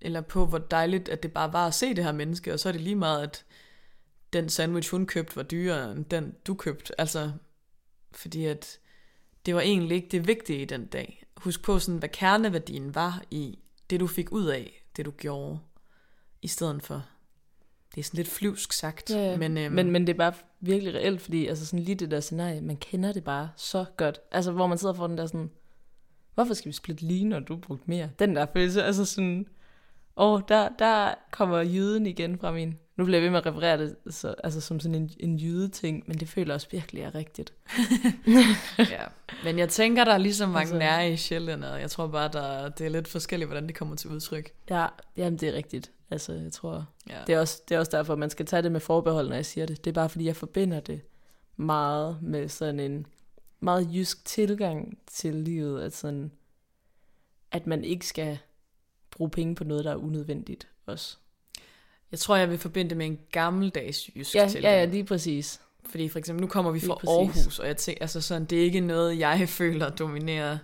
eller 0.00 0.20
på 0.20 0.46
hvor 0.46 0.58
dejligt, 0.58 1.08
at 1.08 1.22
det 1.22 1.32
bare 1.32 1.52
var 1.52 1.66
at 1.66 1.74
se 1.74 1.94
det 1.94 2.04
her 2.04 2.12
menneske, 2.12 2.52
og 2.52 2.60
så 2.60 2.68
er 2.68 2.72
det 2.72 2.80
lige 2.80 2.96
meget, 2.96 3.22
at 3.22 3.44
den 4.40 4.48
sandwich, 4.48 4.90
hun 4.90 5.06
købte, 5.06 5.36
var 5.36 5.42
dyrere 5.42 5.92
end 5.92 6.04
den, 6.04 6.34
du 6.46 6.54
købte. 6.54 7.00
Altså, 7.00 7.32
fordi 8.12 8.44
at 8.44 8.78
det 9.46 9.54
var 9.54 9.60
egentlig 9.60 9.96
ikke 9.96 10.08
det 10.08 10.26
vigtige 10.26 10.62
i 10.62 10.64
den 10.64 10.86
dag. 10.86 11.24
Husk 11.36 11.62
på, 11.62 11.78
sådan, 11.78 11.98
hvad 11.98 12.08
kerneværdien 12.08 12.94
var 12.94 13.22
i 13.30 13.58
det, 13.90 14.00
du 14.00 14.06
fik 14.06 14.32
ud 14.32 14.46
af, 14.46 14.84
det 14.96 15.06
du 15.06 15.10
gjorde, 15.10 15.58
i 16.42 16.48
stedet 16.48 16.82
for 16.82 17.04
det 17.96 18.02
er 18.02 18.04
sådan 18.04 18.18
lidt 18.18 18.28
flyvsk 18.28 18.72
sagt. 18.72 19.10
Ja, 19.10 19.30
ja. 19.30 19.36
Men, 19.36 19.58
øhm, 19.58 19.74
men, 19.74 19.90
men 19.90 20.06
det 20.06 20.12
er 20.12 20.16
bare 20.16 20.32
virkelig 20.60 20.94
reelt, 20.94 21.20
fordi 21.20 21.46
altså 21.46 21.66
sådan 21.66 21.78
lige 21.78 21.94
det 21.94 22.10
der 22.10 22.20
scenarie, 22.20 22.60
man 22.60 22.76
kender 22.76 23.12
det 23.12 23.24
bare 23.24 23.50
så 23.56 23.84
godt. 23.96 24.20
Altså 24.32 24.52
hvor 24.52 24.66
man 24.66 24.78
sidder 24.78 24.94
for 24.94 25.06
den 25.06 25.18
der 25.18 25.26
sådan, 25.26 25.50
hvorfor 26.34 26.54
skal 26.54 26.68
vi 26.68 26.72
splitte 26.72 27.02
lige, 27.02 27.24
når 27.24 27.40
du 27.40 27.56
brugt 27.56 27.88
mere? 27.88 28.10
Den 28.18 28.36
der 28.36 28.46
følelse, 28.52 28.82
altså 28.82 29.04
sådan, 29.04 29.46
åh, 30.16 30.40
der, 30.48 30.68
der 30.78 31.14
kommer 31.30 31.58
jyden 31.58 32.06
igen 32.06 32.38
fra 32.38 32.52
min. 32.52 32.74
Nu 32.96 33.04
bliver 33.04 33.18
jeg 33.18 33.22
ved 33.24 33.30
med 33.30 33.38
at 33.38 33.46
referere 33.46 33.78
det 33.78 33.96
så, 34.10 34.34
altså 34.44 34.60
som 34.60 34.80
sådan 34.80 34.94
en, 34.94 35.10
en 35.20 35.36
jyde-ting, 35.38 36.04
men 36.06 36.18
det 36.20 36.28
føler 36.28 36.54
også 36.54 36.66
virkelig 36.70 37.02
er 37.02 37.14
rigtigt. 37.14 37.52
ja. 38.78 39.04
Men 39.44 39.58
jeg 39.58 39.68
tænker, 39.68 40.04
der 40.04 40.12
er 40.12 40.18
lige 40.18 40.34
så 40.34 40.46
mange 40.46 40.58
Altså- 40.60 40.78
nære 40.78 41.12
i 41.12 41.16
sjælen, 41.16 41.62
og 41.64 41.80
jeg 41.80 41.90
tror 41.90 42.06
bare, 42.06 42.28
der, 42.32 42.68
det 42.68 42.86
er 42.86 42.90
lidt 42.90 43.08
forskelligt, 43.08 43.48
hvordan 43.48 43.66
det 43.66 43.74
kommer 43.76 43.96
til 43.96 44.10
udtryk. 44.10 44.50
Ja, 44.70 44.86
jamen 45.16 45.38
det 45.38 45.48
er 45.48 45.52
rigtigt. 45.52 45.90
Altså 46.10 46.32
jeg 46.32 46.52
tror, 46.52 46.86
Ja. 47.10 47.18
det 47.26 47.34
er, 47.34 47.40
også, 47.40 47.62
det 47.68 47.74
er 47.74 47.78
også 47.78 47.90
derfor, 47.96 48.16
man 48.16 48.30
skal 48.30 48.46
tage 48.46 48.62
det 48.62 48.72
med 48.72 48.80
forbehold, 48.80 49.28
når 49.28 49.34
jeg 49.36 49.46
siger 49.46 49.66
det. 49.66 49.84
Det 49.84 49.90
er 49.90 49.94
bare 49.94 50.08
fordi, 50.08 50.24
jeg 50.24 50.36
forbinder 50.36 50.80
det 50.80 51.00
meget 51.56 52.18
med 52.22 52.48
sådan 52.48 52.80
en 52.80 53.06
meget 53.60 53.88
jysk 53.92 54.24
tilgang 54.24 54.98
til 55.06 55.34
livet, 55.34 55.82
at 55.82 55.94
sådan, 55.96 56.30
at 57.52 57.66
man 57.66 57.84
ikke 57.84 58.06
skal 58.06 58.38
bruge 59.10 59.30
penge 59.30 59.54
på 59.54 59.64
noget, 59.64 59.84
der 59.84 59.90
er 59.90 59.96
unødvendigt 59.96 60.68
også. 60.86 61.18
Jeg 62.16 62.20
tror, 62.20 62.36
jeg 62.36 62.50
vil 62.50 62.58
forbinde 62.58 62.88
det 62.88 62.96
med 62.96 63.06
en 63.06 63.18
gammeldags 63.32 64.10
jysk 64.16 64.34
Ja, 64.34 64.48
tilgang. 64.48 64.74
ja, 64.74 64.78
ja, 64.78 64.84
lige 64.84 65.04
præcis. 65.04 65.60
Fordi 65.90 66.08
for 66.08 66.18
eksempel, 66.18 66.40
nu 66.40 66.46
kommer 66.48 66.70
vi 66.70 66.78
Lige 66.78 66.86
fra 66.86 66.94
præcis. 66.94 67.38
Aarhus, 67.38 67.58
og 67.58 67.66
jeg 67.66 67.76
tænker, 67.76 68.02
altså 68.02 68.20
sådan, 68.20 68.44
det 68.44 68.58
er 68.58 68.62
ikke 68.62 68.80
noget, 68.80 69.18
jeg 69.18 69.48
føler 69.58 69.90
dominerer 69.90 70.58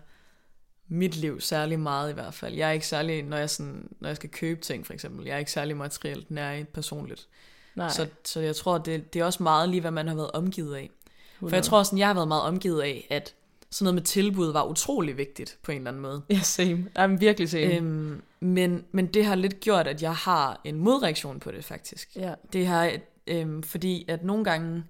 mit 0.88 1.16
liv 1.16 1.40
særlig 1.40 1.80
meget 1.80 2.10
i 2.10 2.14
hvert 2.14 2.34
fald. 2.34 2.54
Jeg 2.54 2.68
er 2.68 2.72
ikke 2.72 2.86
særlig, 2.86 3.22
når 3.22 3.36
jeg, 3.36 3.50
sådan, 3.50 3.88
når 4.00 4.08
jeg 4.08 4.16
skal 4.16 4.30
købe 4.30 4.60
ting 4.60 4.86
for 4.86 4.92
eksempel, 4.92 5.26
jeg 5.26 5.34
er 5.34 5.38
ikke 5.38 5.52
særlig 5.52 5.76
materielt 5.76 6.30
nær 6.30 6.64
personligt. 6.74 7.26
Nej, 7.74 7.88
Så, 7.88 8.06
så 8.24 8.40
jeg 8.40 8.56
tror, 8.56 8.78
det, 8.78 9.14
det 9.14 9.20
er 9.20 9.24
også 9.24 9.42
meget 9.42 9.68
lige, 9.68 9.80
hvad 9.80 9.90
man 9.90 10.08
har 10.08 10.14
været 10.14 10.30
omgivet 10.30 10.74
af. 10.76 10.90
For 11.38 11.46
100. 11.46 11.56
jeg 11.56 11.64
tror 11.64 11.82
sådan, 11.82 11.98
jeg 11.98 12.06
har 12.06 12.14
været 12.14 12.28
meget 12.28 12.42
omgivet 12.42 12.82
af, 12.82 13.06
at 13.10 13.34
sådan 13.72 13.84
noget 13.84 13.94
med 13.94 14.02
tilbud 14.02 14.52
var 14.52 14.64
utrolig 14.64 15.16
vigtigt 15.18 15.58
på 15.62 15.72
en 15.72 15.78
eller 15.78 15.90
anden 15.90 16.02
måde. 16.02 16.22
Ja, 16.30 16.40
same. 16.40 16.86
Jamen 16.98 17.20
virkelig 17.20 17.48
same. 17.50 17.74
Øhm, 17.76 18.22
men, 18.40 18.84
men 18.92 19.06
det 19.06 19.24
har 19.24 19.34
lidt 19.34 19.60
gjort, 19.60 19.86
at 19.86 20.02
jeg 20.02 20.14
har 20.14 20.60
en 20.64 20.76
modreaktion 20.78 21.40
på 21.40 21.50
det 21.50 21.64
faktisk. 21.64 22.16
ja. 22.16 22.34
Det 22.52 22.66
har, 22.66 22.92
øhm, 23.26 23.62
fordi 23.62 24.04
at 24.08 24.24
nogle 24.24 24.44
gange 24.44 24.84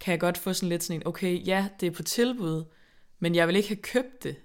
kan 0.00 0.12
jeg 0.12 0.20
godt 0.20 0.38
få 0.38 0.52
sådan 0.52 0.68
lidt 0.68 0.84
sådan 0.84 1.00
en, 1.00 1.06
okay, 1.06 1.46
ja, 1.46 1.66
det 1.80 1.86
er 1.86 1.90
på 1.90 2.02
tilbud, 2.02 2.64
men 3.18 3.34
jeg 3.34 3.48
vil 3.48 3.56
ikke 3.56 3.68
have 3.68 3.76
købt 3.82 4.22
det 4.22 4.36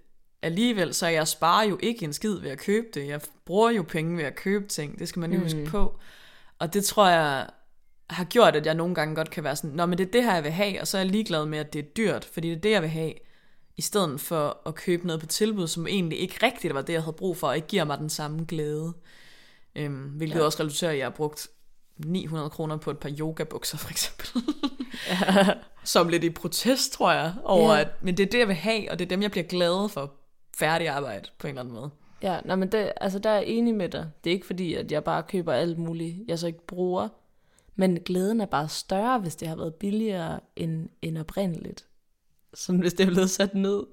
alligevel, 0.41 0.93
så 0.93 1.07
jeg 1.07 1.27
sparer 1.27 1.65
jo 1.67 1.79
ikke 1.81 2.05
en 2.05 2.13
skid 2.13 2.33
ved 2.39 2.49
at 2.51 2.57
købe 2.59 2.87
det. 2.93 3.07
Jeg 3.07 3.21
bruger 3.45 3.69
jo 3.69 3.83
penge 3.83 4.17
ved 4.17 4.23
at 4.23 4.35
købe 4.35 4.67
ting, 4.67 4.99
det 4.99 5.07
skal 5.07 5.19
man 5.19 5.31
jo 5.31 5.37
Mm. 5.37 5.43
huske 5.43 5.65
på. 5.65 5.99
Og 6.59 6.73
det 6.73 6.85
tror 6.85 7.07
jeg, 7.09 7.47
har 8.09 8.23
gjort, 8.23 8.55
at 8.55 8.65
jeg 8.65 8.73
nogle 8.75 8.95
gange 8.95 9.15
godt 9.15 9.29
kan 9.29 9.43
være 9.43 9.55
sådan, 9.55 9.69
Nå, 9.75 9.85
men 9.85 9.97
det 9.97 10.07
er 10.07 10.11
det 10.11 10.23
her, 10.23 10.33
jeg 10.33 10.43
vil 10.43 10.51
have, 10.51 10.81
og 10.81 10.87
så 10.87 10.97
er 10.97 11.01
jeg 11.01 11.11
ligeglad 11.11 11.45
med, 11.45 11.59
at 11.59 11.73
det 11.73 11.79
er 11.79 11.83
dyrt, 11.83 12.25
fordi 12.25 12.49
det 12.49 12.55
er 12.57 12.61
det, 12.61 12.71
jeg 12.71 12.81
vil 12.81 12.89
have, 12.89 13.13
i 13.79 13.81
stedet 13.81 14.21
for 14.21 14.61
at 14.65 14.75
købe 14.75 15.07
noget 15.07 15.19
på 15.19 15.25
tilbud, 15.25 15.67
som 15.67 15.87
egentlig 15.87 16.19
ikke 16.19 16.39
rigtigt 16.43 16.73
var 16.73 16.81
det, 16.81 16.93
jeg 16.93 17.01
havde 17.03 17.15
brug 17.15 17.37
for, 17.37 17.47
og 17.47 17.55
ikke 17.55 17.67
giver 17.67 17.83
mig 17.83 17.97
den 17.97 18.09
samme 18.09 18.45
glæde. 18.47 18.93
Øhm, 19.75 20.03
hvilket 20.03 20.39
ja. 20.39 20.43
også 20.43 20.63
resulterer 20.63 20.91
i, 20.91 20.93
at 20.93 20.99
jeg 20.99 21.05
har 21.05 21.11
brugt 21.11 21.47
900 21.97 22.49
kroner 22.49 22.77
på 22.77 22.91
et 22.91 22.97
par 22.97 23.11
yogabukser, 23.19 23.77
for 23.77 23.89
eksempel. 23.89 24.27
ja. 25.09 25.53
Som 25.83 26.09
lidt 26.09 26.23
i 26.23 26.29
protest, 26.29 26.91
tror 26.91 27.11
jeg, 27.11 27.33
over 27.43 27.73
ja. 27.73 27.81
at, 27.81 27.87
men 28.01 28.17
det 28.17 28.25
er 28.25 28.29
det, 28.29 28.39
jeg 28.39 28.47
vil 28.47 28.55
have, 28.55 28.91
og 28.91 28.99
det 28.99 29.05
er 29.05 29.09
dem, 29.09 29.21
jeg 29.21 29.31
bliver 29.31 29.47
glad 29.47 29.89
for 29.89 30.13
færdig 30.57 30.87
arbejde, 30.87 31.29
på 31.39 31.47
en 31.47 31.49
eller 31.49 31.61
anden 31.61 31.75
måde. 31.75 31.89
Ja, 32.21 32.39
nej, 32.45 32.55
men 32.55 32.71
det, 32.71 32.91
altså, 33.01 33.19
der 33.19 33.29
er 33.29 33.35
jeg 33.35 33.45
enig 33.47 33.75
med 33.75 33.89
dig. 33.89 34.09
Det 34.23 34.29
er 34.29 34.33
ikke 34.33 34.47
fordi, 34.47 34.73
at 34.73 34.91
jeg 34.91 35.03
bare 35.03 35.23
køber 35.23 35.53
alt 35.53 35.77
muligt, 35.77 36.17
jeg 36.27 36.39
så 36.39 36.47
ikke 36.47 36.67
bruger. 36.67 37.07
Men 37.75 37.99
glæden 37.99 38.41
er 38.41 38.45
bare 38.45 38.69
større, 38.69 39.19
hvis 39.19 39.35
det 39.35 39.47
har 39.47 39.55
været 39.55 39.75
billigere 39.75 40.39
end, 40.55 40.89
end 41.01 41.17
oprindeligt. 41.17 41.85
Som 42.53 42.77
hvis 42.77 42.93
det 42.93 43.07
er 43.07 43.11
blevet 43.11 43.29
sat 43.29 43.55
ned. 43.55 43.83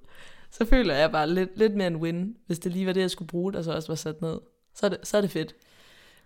Så 0.51 0.64
føler 0.64 0.95
jeg 0.95 1.12
bare 1.12 1.31
lidt, 1.31 1.59
lidt 1.59 1.75
mere 1.75 1.87
en 1.87 1.97
win, 1.97 2.37
hvis 2.47 2.59
det 2.59 2.73
lige 2.73 2.87
var 2.87 2.92
det, 2.92 3.01
jeg 3.01 3.11
skulle 3.11 3.29
bruge, 3.29 3.53
der 3.53 3.62
så 3.62 3.73
også 3.73 3.88
var 3.88 3.95
sat 3.95 4.23
ned. 4.23 4.38
Så 4.75 4.87
er 4.87 4.90
det, 4.90 4.99
så 5.03 5.16
er 5.16 5.21
det 5.21 5.31
fedt. 5.31 5.55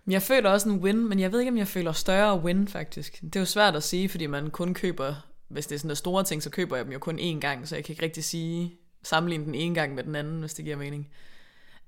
Jeg 0.07 0.21
føler 0.21 0.49
også 0.49 0.69
en 0.69 0.79
win, 0.79 1.09
men 1.09 1.19
jeg 1.19 1.31
ved 1.31 1.39
ikke, 1.39 1.51
om 1.51 1.57
jeg 1.57 1.67
føler 1.67 1.91
større 1.91 2.39
win 2.39 2.67
faktisk. 2.67 3.21
Det 3.21 3.35
er 3.35 3.39
jo 3.39 3.45
svært 3.45 3.75
at 3.75 3.83
sige, 3.83 4.09
fordi 4.09 4.27
man 4.27 4.49
kun 4.49 4.73
køber, 4.73 5.15
hvis 5.47 5.67
det 5.67 5.75
er 5.75 5.79
sådan 5.79 5.89
der 5.89 5.95
store 5.95 6.23
ting, 6.23 6.43
så 6.43 6.49
køber 6.49 6.75
jeg 6.75 6.85
dem 6.85 6.93
jo 6.93 6.99
kun 6.99 7.19
én 7.19 7.39
gang, 7.39 7.67
så 7.67 7.75
jeg 7.75 7.83
kan 7.83 7.93
ikke 7.93 8.03
rigtig 8.03 8.23
sige, 8.23 8.75
sammenligne 9.03 9.45
den 9.45 9.55
ene 9.55 9.75
gang 9.75 9.95
med 9.95 10.03
den 10.03 10.15
anden, 10.15 10.39
hvis 10.39 10.53
det 10.53 10.65
giver 10.65 10.77
mening. 10.77 11.09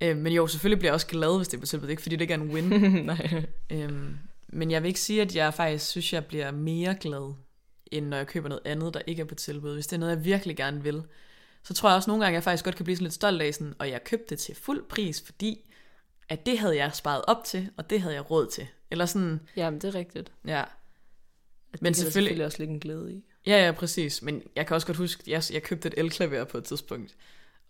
Øh, 0.01 0.17
men 0.17 0.33
jo, 0.33 0.47
selvfølgelig 0.47 0.79
bliver 0.79 0.89
jeg 0.89 0.93
også 0.93 1.07
glad, 1.07 1.37
hvis 1.37 1.47
det 1.47 1.57
er 1.57 1.61
på 1.61 1.65
tilbud. 1.65 1.89
Ikke 1.89 2.01
fordi 2.01 2.15
det 2.15 2.21
ikke 2.21 2.33
er 2.33 2.37
en 2.37 2.51
win. 2.51 2.63
Nej. 3.05 3.45
Øhm, 3.69 4.17
men 4.47 4.71
jeg 4.71 4.83
vil 4.83 4.87
ikke 4.87 4.99
sige, 4.99 5.21
at 5.21 5.35
jeg 5.35 5.53
faktisk 5.53 5.85
synes, 5.85 6.13
jeg 6.13 6.25
bliver 6.25 6.51
mere 6.51 6.95
glad, 6.95 7.33
end 7.93 8.05
når 8.07 8.17
jeg 8.17 8.27
køber 8.27 8.49
noget 8.49 8.61
andet, 8.65 8.93
der 8.93 9.01
ikke 9.07 9.21
er 9.21 9.25
på 9.25 9.35
tilbud. 9.35 9.73
Hvis 9.73 9.87
det 9.87 9.95
er 9.95 9.99
noget, 9.99 10.15
jeg 10.15 10.25
virkelig 10.25 10.57
gerne 10.57 10.83
vil, 10.83 11.03
så 11.63 11.73
tror 11.73 11.89
jeg 11.89 11.95
også 11.95 12.09
nogle 12.09 12.23
gange, 12.23 12.35
at 12.35 12.35
jeg 12.35 12.43
faktisk 12.43 12.63
godt 12.63 12.75
kan 12.75 12.83
blive 12.83 12.95
sådan 12.95 13.03
lidt 13.03 13.13
stolt 13.13 13.41
af 13.41 13.53
sådan, 13.53 13.73
og 13.79 13.89
jeg 13.89 14.03
købte 14.03 14.25
det 14.29 14.39
til 14.39 14.55
fuld 14.55 14.83
pris, 14.89 15.21
fordi 15.25 15.73
at 16.29 16.45
det 16.45 16.59
havde 16.59 16.77
jeg 16.77 16.95
sparet 16.95 17.21
op 17.27 17.43
til, 17.45 17.69
og 17.77 17.89
det 17.89 18.01
havde 18.01 18.15
jeg 18.15 18.31
råd 18.31 18.47
til. 18.47 18.67
Eller 18.91 19.05
sådan... 19.05 19.39
Jamen, 19.55 19.81
det 19.81 19.87
er 19.87 19.95
rigtigt. 19.95 20.31
Ja. 20.47 20.63
At 21.73 21.81
men 21.81 21.93
selvfølgelig, 21.93 22.13
selvfølgelig 22.13 22.45
også 22.45 22.59
ligge 22.59 22.73
en 22.73 22.79
glæde 22.79 23.13
i. 23.13 23.23
Ja, 23.45 23.65
ja, 23.65 23.71
præcis. 23.71 24.21
Men 24.21 24.43
jeg 24.55 24.67
kan 24.67 24.75
også 24.75 24.87
godt 24.87 24.97
huske, 24.97 25.23
jeg, 25.27 25.43
jeg 25.53 25.63
købte 25.63 25.87
et 25.87 25.93
elklaver 25.97 26.43
på 26.43 26.57
et 26.57 26.63
tidspunkt. 26.63 27.15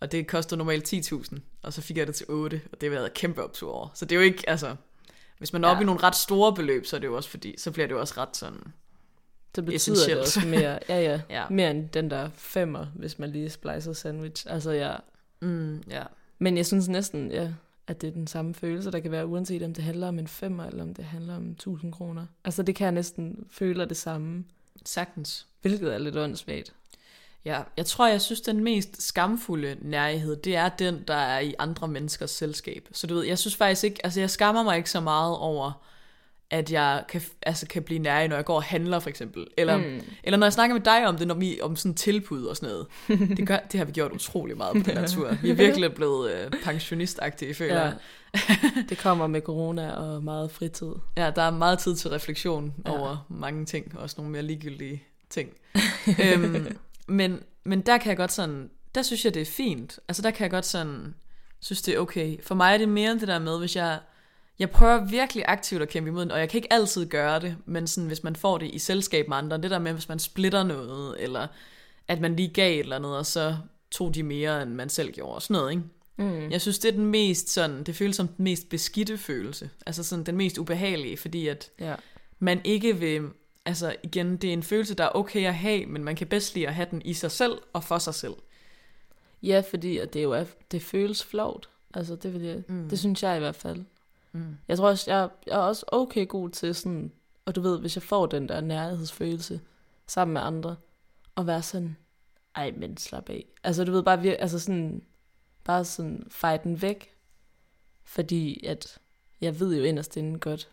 Og 0.00 0.12
det 0.12 0.26
kostede 0.26 0.58
normalt 0.58 0.94
10.000, 0.94 1.38
og 1.62 1.72
så 1.72 1.82
fik 1.82 1.96
jeg 1.96 2.06
det 2.06 2.14
til 2.14 2.26
8, 2.28 2.60
og 2.72 2.80
det 2.80 2.90
har 2.90 2.98
været 2.98 3.14
kæmpe 3.14 3.44
optur 3.44 3.72
over. 3.72 3.88
Så 3.94 4.04
det 4.04 4.12
er 4.12 4.16
jo 4.16 4.22
ikke, 4.22 4.48
altså, 4.50 4.76
hvis 5.38 5.52
man 5.52 5.64
er 5.64 5.68
ja. 5.68 5.72
oppe 5.72 5.82
i 5.82 5.86
nogle 5.86 6.02
ret 6.02 6.16
store 6.16 6.54
beløb, 6.54 6.86
så 6.86 6.96
er 6.96 7.00
det 7.00 7.06
jo 7.06 7.16
også 7.16 7.30
fordi, 7.30 7.54
så 7.58 7.70
bliver 7.70 7.86
det 7.86 7.94
jo 7.94 8.00
også 8.00 8.14
ret 8.16 8.36
sådan 8.36 8.72
det 9.56 9.64
betyder 9.64 10.06
det 10.06 10.20
også 10.20 10.40
mere, 10.46 10.78
ja, 10.88 11.00
ja, 11.00 11.20
ja, 11.30 11.48
mere 11.50 11.70
end 11.70 11.88
den 11.88 12.10
der 12.10 12.30
femmer, 12.34 12.86
hvis 12.94 13.18
man 13.18 13.30
lige 13.30 13.50
splicer 13.50 13.92
sandwich. 13.92 14.46
Altså, 14.48 14.70
ja. 14.70 14.96
Mm, 15.40 15.82
ja. 15.90 16.02
Men 16.38 16.56
jeg 16.56 16.66
synes 16.66 16.88
næsten, 16.88 17.30
ja, 17.30 17.52
at 17.86 18.00
det 18.00 18.08
er 18.08 18.12
den 18.12 18.26
samme 18.26 18.54
følelse, 18.54 18.90
der 18.90 19.00
kan 19.00 19.10
være, 19.10 19.26
uanset 19.26 19.62
om 19.62 19.74
det 19.74 19.84
handler 19.84 20.08
om 20.08 20.18
en 20.18 20.28
femmer, 20.28 20.64
eller 20.64 20.82
om 20.82 20.94
det 20.94 21.04
handler 21.04 21.36
om 21.36 21.50
1000 21.50 21.92
kroner. 21.92 22.26
Altså, 22.44 22.62
det 22.62 22.74
kan 22.74 22.84
jeg 22.84 22.92
næsten 22.92 23.46
føle 23.50 23.88
det 23.88 23.96
samme. 23.96 24.44
Sagtens. 24.84 25.46
Hvilket 25.62 25.94
er 25.94 25.98
lidt 25.98 26.16
åndssvagt. 26.16 26.74
Ja, 27.44 27.62
jeg 27.76 27.86
tror, 27.86 28.08
jeg 28.08 28.20
synes, 28.20 28.40
den 28.40 28.64
mest 28.64 29.02
skamfulde 29.02 29.76
nærhed, 29.80 30.36
det 30.36 30.56
er 30.56 30.68
den, 30.68 31.04
der 31.08 31.14
er 31.14 31.38
i 31.38 31.54
andre 31.58 31.88
menneskers 31.88 32.30
selskab. 32.30 32.88
Så 32.92 33.06
du 33.06 33.14
ved, 33.14 33.24
jeg 33.24 33.38
synes 33.38 33.56
faktisk 33.56 33.84
ikke, 33.84 34.00
altså 34.04 34.20
jeg 34.20 34.30
skammer 34.30 34.62
mig 34.62 34.76
ikke 34.76 34.90
så 34.90 35.00
meget 35.00 35.36
over, 35.36 35.84
at 36.54 36.72
jeg 36.72 37.04
kan, 37.08 37.22
altså 37.42 37.66
kan 37.66 37.82
blive 37.82 37.98
nær 37.98 38.28
når 38.28 38.36
jeg 38.36 38.44
går 38.44 38.54
og 38.54 38.62
handler 38.62 38.98
for 38.98 39.08
eksempel. 39.08 39.46
Eller, 39.56 39.76
mm. 39.76 40.00
eller 40.24 40.36
når 40.36 40.46
jeg 40.46 40.52
snakker 40.52 40.74
med 40.74 40.82
dig 40.82 41.06
om 41.06 41.16
det, 41.16 41.28
når 41.28 41.34
vi 41.34 41.60
om 41.60 41.76
sådan 41.76 41.94
tilbud 41.94 42.44
og 42.44 42.56
sådan 42.56 42.68
noget. 42.68 42.86
Det, 43.36 43.46
gør, 43.46 43.58
det 43.72 43.78
har 43.78 43.84
vi 43.84 43.92
gjort 43.92 44.12
utrolig 44.12 44.56
meget 44.56 44.76
på 44.76 44.90
den 44.90 44.98
her 44.98 45.06
tur. 45.06 45.36
Vi 45.42 45.50
er 45.50 45.54
virkelig 45.54 45.94
blevet 45.94 46.32
øh, 46.32 46.50
pensionistagtige, 46.62 47.54
føler. 47.54 47.84
Ja. 47.84 47.92
det 48.88 48.98
kommer 48.98 49.26
med 49.26 49.40
corona 49.40 49.90
og 49.90 50.24
meget 50.24 50.50
fritid. 50.50 50.92
Ja, 51.16 51.30
der 51.36 51.42
er 51.42 51.50
meget 51.50 51.78
tid 51.78 51.96
til 51.96 52.10
refleksion 52.10 52.74
ja. 52.86 52.90
over 52.90 53.26
mange 53.28 53.64
ting. 53.64 53.98
Også 53.98 54.14
nogle 54.18 54.32
mere 54.32 54.42
ligegyldige 54.42 55.02
ting. 55.30 55.50
øhm, 56.24 56.76
men, 57.08 57.40
men 57.64 57.80
der 57.80 57.98
kan 57.98 58.08
jeg 58.08 58.16
godt 58.16 58.32
sådan, 58.32 58.70
der 58.94 59.02
synes 59.02 59.24
jeg, 59.24 59.34
det 59.34 59.42
er 59.42 59.46
fint. 59.46 59.98
Altså 60.08 60.22
der 60.22 60.30
kan 60.30 60.42
jeg 60.42 60.50
godt 60.50 60.66
sådan, 60.66 61.14
synes 61.60 61.82
det 61.82 61.94
er 61.94 61.98
okay. 61.98 62.42
For 62.42 62.54
mig 62.54 62.74
er 62.74 62.78
det 62.78 62.88
mere 62.88 63.12
end 63.12 63.20
det 63.20 63.28
der 63.28 63.38
med, 63.38 63.58
hvis 63.58 63.76
jeg, 63.76 63.98
jeg 64.58 64.70
prøver 64.70 65.04
virkelig 65.04 65.44
aktivt 65.48 65.82
at 65.82 65.88
kæmpe 65.88 66.10
imod 66.10 66.22
den, 66.22 66.30
og 66.30 66.38
jeg 66.38 66.48
kan 66.48 66.58
ikke 66.58 66.72
altid 66.72 67.06
gøre 67.06 67.40
det, 67.40 67.56
men 67.66 67.86
sådan, 67.86 68.08
hvis 68.08 68.22
man 68.22 68.36
får 68.36 68.58
det 68.58 68.70
i 68.74 68.78
selskab 68.78 69.28
med 69.28 69.36
andre, 69.36 69.58
det 69.58 69.70
der 69.70 69.78
med, 69.78 69.92
hvis 69.92 70.08
man 70.08 70.18
splitter 70.18 70.62
noget, 70.62 71.22
eller 71.22 71.46
at 72.08 72.20
man 72.20 72.36
lige 72.36 72.48
gav 72.48 72.72
et 72.72 72.80
eller 72.80 72.96
andet, 72.96 73.16
og 73.16 73.26
så 73.26 73.56
tog 73.90 74.14
de 74.14 74.22
mere, 74.22 74.62
end 74.62 74.70
man 74.70 74.88
selv 74.88 75.12
gjorde, 75.12 75.40
sådan 75.40 75.54
noget, 75.54 75.70
ikke? 75.70 75.82
Mm. 76.16 76.50
Jeg 76.50 76.60
synes, 76.60 76.78
det 76.78 76.88
er 76.88 76.92
den 76.92 77.06
mest 77.06 77.50
sådan, 77.50 77.84
det 77.84 77.96
føles 77.96 78.16
som 78.16 78.28
den 78.28 78.44
mest 78.44 78.68
beskidte 78.68 79.18
følelse. 79.18 79.70
Altså 79.86 80.02
sådan 80.04 80.24
den 80.24 80.36
mest 80.36 80.58
ubehagelige, 80.58 81.16
fordi 81.16 81.48
at 81.48 81.70
ja. 81.80 81.94
man 82.38 82.60
ikke 82.64 82.96
vil 82.98 83.22
altså 83.64 83.96
igen, 84.02 84.36
det 84.36 84.48
er 84.48 84.52
en 84.52 84.62
følelse, 84.62 84.94
der 84.94 85.04
er 85.04 85.16
okay 85.16 85.46
at 85.46 85.54
have, 85.54 85.86
men 85.86 86.04
man 86.04 86.16
kan 86.16 86.26
bedst 86.26 86.54
lide 86.54 86.68
at 86.68 86.74
have 86.74 86.88
den 86.90 87.02
i 87.04 87.14
sig 87.14 87.30
selv 87.30 87.58
og 87.72 87.84
for 87.84 87.98
sig 87.98 88.14
selv. 88.14 88.34
Ja, 89.42 89.62
fordi 89.70 90.00
det 90.12 90.22
jo 90.22 90.32
er, 90.32 90.44
det 90.70 90.82
føles 90.82 91.24
flot. 91.24 91.68
Altså, 91.94 92.16
det, 92.16 92.32
vil 92.34 92.42
jeg, 92.42 92.62
mm. 92.68 92.88
det 92.88 92.98
synes 92.98 93.22
jeg 93.22 93.36
i 93.36 93.38
hvert 93.38 93.56
fald. 93.56 93.84
Mm. 94.34 94.56
Jeg 94.68 94.76
tror 94.78 94.88
også, 94.88 95.10
jeg, 95.10 95.28
jeg 95.46 95.52
er 95.52 95.58
også 95.58 95.84
okay 95.88 96.28
god 96.28 96.50
til 96.50 96.74
sådan, 96.74 97.12
og 97.44 97.54
du 97.54 97.60
ved, 97.60 97.80
hvis 97.80 97.96
jeg 97.96 98.02
får 98.02 98.26
den 98.26 98.48
der 98.48 98.60
nærhedsfølelse 98.60 99.60
sammen 100.06 100.32
med 100.32 100.40
andre, 100.42 100.76
og 101.34 101.46
være 101.46 101.62
sådan, 101.62 101.96
ej, 102.54 102.72
men 102.76 102.96
slap 102.96 103.28
af. 103.28 103.46
Altså, 103.64 103.84
du 103.84 103.92
ved, 103.92 104.02
bare, 104.02 104.20
vir- 104.20 104.40
altså 104.40 104.58
sådan, 104.58 105.02
bare 105.64 105.84
sådan, 105.84 106.26
fejre 106.30 106.60
den 106.64 106.82
væk, 106.82 107.14
fordi 108.04 108.66
at 108.66 108.98
jeg 109.40 109.60
ved 109.60 109.76
jo 109.76 109.84
inderst 109.84 110.16
inden 110.16 110.38
godt, 110.38 110.68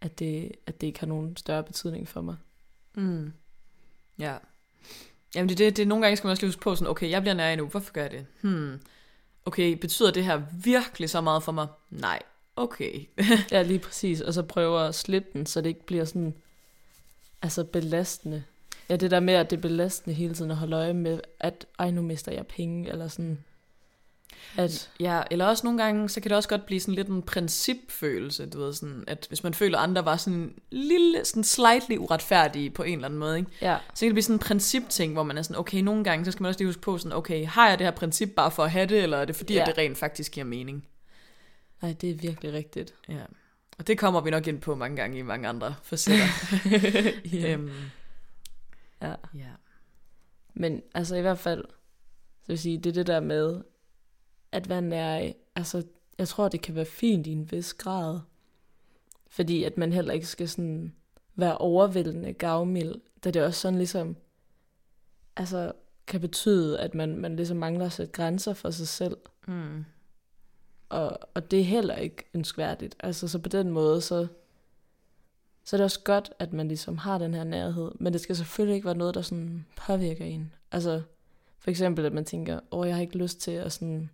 at 0.00 0.18
det, 0.18 0.52
at 0.66 0.80
det 0.80 0.86
ikke 0.86 1.00
har 1.00 1.06
nogen 1.06 1.36
større 1.36 1.62
betydning 1.62 2.08
for 2.08 2.20
mig. 2.20 2.36
Mm. 2.94 3.32
Ja. 4.18 4.36
Jamen 5.34 5.48
det, 5.48 5.58
det, 5.58 5.76
det 5.76 5.88
nogle 5.88 6.02
gange 6.04 6.16
skal 6.16 6.26
man 6.26 6.30
også 6.30 6.42
lige 6.42 6.48
huske 6.48 6.62
på 6.62 6.74
sådan, 6.74 6.90
okay, 6.90 7.10
jeg 7.10 7.22
bliver 7.22 7.34
nær 7.34 7.56
nu, 7.56 7.66
hvorfor 7.66 7.92
gør 7.92 8.02
jeg 8.02 8.10
det? 8.10 8.26
Hmm. 8.40 8.80
Okay, 9.44 9.72
betyder 9.72 10.10
det 10.10 10.24
her 10.24 10.42
virkelig 10.52 11.10
så 11.10 11.20
meget 11.20 11.42
for 11.42 11.52
mig? 11.52 11.66
Nej. 11.90 12.22
Okay. 12.56 13.00
ja, 13.52 13.62
lige 13.62 13.78
præcis. 13.78 14.20
Og 14.20 14.34
så 14.34 14.42
prøver 14.42 14.80
at 14.80 14.94
slippe 14.94 15.28
den, 15.32 15.46
så 15.46 15.60
det 15.60 15.68
ikke 15.68 15.86
bliver 15.86 16.04
sådan, 16.04 16.34
altså 17.42 17.64
belastende. 17.64 18.44
Ja, 18.88 18.96
det 18.96 19.10
der 19.10 19.20
med, 19.20 19.34
at 19.34 19.50
det 19.50 19.56
er 19.56 19.60
belastende 19.60 20.14
hele 20.14 20.34
tiden 20.34 20.50
at 20.50 20.56
holde 20.56 20.76
øje 20.76 20.94
med, 20.94 21.20
at 21.40 21.66
ej, 21.78 21.90
nu 21.90 22.02
mister 22.02 22.32
jeg 22.32 22.46
penge, 22.46 22.88
eller 22.88 23.08
sådan, 23.08 23.38
at, 24.56 24.90
ja, 25.00 25.22
eller 25.30 25.46
også 25.46 25.66
nogle 25.66 25.82
gange, 25.82 26.08
så 26.08 26.20
kan 26.20 26.28
det 26.28 26.36
også 26.36 26.48
godt 26.48 26.66
blive 26.66 26.80
sådan 26.80 26.94
lidt 26.94 27.08
en 27.08 27.22
principfølelse, 27.22 28.46
du 28.46 28.58
ved, 28.58 28.72
sådan, 28.72 29.04
at 29.06 29.26
hvis 29.28 29.42
man 29.42 29.54
føler, 29.54 29.78
at 29.78 29.84
andre 29.84 30.04
var 30.04 30.16
sådan 30.16 30.54
lille, 30.70 31.24
sådan 31.24 31.44
slightly 31.44 31.96
uretfærdige 31.96 32.70
på 32.70 32.82
en 32.82 32.94
eller 32.94 33.08
anden 33.08 33.20
måde, 33.20 33.38
ikke? 33.38 33.50
Ja. 33.62 33.76
så 33.94 34.00
kan 34.00 34.08
det 34.08 34.14
blive 34.14 34.22
sådan 34.22 34.34
en 34.34 34.38
principting, 34.38 35.12
hvor 35.12 35.22
man 35.22 35.38
er 35.38 35.42
sådan, 35.42 35.58
okay, 35.58 35.80
nogle 35.80 36.04
gange, 36.04 36.24
så 36.24 36.30
skal 36.30 36.42
man 36.42 36.48
også 36.48 36.60
lige 36.60 36.68
huske 36.68 36.82
på, 36.82 36.98
sådan, 36.98 37.12
okay, 37.12 37.46
har 37.46 37.68
jeg 37.68 37.78
det 37.78 37.86
her 37.86 37.92
princip 37.92 38.28
bare 38.36 38.50
for 38.50 38.64
at 38.64 38.70
have 38.70 38.86
det, 38.86 39.02
eller 39.02 39.16
er 39.16 39.24
det 39.24 39.36
fordi, 39.36 39.54
ja. 39.54 39.60
at 39.60 39.66
det 39.66 39.78
rent 39.78 39.98
faktisk 39.98 40.32
giver 40.32 40.46
mening? 40.46 40.86
Nej, 41.84 41.92
det 42.00 42.10
er 42.10 42.14
virkelig 42.14 42.52
rigtigt. 42.52 42.94
Ja. 43.08 43.24
Og 43.78 43.86
det 43.86 43.98
kommer 43.98 44.20
vi 44.20 44.30
nok 44.30 44.46
ind 44.46 44.60
på 44.60 44.74
mange 44.74 44.96
gange 44.96 45.18
i 45.18 45.22
mange 45.22 45.48
andre 45.48 45.74
facetter. 45.82 46.26
ja. 47.40 47.52
Øhm, 47.52 47.70
ja. 49.02 49.14
ja. 49.34 49.50
Men 50.54 50.82
altså 50.94 51.16
i 51.16 51.20
hvert 51.20 51.38
fald, 51.38 51.64
så 52.42 52.46
vil 52.46 52.58
sige, 52.58 52.78
det 52.78 52.90
er 52.90 52.94
det 52.94 53.06
der 53.06 53.20
med, 53.20 53.62
at 54.52 54.68
være 54.68 54.82
nær, 54.82 55.32
altså, 55.54 55.82
jeg 56.18 56.28
tror, 56.28 56.48
det 56.48 56.62
kan 56.62 56.74
være 56.74 56.84
fint 56.84 57.26
i 57.26 57.32
en 57.32 57.52
vis 57.52 57.74
grad. 57.74 58.20
Fordi 59.28 59.64
at 59.64 59.78
man 59.78 59.92
heller 59.92 60.14
ikke 60.14 60.26
skal 60.26 60.48
sådan 60.48 60.94
være 61.34 61.58
overvældende 61.58 62.32
gavmild, 62.32 62.94
da 63.24 63.30
det 63.30 63.42
også 63.42 63.60
sådan 63.60 63.78
ligesom, 63.78 64.16
altså, 65.36 65.72
kan 66.06 66.20
betyde, 66.20 66.80
at 66.80 66.94
man, 66.94 67.18
man 67.18 67.36
ligesom 67.36 67.56
mangler 67.56 67.86
at 67.86 67.92
sætte 67.92 68.12
grænser 68.12 68.54
for 68.54 68.70
sig 68.70 68.88
selv. 68.88 69.16
Mm. 69.46 69.84
Og, 70.94 71.18
og 71.34 71.50
det 71.50 71.60
er 71.60 71.64
heller 71.64 71.96
ikke 71.96 72.24
ønskværdigt. 72.34 72.96
Altså, 73.00 73.28
så 73.28 73.38
på 73.38 73.48
den 73.48 73.70
måde, 73.70 74.00
så, 74.00 74.26
så 75.64 75.76
er 75.76 75.78
det 75.78 75.84
også 75.84 76.00
godt, 76.04 76.32
at 76.38 76.52
man 76.52 76.68
ligesom 76.68 76.98
har 76.98 77.18
den 77.18 77.34
her 77.34 77.44
nærhed. 77.44 77.92
Men 78.00 78.12
det 78.12 78.20
skal 78.20 78.36
selvfølgelig 78.36 78.74
ikke 78.74 78.86
være 78.86 78.96
noget, 78.96 79.14
der 79.14 79.22
sådan 79.22 79.66
påvirker 79.76 80.24
en. 80.24 80.52
Altså, 80.72 81.02
for 81.58 81.70
eksempel, 81.70 82.06
at 82.06 82.12
man 82.12 82.24
tænker, 82.24 82.60
åh, 82.70 82.78
oh, 82.78 82.88
jeg 82.88 82.96
har 82.96 83.02
ikke 83.02 83.18
lyst 83.18 83.40
til 83.40 83.50
at 83.50 83.72
sådan 83.72 84.10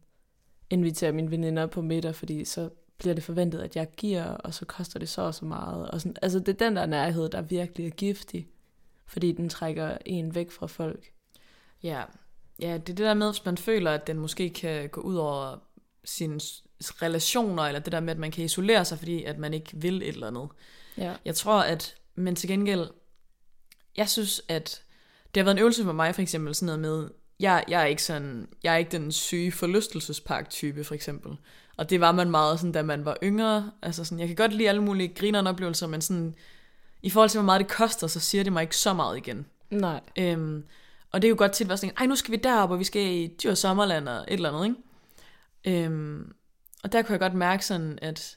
invitere 0.71 1.13
mine 1.13 1.31
veninder 1.31 1.67
på 1.67 1.83
middag, 1.83 2.15
fordi 2.15 2.45
så 2.45 2.71
bliver 2.99 3.15
det 3.15 3.25
forventet, 3.25 3.61
at 3.61 3.77
jeg 3.77 3.91
giver, 3.97 4.25
og 4.25 4.55
så 4.55 4.65
koster 4.65 4.99
det 4.99 5.09
så 5.09 5.23
og 5.23 5.35
så 5.35 5.45
meget. 5.45 5.91
Og 5.91 6.01
sådan. 6.01 6.17
Altså 6.23 6.39
det 6.39 6.49
er 6.49 6.67
den 6.67 6.77
der 6.77 6.87
nærhed, 6.87 7.29
der 7.29 7.43
virkelig 7.43 7.87
er 7.87 7.91
giftig, 7.91 8.49
fordi 9.07 9.33
den 9.33 9.49
trækker 9.49 9.99
en 10.07 10.35
væk 10.35 10.51
fra 10.51 10.67
folk. 10.67 11.13
Ja, 11.83 12.03
ja 12.61 12.73
det 12.73 12.75
er 12.75 12.79
det 12.79 12.99
der 12.99 13.15
med, 13.15 13.33
hvis 13.33 13.45
man 13.45 13.57
føler, 13.57 13.91
at 13.91 14.07
den 14.07 14.19
måske 14.19 14.51
kan 14.51 14.89
gå 14.89 15.01
ud 15.01 15.17
over 15.17 15.57
sin 16.05 16.41
relationer, 16.81 17.63
eller 17.63 17.81
det 17.81 17.93
der 17.93 18.01
med, 18.01 18.11
at 18.11 18.19
man 18.19 18.31
kan 18.31 18.45
isolere 18.45 18.85
sig, 18.85 18.99
fordi 18.99 19.25
at 19.25 19.39
man 19.39 19.55
ikke 19.55 19.71
vil 19.75 20.03
et 20.03 20.09
eller 20.09 20.27
andet. 20.27 20.49
Ja. 20.97 21.15
Jeg 21.25 21.35
tror, 21.35 21.61
at 21.61 21.95
men 22.15 22.37
til 22.37 22.49
gengæld, 22.49 22.89
jeg 23.97 24.09
synes, 24.09 24.43
at 24.49 24.83
det 25.35 25.41
har 25.41 25.45
været 25.45 25.55
en 25.55 25.61
øvelse 25.61 25.85
for 25.85 25.93
mig, 25.93 26.15
for 26.15 26.23
eksempel 26.23 26.55
sådan 26.55 26.67
noget 26.67 26.81
med, 26.81 27.11
jeg, 27.41 27.65
jeg 27.69 27.83
er 27.83 27.87
ikke 27.87 28.03
sådan, 28.03 28.49
jeg 28.63 28.75
er 28.75 28.77
ikke 28.77 28.91
den 28.91 29.13
syge 29.13 29.53
forlystelsespark-type, 29.53 30.85
for 30.85 30.95
eksempel. 30.95 31.37
Og 31.77 31.91
det 31.91 32.01
var 32.01 32.13
man 32.13 32.31
meget 32.31 32.59
sådan, 32.61 32.73
da 32.73 32.83
man 32.83 33.05
var 33.05 33.17
yngre. 33.23 33.71
Altså 33.83 34.05
sådan, 34.05 34.19
jeg 34.19 34.27
kan 34.27 34.37
godt 34.37 34.53
lide 34.53 34.69
alle 34.69 34.83
mulige 34.83 35.15
grinerne 35.15 35.51
oplevelser, 35.51 35.87
men 35.87 36.01
sådan, 36.01 36.35
i 37.03 37.11
forhold 37.11 37.31
til, 37.31 37.39
hvor 37.39 37.45
meget 37.45 37.61
det 37.61 37.69
koster, 37.69 38.07
så 38.07 38.21
siger 38.21 38.45
det 38.45 38.53
mig 38.53 38.63
ikke 38.63 38.77
så 38.77 38.93
meget 38.93 39.17
igen. 39.17 39.47
Nej. 39.71 40.01
Øhm, 40.19 40.65
og 41.13 41.23
det 41.23 41.29
er 41.29 41.31
jo 41.31 41.35
godt 41.39 41.53
til 41.53 41.65
at 41.65 41.69
være 41.69 41.79
sådan, 41.79 41.95
ej, 41.99 42.07
nu 42.07 42.17
skal 42.17 42.33
vi 42.33 42.37
derop, 42.37 42.71
og 42.71 42.79
vi 42.79 42.85
skal 42.85 43.03
i 43.03 43.37
dyr 43.43 43.55
sommerland 43.55 44.09
og 44.09 44.17
et 44.17 44.25
eller 44.29 44.53
andet, 44.53 44.77
ikke? 45.65 45.85
Øhm, 45.85 46.33
og 46.83 46.93
der 46.93 47.03
kunne 47.03 47.13
jeg 47.13 47.21
godt 47.21 47.35
mærke 47.35 47.67
sådan, 47.67 47.99
at 48.03 48.37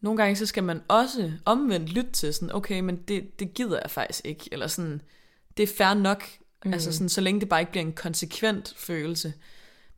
nogle 0.00 0.22
gange 0.22 0.36
så 0.36 0.46
skal 0.46 0.64
man 0.64 0.82
også 0.88 1.32
omvendt 1.44 1.92
lytte 1.92 2.12
til 2.12 2.34
sådan, 2.34 2.54
okay, 2.54 2.80
men 2.80 2.96
det, 2.96 3.38
det 3.38 3.54
gider 3.54 3.80
jeg 3.82 3.90
faktisk 3.90 4.24
ikke, 4.24 4.48
eller 4.52 4.66
sådan, 4.66 5.02
det 5.56 5.62
er 5.62 5.74
fair 5.78 5.94
nok, 5.94 6.24
mm. 6.64 6.72
altså 6.72 6.92
sådan, 6.92 7.08
så 7.08 7.20
længe 7.20 7.40
det 7.40 7.48
bare 7.48 7.60
ikke 7.60 7.72
bliver 7.72 7.84
en 7.84 7.92
konsekvent 7.92 8.74
følelse. 8.76 9.32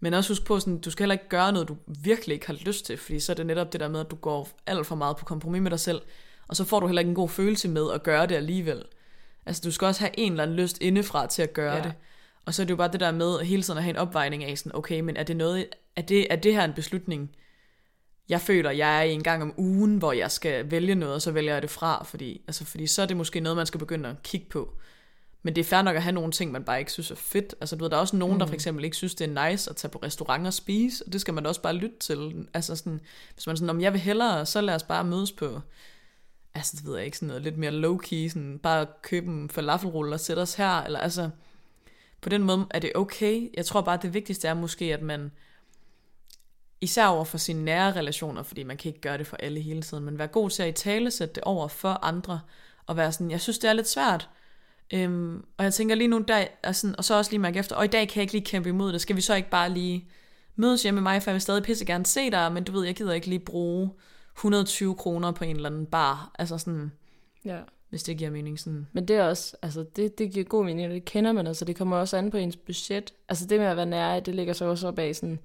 Men 0.01 0.15
også 0.15 0.31
husk 0.31 0.45
på, 0.45 0.61
sådan, 0.61 0.79
du 0.79 0.91
skal 0.91 1.03
heller 1.03 1.13
ikke 1.13 1.29
gøre 1.29 1.53
noget, 1.53 1.69
du 1.69 1.77
virkelig 1.87 2.35
ikke 2.35 2.47
har 2.47 2.55
lyst 2.55 2.87
til, 2.87 2.97
fordi 2.97 3.21
så 3.21 3.33
er 3.33 3.37
det 3.37 3.47
netop 3.47 3.73
det 3.73 3.81
der 3.81 3.89
med, 3.89 4.01
at 4.01 4.11
du 4.11 4.17
går 4.17 4.49
alt 4.67 4.87
for 4.87 4.95
meget 4.95 5.17
på 5.17 5.25
kompromis 5.25 5.63
med 5.63 5.71
dig 5.71 5.81
selv, 5.81 6.03
og 6.49 6.57
så 6.57 6.65
får 6.65 6.81
du 6.81 6.87
heller 6.87 7.01
ikke 7.01 7.09
en 7.09 7.15
god 7.15 7.29
følelse 7.29 7.69
med 7.69 7.93
at 7.95 8.03
gøre 8.03 8.27
det 8.27 8.35
alligevel. 8.35 8.83
Altså 9.47 9.63
du 9.65 9.71
skal 9.71 9.87
også 9.87 10.01
have 10.01 10.19
en 10.19 10.33
eller 10.33 10.43
anden 10.43 10.57
lyst 10.57 10.79
indefra 10.81 11.27
til 11.27 11.43
at 11.43 11.53
gøre 11.53 11.77
ja. 11.77 11.83
det. 11.83 11.93
Og 12.45 12.55
så 12.55 12.63
er 12.63 12.65
det 12.65 12.71
jo 12.71 12.77
bare 12.77 12.93
det 12.93 13.01
der 13.01 13.11
med 13.11 13.39
hele 13.39 13.63
tiden 13.63 13.79
at 13.79 13.85
have 13.85 13.91
en 13.91 13.97
opvejning 13.97 14.45
af 14.45 14.59
sådan, 14.59 14.77
okay, 14.77 15.01
men 15.01 15.17
er 15.17 15.23
det 15.23 15.37
noget, 15.37 15.67
er 15.97 16.03
det, 16.03 16.27
er 16.33 16.37
det 16.37 16.55
her 16.55 16.65
en 16.65 16.73
beslutning, 16.73 17.31
jeg 18.29 18.41
føler, 18.41 18.71
jeg 18.71 18.99
er 18.99 19.03
i 19.03 19.13
en 19.13 19.23
gang 19.23 19.43
om 19.43 19.55
ugen, 19.57 19.97
hvor 19.97 20.13
jeg 20.13 20.31
skal 20.31 20.71
vælge 20.71 20.95
noget, 20.95 21.15
og 21.15 21.23
så 21.23 21.31
vælger 21.31 21.53
jeg 21.53 21.63
det 21.63 21.71
fra, 21.71 22.05
fordi, 22.05 22.43
altså, 22.47 22.65
fordi 22.65 22.87
så 22.87 23.03
er 23.03 23.07
det 23.07 23.17
måske 23.17 23.41
noget, 23.41 23.57
man 23.57 23.67
skal 23.67 23.81
begynde 23.81 24.09
at 24.09 24.23
kigge 24.23 24.47
på. 24.51 24.75
Men 25.43 25.55
det 25.55 25.61
er 25.61 25.65
fair 25.65 25.83
nok 25.83 25.97
at 25.97 26.03
have 26.03 26.13
nogle 26.13 26.33
ting, 26.33 26.53
man 26.53 26.65
bare 26.65 26.79
ikke 26.79 26.93
synes 26.93 27.11
er 27.11 27.15
fedt. 27.15 27.55
Altså, 27.61 27.77
du 27.77 27.85
ved, 27.85 27.91
der 27.91 27.97
er 27.97 28.01
også 28.01 28.17
nogen, 28.17 28.35
mm. 28.35 28.39
der 28.39 28.47
for 28.47 28.55
eksempel 28.55 28.85
ikke 28.85 28.97
synes, 28.97 29.15
det 29.15 29.37
er 29.37 29.49
nice 29.49 29.71
at 29.71 29.77
tage 29.77 29.91
på 29.91 29.99
restaurant 30.03 30.47
og 30.47 30.55
spise, 30.55 31.05
og 31.07 31.13
det 31.13 31.21
skal 31.21 31.35
man 31.35 31.45
da 31.45 31.49
også 31.49 31.63
bare 31.63 31.75
lytte 31.75 31.99
til. 32.01 32.47
Altså 32.55 32.77
sådan, 32.77 33.01
hvis 33.35 33.47
man 33.47 33.57
sådan, 33.57 33.71
om 33.71 33.81
jeg 33.81 33.93
vil 33.93 34.01
hellere, 34.01 34.47
så 34.47 34.61
lad 34.61 34.75
os 34.75 34.83
bare 34.83 35.05
mødes 35.05 35.33
på, 35.33 35.61
altså 36.55 36.77
det 36.77 36.87
ved 36.87 36.97
jeg 36.97 37.05
ikke, 37.05 37.17
sådan 37.17 37.27
noget 37.27 37.43
lidt 37.43 37.59
mere 37.59 37.71
low-key, 37.83 38.29
sådan 38.29 38.59
bare 38.63 38.87
købe 39.03 39.27
en 39.27 39.51
falafelrulle 39.51 40.15
og 40.15 40.21
sætte 40.21 40.41
os 40.41 40.55
her, 40.55 40.83
eller 40.83 40.99
altså, 40.99 41.31
på 42.21 42.29
den 42.29 42.43
måde 42.43 42.67
er 42.71 42.79
det 42.79 42.93
okay. 42.95 43.51
Jeg 43.57 43.67
tror 43.67 43.81
bare, 43.81 43.99
det 44.03 44.15
vigtigste 44.15 44.49
er 44.49 44.55
måske, 44.55 44.95
at 44.95 45.03
man, 45.03 45.31
især 46.81 47.07
over 47.07 47.25
for 47.25 47.39
sine 47.39 47.65
nære 47.65 47.93
relationer, 47.97 48.43
fordi 48.43 48.63
man 48.63 48.77
kan 48.77 48.89
ikke 48.89 49.01
gøre 49.01 49.19
det 49.19 49.27
for 49.27 49.37
alle 49.37 49.61
hele 49.61 49.83
tiden, 49.83 50.05
men 50.05 50.19
være 50.19 50.29
god 50.29 50.51
til 50.51 50.63
at 50.63 50.69
i 50.69 50.73
tale 50.73 51.11
sætte 51.11 51.35
det 51.35 51.45
over 51.45 51.69
for 51.69 52.05
andre, 52.05 52.41
og 52.87 52.97
være 52.97 53.13
sådan, 53.13 53.31
jeg 53.31 53.41
synes, 53.41 53.59
det 53.59 53.71
er 53.71 53.75
lidt 53.75 53.89
svært, 53.89 54.29
Øhm, 54.93 55.45
og 55.57 55.65
jeg 55.65 55.75
tænker 55.75 55.95
lige 55.95 56.09
nu, 56.09 56.19
der 56.29 56.45
er 56.63 56.73
sådan, 56.73 56.95
og 56.99 57.05
så 57.05 57.15
også 57.15 57.31
lige 57.31 57.41
mærke 57.41 57.59
efter, 57.59 57.77
og 57.77 57.85
i 57.85 57.89
dag 57.89 58.09
kan 58.09 58.17
jeg 58.17 58.23
ikke 58.23 58.33
lige 58.33 58.45
kæmpe 58.45 58.69
imod 58.69 58.93
det, 58.93 59.01
skal 59.01 59.17
vi 59.17 59.21
så 59.21 59.35
ikke 59.35 59.51
bare 59.51 59.71
lige 59.71 60.09
mødes 60.57 60.83
hjemme 60.83 61.01
med 61.01 61.03
mig, 61.13 61.23
for 61.23 61.31
jeg 61.31 61.35
vil 61.35 61.41
stadig 61.41 61.63
pisse 61.63 61.85
gerne 61.85 62.07
se 62.07 62.31
dig, 62.31 62.53
men 62.53 62.65
du 62.65 62.73
ved, 62.73 62.85
jeg 62.85 62.95
gider 62.95 63.13
ikke 63.13 63.27
lige 63.27 63.39
bruge 63.39 63.91
120 64.37 64.95
kroner 64.95 65.33
på 65.33 65.45
en 65.45 65.57
eller 65.57 65.69
anden 65.69 65.87
bar, 65.87 66.31
altså 66.39 66.59
sådan, 66.59 66.93
Ja. 67.45 67.59
hvis 67.91 68.03
det 68.03 68.19
giver 68.19 68.31
mening 68.31 68.59
sådan. 68.61 68.87
Men 68.93 69.09
det 69.09 69.17
er 69.17 69.23
også, 69.25 69.57
altså 69.63 69.85
det, 69.97 70.19
det 70.19 70.33
giver 70.33 70.45
god 70.45 70.65
mening, 70.65 70.89
og 70.89 70.95
det 70.95 71.05
kender 71.05 71.33
man, 71.33 71.47
altså 71.47 71.65
det 71.65 71.77
kommer 71.77 71.97
også 71.97 72.17
an 72.17 72.31
på 72.31 72.37
ens 72.37 72.57
budget. 72.57 73.15
Altså 73.29 73.47
det 73.47 73.61
med 73.61 73.67
at 73.67 73.77
være 73.77 73.87
nære, 73.87 74.21
det 74.21 74.35
ligger 74.35 74.53
så 74.53 74.65
også 74.65 74.89
op 74.89 74.99
af 74.99 75.17
sådan, 75.17 75.39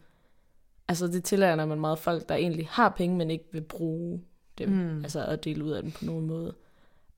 altså 0.92 1.08
det 1.08 1.24
tillader 1.24 1.66
man 1.66 1.80
meget 1.80 2.00
folk, 2.00 2.30
der 2.30 2.36
egentlig 2.36 2.68
har 2.70 2.90
penge, 2.90 3.18
men 3.18 3.32
ikke 3.32 3.46
vil 3.52 3.62
bruge 3.62 4.22
dem, 4.58 4.70
mm. 4.70 5.04
altså 5.04 5.26
at 5.26 5.44
dele 5.44 5.64
ud 5.64 5.72
af 5.72 5.82
dem 5.82 5.92
på 5.92 6.06
nogen 6.06 6.26
måde. 6.26 6.54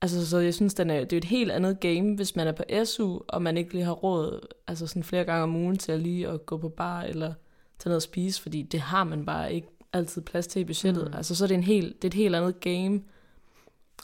Altså, 0.02 0.26
så 0.26 0.38
jeg 0.38 0.54
synes, 0.54 0.74
den 0.74 0.90
er, 0.90 1.00
det 1.00 1.12
er 1.12 1.16
et 1.16 1.24
helt 1.24 1.50
andet 1.52 1.80
game, 1.80 2.14
hvis 2.14 2.36
man 2.36 2.46
er 2.46 2.52
på 2.52 2.62
SU, 2.84 3.18
og 3.28 3.42
man 3.42 3.56
ikke 3.56 3.72
lige 3.72 3.84
har 3.84 3.92
råd 3.92 4.40
altså 4.66 4.86
sådan 4.86 5.04
flere 5.04 5.24
gange 5.24 5.42
om 5.42 5.56
ugen 5.56 5.78
til 5.78 5.92
at 5.92 6.00
lige 6.00 6.28
at 6.28 6.46
gå 6.46 6.56
på 6.56 6.68
bar 6.68 7.02
eller 7.02 7.34
tage 7.78 7.90
noget 7.90 7.96
at 7.96 8.02
spise, 8.02 8.42
fordi 8.42 8.62
det 8.62 8.80
har 8.80 9.04
man 9.04 9.26
bare 9.26 9.54
ikke 9.54 9.68
altid 9.92 10.22
plads 10.22 10.46
til 10.46 10.60
i 10.60 10.64
budgettet. 10.64 11.08
Mm. 11.08 11.16
Altså, 11.16 11.34
så 11.34 11.44
er 11.44 11.48
det, 11.48 11.54
en 11.54 11.62
helt, 11.62 12.02
det 12.02 12.04
er 12.04 12.10
et 12.10 12.14
helt 12.14 12.34
andet 12.34 12.60
game, 12.60 13.00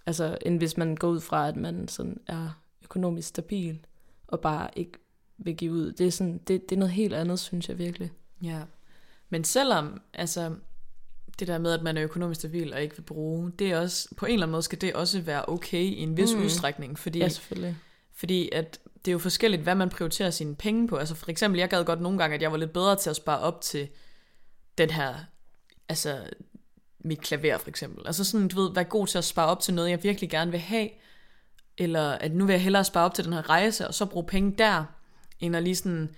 altså, 0.07 0.39
end 0.43 0.59
hvis 0.59 0.77
man 0.77 0.97
går 0.97 1.09
ud 1.09 1.21
fra, 1.21 1.49
at 1.49 1.57
man 1.57 1.89
sådan 1.89 2.21
er 2.27 2.61
økonomisk 2.85 3.29
stabil, 3.29 3.79
og 4.27 4.41
bare 4.41 4.69
ikke 4.77 4.93
vil 5.39 5.57
give 5.57 5.73
ud. 5.73 5.93
Det 5.93 6.07
er, 6.07 6.11
sådan, 6.11 6.39
det, 6.39 6.71
det 6.71 6.77
er 6.77 6.79
noget 6.79 6.95
helt 6.95 7.15
andet, 7.15 7.39
synes 7.39 7.69
jeg 7.69 7.79
virkelig. 7.79 8.11
Ja. 8.43 8.61
Men 9.31 9.45
selvom, 9.45 10.01
altså, 10.15 10.55
det 11.39 11.49
der 11.49 11.59
med, 11.59 11.73
at 11.73 11.83
man 11.83 11.97
er 11.97 12.05
økonomisk 12.05 12.41
stabil 12.41 12.73
og 12.75 12.83
ikke 12.83 12.97
vil 12.97 13.03
bruge, 13.03 13.53
det 13.59 13.71
er 13.71 13.81
også, 13.81 14.09
på 14.17 14.27
en 14.27 14.33
eller 14.33 14.47
anden 14.47 14.53
måde 14.53 14.63
skal 14.63 14.81
det 14.81 14.93
også 14.93 15.21
være 15.21 15.49
okay 15.49 15.83
i 15.83 15.99
en 15.99 16.17
vis 16.17 16.35
mm. 16.35 16.43
udstrækning, 16.43 16.99
fordi, 16.99 17.19
Ja, 17.19 17.29
selvfølgelig. 17.29 17.77
fordi 18.15 18.49
at 18.53 18.79
det 19.05 19.11
er 19.11 19.13
jo 19.13 19.19
forskelligt, 19.19 19.63
hvad 19.63 19.75
man 19.75 19.89
prioriterer 19.89 20.31
sine 20.31 20.55
penge 20.55 20.89
på. 20.89 20.97
Altså 20.97 21.15
for 21.15 21.31
eksempel, 21.31 21.59
jeg 21.59 21.69
gad 21.69 21.85
godt 21.85 22.01
nogle 22.01 22.19
gange, 22.19 22.35
at 22.35 22.43
jeg 22.43 22.53
var 22.53 22.59
lidt 22.59 22.73
bedre 22.73 22.97
til 22.97 23.11
at 23.11 23.17
spare 23.17 23.39
op 23.39 23.61
til 23.61 23.89
den 24.79 24.91
her, 24.91 25.15
altså 25.89 26.19
mit 26.99 27.21
klaver 27.21 27.59
for 27.59 27.69
eksempel. 27.69 28.07
Altså 28.07 28.25
sådan, 28.25 28.49
du 28.49 28.63
ved, 28.63 28.75
være 28.75 28.85
god 28.85 29.07
til 29.07 29.19
at 29.19 29.25
spare 29.25 29.47
op 29.47 29.61
til 29.61 29.75
noget, 29.75 29.91
jeg 29.91 30.03
virkelig 30.03 30.31
gerne 30.31 30.51
vil 30.51 30.61
have, 30.61 30.89
eller 31.79 32.11
at 32.11 32.33
nu 32.33 32.47
vil 32.47 32.53
jeg 32.53 32.63
hellere 32.63 32.85
spare 32.85 33.05
op 33.05 33.15
til 33.15 33.25
den 33.25 33.33
her 33.33 33.51
rejse, 33.51 33.89
og 33.89 33.95
så 33.95 34.07
bruge 34.07 34.27
penge 34.27 34.55
der, 34.59 34.85
end 35.41 35.57
at 35.57 35.63
lige 35.63 35.77
sådan 35.77 36.15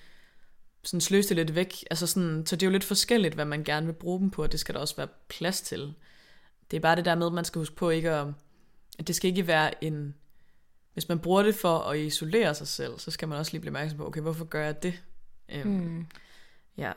sådan 0.84 1.00
sløse 1.00 1.28
det 1.28 1.36
lidt 1.36 1.54
væk. 1.54 1.84
Altså 1.90 2.06
sådan, 2.06 2.46
så 2.46 2.56
det 2.56 2.62
er 2.62 2.66
jo 2.66 2.72
lidt 2.72 2.84
forskelligt, 2.84 3.34
hvad 3.34 3.44
man 3.44 3.64
gerne 3.64 3.86
vil 3.86 3.92
bruge 3.92 4.20
dem 4.20 4.30
på, 4.30 4.42
og 4.42 4.52
det 4.52 4.60
skal 4.60 4.74
der 4.74 4.80
også 4.80 4.96
være 4.96 5.08
plads 5.28 5.60
til. 5.60 5.94
Det 6.70 6.76
er 6.76 6.80
bare 6.80 6.96
det 6.96 7.04
der 7.04 7.14
med, 7.14 7.26
at 7.26 7.32
man 7.32 7.44
skal 7.44 7.58
huske 7.58 7.76
på 7.76 7.90
ikke 7.90 8.10
at, 8.10 8.26
at 8.98 9.06
det 9.06 9.16
skal 9.16 9.28
ikke 9.30 9.46
være 9.46 9.84
en, 9.84 10.14
hvis 10.92 11.08
man 11.08 11.18
bruger 11.18 11.42
det 11.42 11.54
for 11.54 11.78
at 11.78 11.98
isolere 11.98 12.54
sig 12.54 12.68
selv, 12.68 12.98
så 12.98 13.10
skal 13.10 13.28
man 13.28 13.38
også 13.38 13.52
lige 13.52 13.60
blive 13.60 13.70
opmærksom 13.70 13.98
på, 13.98 14.06
okay, 14.06 14.20
hvorfor 14.20 14.44
gør 14.44 14.64
jeg 14.64 14.82
det? 14.82 15.02
Øhm, 15.48 15.70
Mm. 15.70 16.06
Ja. 16.76 16.92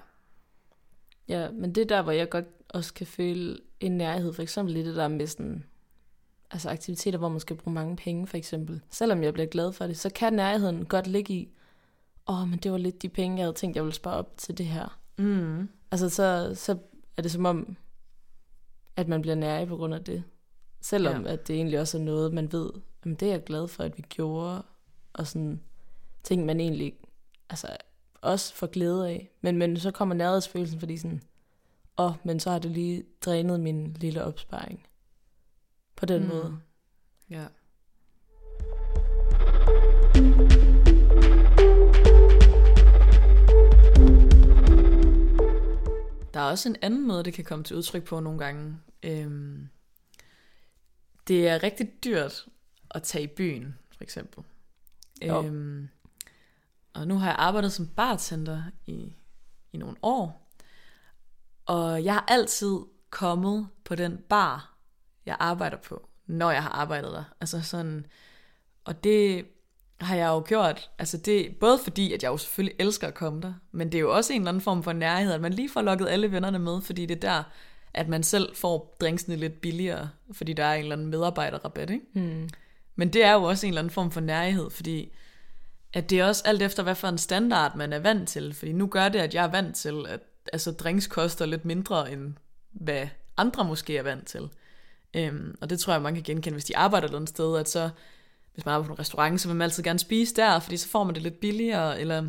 Ja, 1.27 1.51
men 1.51 1.75
det 1.75 1.81
er 1.81 1.85
der, 1.85 2.01
hvor 2.01 2.11
jeg 2.11 2.29
godt 2.29 2.45
også 2.69 2.93
kan 2.93 3.07
føle 3.07 3.59
en 3.79 3.97
nærhed. 3.97 4.33
For 4.33 4.41
eksempel 4.41 4.75
i 4.75 4.83
det 4.83 4.95
der 4.95 5.07
med 5.07 5.27
sådan, 5.27 5.63
altså 6.51 6.69
aktiviteter, 6.69 7.17
hvor 7.17 7.29
man 7.29 7.39
skal 7.39 7.55
bruge 7.55 7.73
mange 7.73 7.95
penge, 7.95 8.27
for 8.27 8.37
eksempel. 8.37 8.81
Selvom 8.89 9.23
jeg 9.23 9.33
bliver 9.33 9.47
glad 9.47 9.73
for 9.73 9.87
det, 9.87 9.97
så 9.97 10.09
kan 10.09 10.33
nærheden 10.33 10.85
godt 10.85 11.07
ligge 11.07 11.33
i, 11.33 11.54
åh, 12.27 12.41
oh, 12.41 12.47
men 12.49 12.59
det 12.59 12.71
var 12.71 12.77
lidt 12.77 13.01
de 13.01 13.09
penge, 13.09 13.37
jeg 13.37 13.45
havde 13.45 13.57
tænkt, 13.57 13.75
jeg 13.75 13.83
ville 13.83 13.95
spare 13.95 14.15
op 14.15 14.37
til 14.37 14.57
det 14.57 14.65
her. 14.65 14.99
Mm. 15.17 15.69
Altså, 15.91 16.09
så, 16.09 16.51
så 16.55 16.77
er 17.17 17.21
det 17.21 17.31
som 17.31 17.45
om, 17.45 17.77
at 18.95 19.07
man 19.07 19.21
bliver 19.21 19.35
nærig 19.35 19.67
på 19.67 19.77
grund 19.77 19.93
af 19.93 20.03
det. 20.03 20.23
Selvom 20.81 21.25
Ja. 21.25 21.33
at 21.33 21.47
det 21.47 21.55
egentlig 21.55 21.79
også 21.79 21.97
er 21.97 22.01
noget, 22.01 22.33
man 22.33 22.51
ved, 22.51 22.71
jamen 23.05 23.15
det 23.15 23.27
er 23.27 23.31
jeg 23.31 23.43
glad 23.43 23.67
for, 23.67 23.83
at 23.83 23.97
vi 23.97 24.01
gjorde, 24.01 24.63
og 25.13 25.27
sådan 25.27 25.61
ting, 26.23 26.45
man 26.45 26.59
egentlig 26.59 26.93
altså, 27.49 27.67
også 28.21 28.53
får 28.55 28.67
glæde 28.67 29.09
af. 29.09 29.31
Men, 29.41 29.57
men 29.57 29.77
så 29.77 29.91
kommer 29.91 30.15
nærhedsfølelsen, 30.15 30.79
fordi 30.79 30.97
sådan, 30.97 31.21
åh, 31.97 32.05
oh, 32.05 32.13
men 32.23 32.39
så 32.39 32.51
har 32.51 32.59
det 32.59 32.71
lige 32.71 33.03
drænet 33.21 33.59
min 33.59 33.93
lille 33.93 34.23
opsparing. 34.23 34.87
På 35.95 36.05
den 36.05 36.21
mm. 36.23 36.27
måde. 36.27 36.57
Ja. 37.29 37.45
Der 46.35 46.41
er 46.41 46.45
også 46.49 46.69
en 46.69 46.75
anden 46.81 47.07
måde, 47.07 47.23
det 47.23 47.33
kan 47.33 47.43
komme 47.43 47.63
til 47.63 47.75
udtryk 47.75 48.03
på 48.03 48.19
nogle 48.19 48.39
gange. 48.39 48.77
Øhm, 49.03 49.69
det 51.27 51.47
er 51.47 51.63
rigtig 51.63 52.03
dyrt 52.03 52.45
at 52.91 53.03
tage 53.03 53.23
i 53.23 53.27
byen, 53.27 53.77
for 53.91 54.03
eksempel. 54.03 54.43
Jo. 55.21 55.43
Øhm, 55.43 55.89
og 56.93 57.07
nu 57.07 57.17
har 57.17 57.27
jeg 57.27 57.35
arbejdet 57.39 57.73
som 57.73 57.87
bartender 57.87 58.63
i, 58.85 59.15
i 59.73 59.77
nogle 59.77 59.97
år. 60.01 60.51
Og 61.65 62.03
jeg 62.03 62.13
har 62.13 62.25
altid 62.27 62.79
kommet 63.09 63.67
på 63.83 63.95
den 63.95 64.17
bar, 64.29 64.77
jeg 65.25 65.37
arbejder 65.39 65.77
på, 65.77 66.09
når 66.25 66.51
jeg 66.51 66.63
har 66.63 66.69
arbejdet 66.69 67.11
der. 67.11 67.23
Altså 67.41 67.61
sådan, 67.61 68.05
og 68.83 69.03
det 69.03 69.47
har 70.01 70.15
jeg 70.15 70.27
jo 70.27 70.43
gjort, 70.47 70.89
altså 70.99 71.17
det, 71.17 71.55
både 71.59 71.79
fordi, 71.83 72.13
at 72.13 72.23
jeg 72.23 72.29
jo 72.29 72.37
selvfølgelig 72.37 72.75
elsker 72.79 73.07
at 73.07 73.13
komme 73.13 73.41
der, 73.41 73.53
men 73.71 73.91
det 73.91 73.97
er 73.97 74.01
jo 74.01 74.15
også 74.15 74.33
en 74.33 74.41
eller 74.41 74.49
anden 74.49 74.61
form 74.61 74.83
for 74.83 74.93
nærhed, 74.93 75.33
at 75.33 75.41
man 75.41 75.53
lige 75.53 75.69
får 75.69 75.81
lukket 75.81 76.07
alle 76.09 76.31
vennerne 76.31 76.59
med, 76.59 76.81
fordi 76.81 77.05
det 77.05 77.15
er 77.15 77.19
der, 77.19 77.43
at 77.93 78.07
man 78.07 78.23
selv 78.23 78.55
får 78.55 78.95
drinksene 79.01 79.35
lidt 79.35 79.61
billigere, 79.61 80.09
fordi 80.31 80.53
der 80.53 80.63
er 80.63 80.73
en 80.73 80.81
eller 80.81 80.95
anden 80.95 81.07
medarbejderrabat, 81.07 81.89
ikke? 81.89 82.05
Hmm. 82.13 82.49
Men 82.95 83.13
det 83.13 83.23
er 83.23 83.33
jo 83.33 83.43
også 83.43 83.65
en 83.65 83.69
eller 83.71 83.81
anden 83.81 83.93
form 83.93 84.11
for 84.11 84.21
nærhed, 84.21 84.69
fordi 84.69 85.11
at 85.93 86.09
det 86.09 86.19
er 86.19 86.25
også 86.25 86.43
alt 86.45 86.61
efter, 86.61 86.83
hvad 86.83 86.95
for 86.95 87.07
en 87.07 87.17
standard 87.17 87.75
man 87.75 87.93
er 87.93 87.99
vant 87.99 88.29
til. 88.29 88.53
Fordi 88.53 88.71
nu 88.71 88.87
gør 88.87 89.09
det, 89.09 89.19
at 89.19 89.33
jeg 89.33 89.43
er 89.43 89.51
vant 89.51 89.75
til, 89.75 90.05
at 90.09 90.19
altså, 90.53 90.71
drinks 90.71 91.07
koster 91.07 91.45
lidt 91.45 91.65
mindre, 91.65 92.11
end 92.11 92.33
hvad 92.71 93.07
andre 93.37 93.65
måske 93.65 93.97
er 93.97 94.03
vant 94.03 94.27
til. 94.27 94.49
Øhm, 95.13 95.55
og 95.61 95.69
det 95.69 95.79
tror 95.79 95.93
jeg, 95.93 96.01
man 96.01 96.13
kan 96.13 96.23
genkende, 96.23 96.55
hvis 96.55 96.65
de 96.65 96.77
arbejder 96.77 97.05
et 97.05 97.09
eller 97.09 97.19
andet 97.19 97.29
sted, 97.29 97.57
at 97.57 97.69
så, 97.69 97.89
hvis 98.55 98.65
man 98.65 98.73
arbejder 98.73 98.87
på 98.87 98.93
en 98.93 98.99
restaurant, 98.99 99.41
så 99.41 99.47
vil 99.47 99.55
man 99.55 99.65
altid 99.65 99.83
gerne 99.83 99.99
spise 99.99 100.35
der, 100.35 100.59
fordi 100.59 100.77
så 100.77 100.87
får 100.87 101.03
man 101.03 101.15
det 101.15 101.23
lidt 101.23 101.39
billigere, 101.39 101.99
eller, 101.99 102.25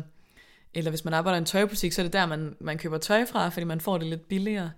eller 0.73 0.91
hvis 0.91 1.05
man 1.05 1.13
arbejder 1.13 1.35
i 1.35 1.39
en 1.39 1.45
tøjbutik, 1.45 1.91
så 1.91 2.01
er 2.01 2.03
det 2.03 2.13
der, 2.13 2.25
man, 2.25 2.55
man 2.59 2.77
køber 2.77 2.97
tøj 2.97 3.25
fra, 3.25 3.49
fordi 3.49 3.63
man 3.63 3.81
får 3.81 3.97
det 3.97 4.07
lidt 4.07 4.27
billigere. 4.27 4.71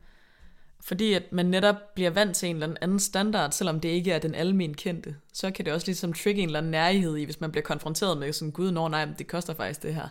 Fordi 0.82 1.14
at 1.14 1.24
man 1.32 1.46
netop 1.46 1.76
bliver 1.96 2.10
vant 2.10 2.36
til 2.36 2.50
en 2.50 2.56
eller 2.56 2.76
anden 2.82 3.00
standard, 3.00 3.52
selvom 3.52 3.80
det 3.80 3.90
ikke 3.90 4.12
er 4.12 4.20
den 4.20 4.36
almen 4.36 4.74
kendte, 4.74 5.16
så 5.34 5.52
kan 5.52 5.66
det 5.66 5.74
også 5.74 5.88
ligesom 5.88 6.14
trigge 6.14 6.42
en 6.42 6.50
eller 6.50 6.60
anden 6.60 6.72
nærhed 6.72 7.18
i, 7.18 7.24
hvis 7.24 7.42
man 7.42 7.52
bliver 7.52 7.64
konfronteret 7.64 8.18
med 8.18 8.34
sådan, 8.34 8.52
gud, 8.52 8.72
nå 8.72 8.88
nej, 8.88 9.06
men 9.06 9.16
det 9.18 9.28
koster 9.28 9.54
faktisk 9.54 9.84
det 9.84 9.96
her. 9.96 10.08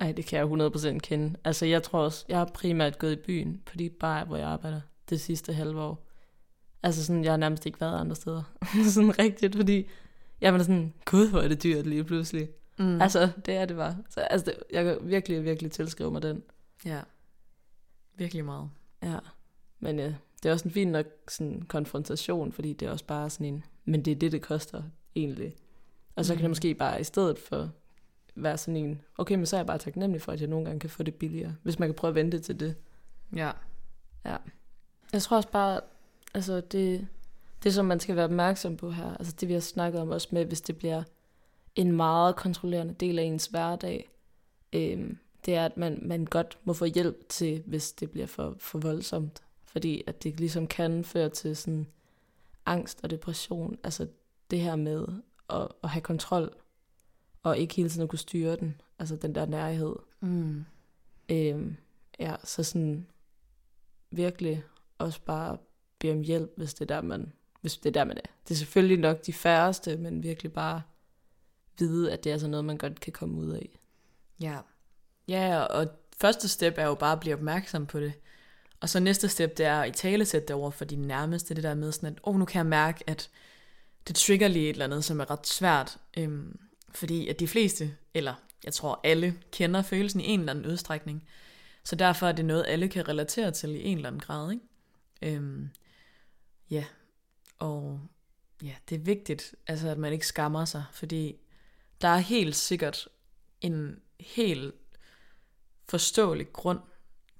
Nej, 0.00 0.12
det 0.12 0.26
kan 0.26 0.38
jeg 0.38 0.68
100% 0.94 0.98
kende. 0.98 1.36
Altså, 1.44 1.66
jeg 1.66 1.82
tror 1.82 1.98
også, 1.98 2.24
jeg 2.28 2.38
har 2.38 2.50
primært 2.54 2.98
gået 2.98 3.12
i 3.12 3.16
byen 3.26 3.60
på 3.66 3.76
de 3.76 3.90
bar, 3.90 4.24
hvor 4.24 4.36
jeg 4.36 4.48
arbejder 4.48 4.80
det 5.10 5.20
sidste 5.20 5.52
halve 5.52 5.80
år. 5.80 6.06
Altså 6.82 7.04
sådan, 7.04 7.24
jeg 7.24 7.32
har 7.32 7.36
nærmest 7.36 7.66
ikke 7.66 7.80
været 7.80 8.00
andre 8.00 8.16
steder. 8.16 8.42
sådan 8.94 9.18
rigtigt, 9.18 9.56
fordi 9.56 9.86
jeg 10.40 10.52
var 10.52 10.58
sådan, 10.58 10.92
gud, 11.04 11.30
hvor 11.30 11.40
er 11.40 11.48
det 11.48 11.62
dyrt 11.62 11.86
lige 11.86 12.04
pludselig. 12.04 12.48
Mm. 12.78 13.00
Altså, 13.02 13.30
det 13.46 13.56
er 13.56 13.64
det 13.64 13.76
bare. 13.76 13.96
Så, 14.10 14.20
altså, 14.20 14.44
det, 14.44 14.54
jeg 14.72 14.84
kan 14.84 14.98
virkelig, 15.02 15.44
virkelig 15.44 15.72
tilskrive 15.72 16.10
mig 16.10 16.22
den. 16.22 16.42
Ja, 16.84 17.00
virkelig 18.16 18.44
meget. 18.44 18.70
Ja, 19.02 19.18
men 19.80 19.98
ja, 19.98 20.14
det 20.42 20.48
er 20.48 20.52
også 20.52 20.64
en 20.64 20.70
fin 20.70 20.88
nok 20.88 21.06
sådan, 21.28 21.62
konfrontation, 21.62 22.52
fordi 22.52 22.72
det 22.72 22.88
er 22.88 22.92
også 22.92 23.04
bare 23.04 23.30
sådan 23.30 23.46
en, 23.46 23.64
men 23.84 24.04
det 24.04 24.10
er 24.10 24.16
det, 24.16 24.32
det 24.32 24.42
koster 24.42 24.82
egentlig. 25.16 25.54
Og 26.14 26.24
så 26.24 26.32
mm. 26.32 26.36
kan 26.36 26.42
det 26.42 26.50
måske 26.50 26.74
bare 26.74 27.00
i 27.00 27.04
stedet 27.04 27.38
for 27.38 27.70
være 28.34 28.58
sådan 28.58 28.76
en, 28.76 29.00
okay, 29.18 29.34
men 29.34 29.46
så 29.46 29.56
er 29.56 29.60
jeg 29.60 29.66
bare 29.66 29.78
taknemmelig 29.78 30.22
for, 30.22 30.32
at 30.32 30.40
jeg 30.40 30.48
nogle 30.48 30.66
gange 30.66 30.80
kan 30.80 30.90
få 30.90 31.02
det 31.02 31.14
billigere, 31.14 31.54
hvis 31.62 31.78
man 31.78 31.88
kan 31.88 31.94
prøve 31.94 32.08
at 32.08 32.14
vente 32.14 32.38
til 32.38 32.60
det. 32.60 32.74
Ja. 33.36 33.50
Ja. 34.24 34.36
Jeg 35.12 35.22
tror 35.22 35.36
også 35.36 35.48
bare, 35.48 35.80
altså 36.34 36.60
det, 36.60 37.06
det 37.62 37.74
som 37.74 37.86
man 37.86 38.00
skal 38.00 38.16
være 38.16 38.24
opmærksom 38.24 38.76
på 38.76 38.90
her, 38.90 39.16
altså 39.16 39.34
det 39.40 39.48
vi 39.48 39.52
har 39.52 39.60
snakket 39.60 40.00
om 40.00 40.10
også 40.10 40.28
med, 40.30 40.44
hvis 40.44 40.60
det 40.60 40.76
bliver 40.76 41.02
en 41.74 41.92
meget 41.92 42.36
kontrollerende 42.36 42.94
del 42.94 43.18
af 43.18 43.22
ens 43.22 43.46
hverdag, 43.46 44.10
øhm, 44.72 45.18
det 45.46 45.54
er, 45.54 45.64
at 45.64 45.76
man, 45.76 45.98
man 46.02 46.24
godt 46.24 46.58
må 46.64 46.72
få 46.72 46.84
hjælp 46.84 47.28
til, 47.28 47.62
hvis 47.66 47.92
det 47.92 48.10
bliver 48.10 48.26
for, 48.26 48.54
for 48.58 48.78
voldsomt. 48.78 49.42
Fordi 49.64 50.02
at 50.06 50.22
det 50.22 50.40
ligesom 50.40 50.66
kan 50.66 51.04
føre 51.04 51.28
til 51.28 51.56
sådan 51.56 51.86
angst 52.66 53.00
og 53.02 53.10
depression. 53.10 53.78
Altså 53.84 54.06
det 54.50 54.60
her 54.60 54.76
med 54.76 55.06
at, 55.50 55.68
at 55.82 55.90
have 55.90 56.02
kontrol, 56.02 56.54
og 57.42 57.58
ikke 57.58 57.74
hele 57.74 57.88
tiden 57.88 58.02
at 58.02 58.08
kunne 58.08 58.18
styre 58.18 58.56
den. 58.56 58.80
Altså 58.98 59.16
den 59.16 59.34
der 59.34 59.46
nærhed. 59.46 59.96
Mm. 60.20 60.64
Øhm, 61.28 61.76
ja, 62.18 62.36
så 62.44 62.62
sådan 62.62 63.06
virkelig 64.10 64.64
også 64.98 65.20
bare 65.20 65.58
bede 65.98 66.12
om 66.12 66.20
hjælp, 66.20 66.52
hvis 66.56 66.74
det 66.74 66.90
er 66.90 66.94
der, 66.94 67.02
man, 67.02 67.32
hvis 67.60 67.76
det 67.76 67.86
er 67.86 67.92
der, 67.92 68.04
man 68.04 68.16
er. 68.16 68.30
Det 68.48 68.54
er 68.54 68.58
selvfølgelig 68.58 68.98
nok 68.98 69.26
de 69.26 69.32
færreste, 69.32 69.96
men 69.96 70.22
virkelig 70.22 70.52
bare 70.52 70.82
vide, 71.78 72.12
at 72.12 72.24
det 72.24 72.32
er 72.32 72.38
sådan 72.38 72.50
noget, 72.50 72.64
man 72.64 72.78
godt 72.78 73.00
kan 73.00 73.12
komme 73.12 73.36
ud 73.36 73.50
af. 73.50 73.78
Ja. 74.40 74.58
Ja, 75.28 75.60
og 75.60 75.86
første 76.20 76.48
step 76.48 76.74
er 76.76 76.86
jo 76.86 76.94
bare 76.94 77.12
at 77.12 77.20
blive 77.20 77.34
opmærksom 77.34 77.86
på 77.86 78.00
det. 78.00 78.12
Og 78.80 78.88
så 78.88 79.00
næste 79.00 79.28
step, 79.28 79.56
det 79.56 79.66
er 79.66 79.80
at 79.80 79.88
i 79.88 79.92
tale 79.92 80.24
sætte 80.24 80.48
det 80.48 80.56
over 80.56 80.70
for 80.70 80.84
dine 80.84 81.06
nærmeste, 81.06 81.54
det 81.54 81.62
der 81.62 81.74
med 81.74 81.92
sådan, 81.92 82.08
at 82.08 82.20
oh, 82.22 82.38
nu 82.38 82.44
kan 82.44 82.58
jeg 82.58 82.66
mærke, 82.66 83.04
at 83.06 83.30
det 84.08 84.16
trigger 84.16 84.48
lige 84.48 84.64
et 84.64 84.70
eller 84.70 84.84
andet, 84.84 85.04
som 85.04 85.20
er 85.20 85.30
ret 85.30 85.46
svært. 85.46 85.98
Øhm, 86.16 86.58
fordi 86.94 87.28
at 87.28 87.40
de 87.40 87.48
fleste, 87.48 87.96
eller 88.14 88.34
jeg 88.64 88.72
tror 88.72 89.00
alle, 89.04 89.34
kender 89.52 89.82
følelsen 89.82 90.20
i 90.20 90.26
en 90.26 90.40
eller 90.40 90.52
anden 90.52 90.66
udstrækning. 90.66 91.28
Så 91.84 91.96
derfor 91.96 92.26
er 92.26 92.32
det 92.32 92.44
noget, 92.44 92.64
alle 92.68 92.88
kan 92.88 93.08
relatere 93.08 93.50
til 93.50 93.70
i 93.70 93.84
en 93.84 93.96
eller 93.96 94.08
anden 94.08 94.20
grad. 94.20 94.52
Ikke? 94.52 95.36
Øhm, 95.36 95.70
ja, 96.70 96.84
og 97.60 98.00
ja, 98.62 98.74
det 98.88 98.94
er 98.94 98.98
vigtigt, 98.98 99.54
altså, 99.66 99.88
at 99.88 99.98
man 99.98 100.12
ikke 100.12 100.26
skammer 100.26 100.64
sig, 100.64 100.84
fordi 100.92 101.36
der 102.00 102.08
er 102.08 102.18
helt 102.18 102.56
sikkert 102.56 103.08
en 103.60 104.00
helt 104.20 104.74
forståelig 105.88 106.52
grund 106.52 106.80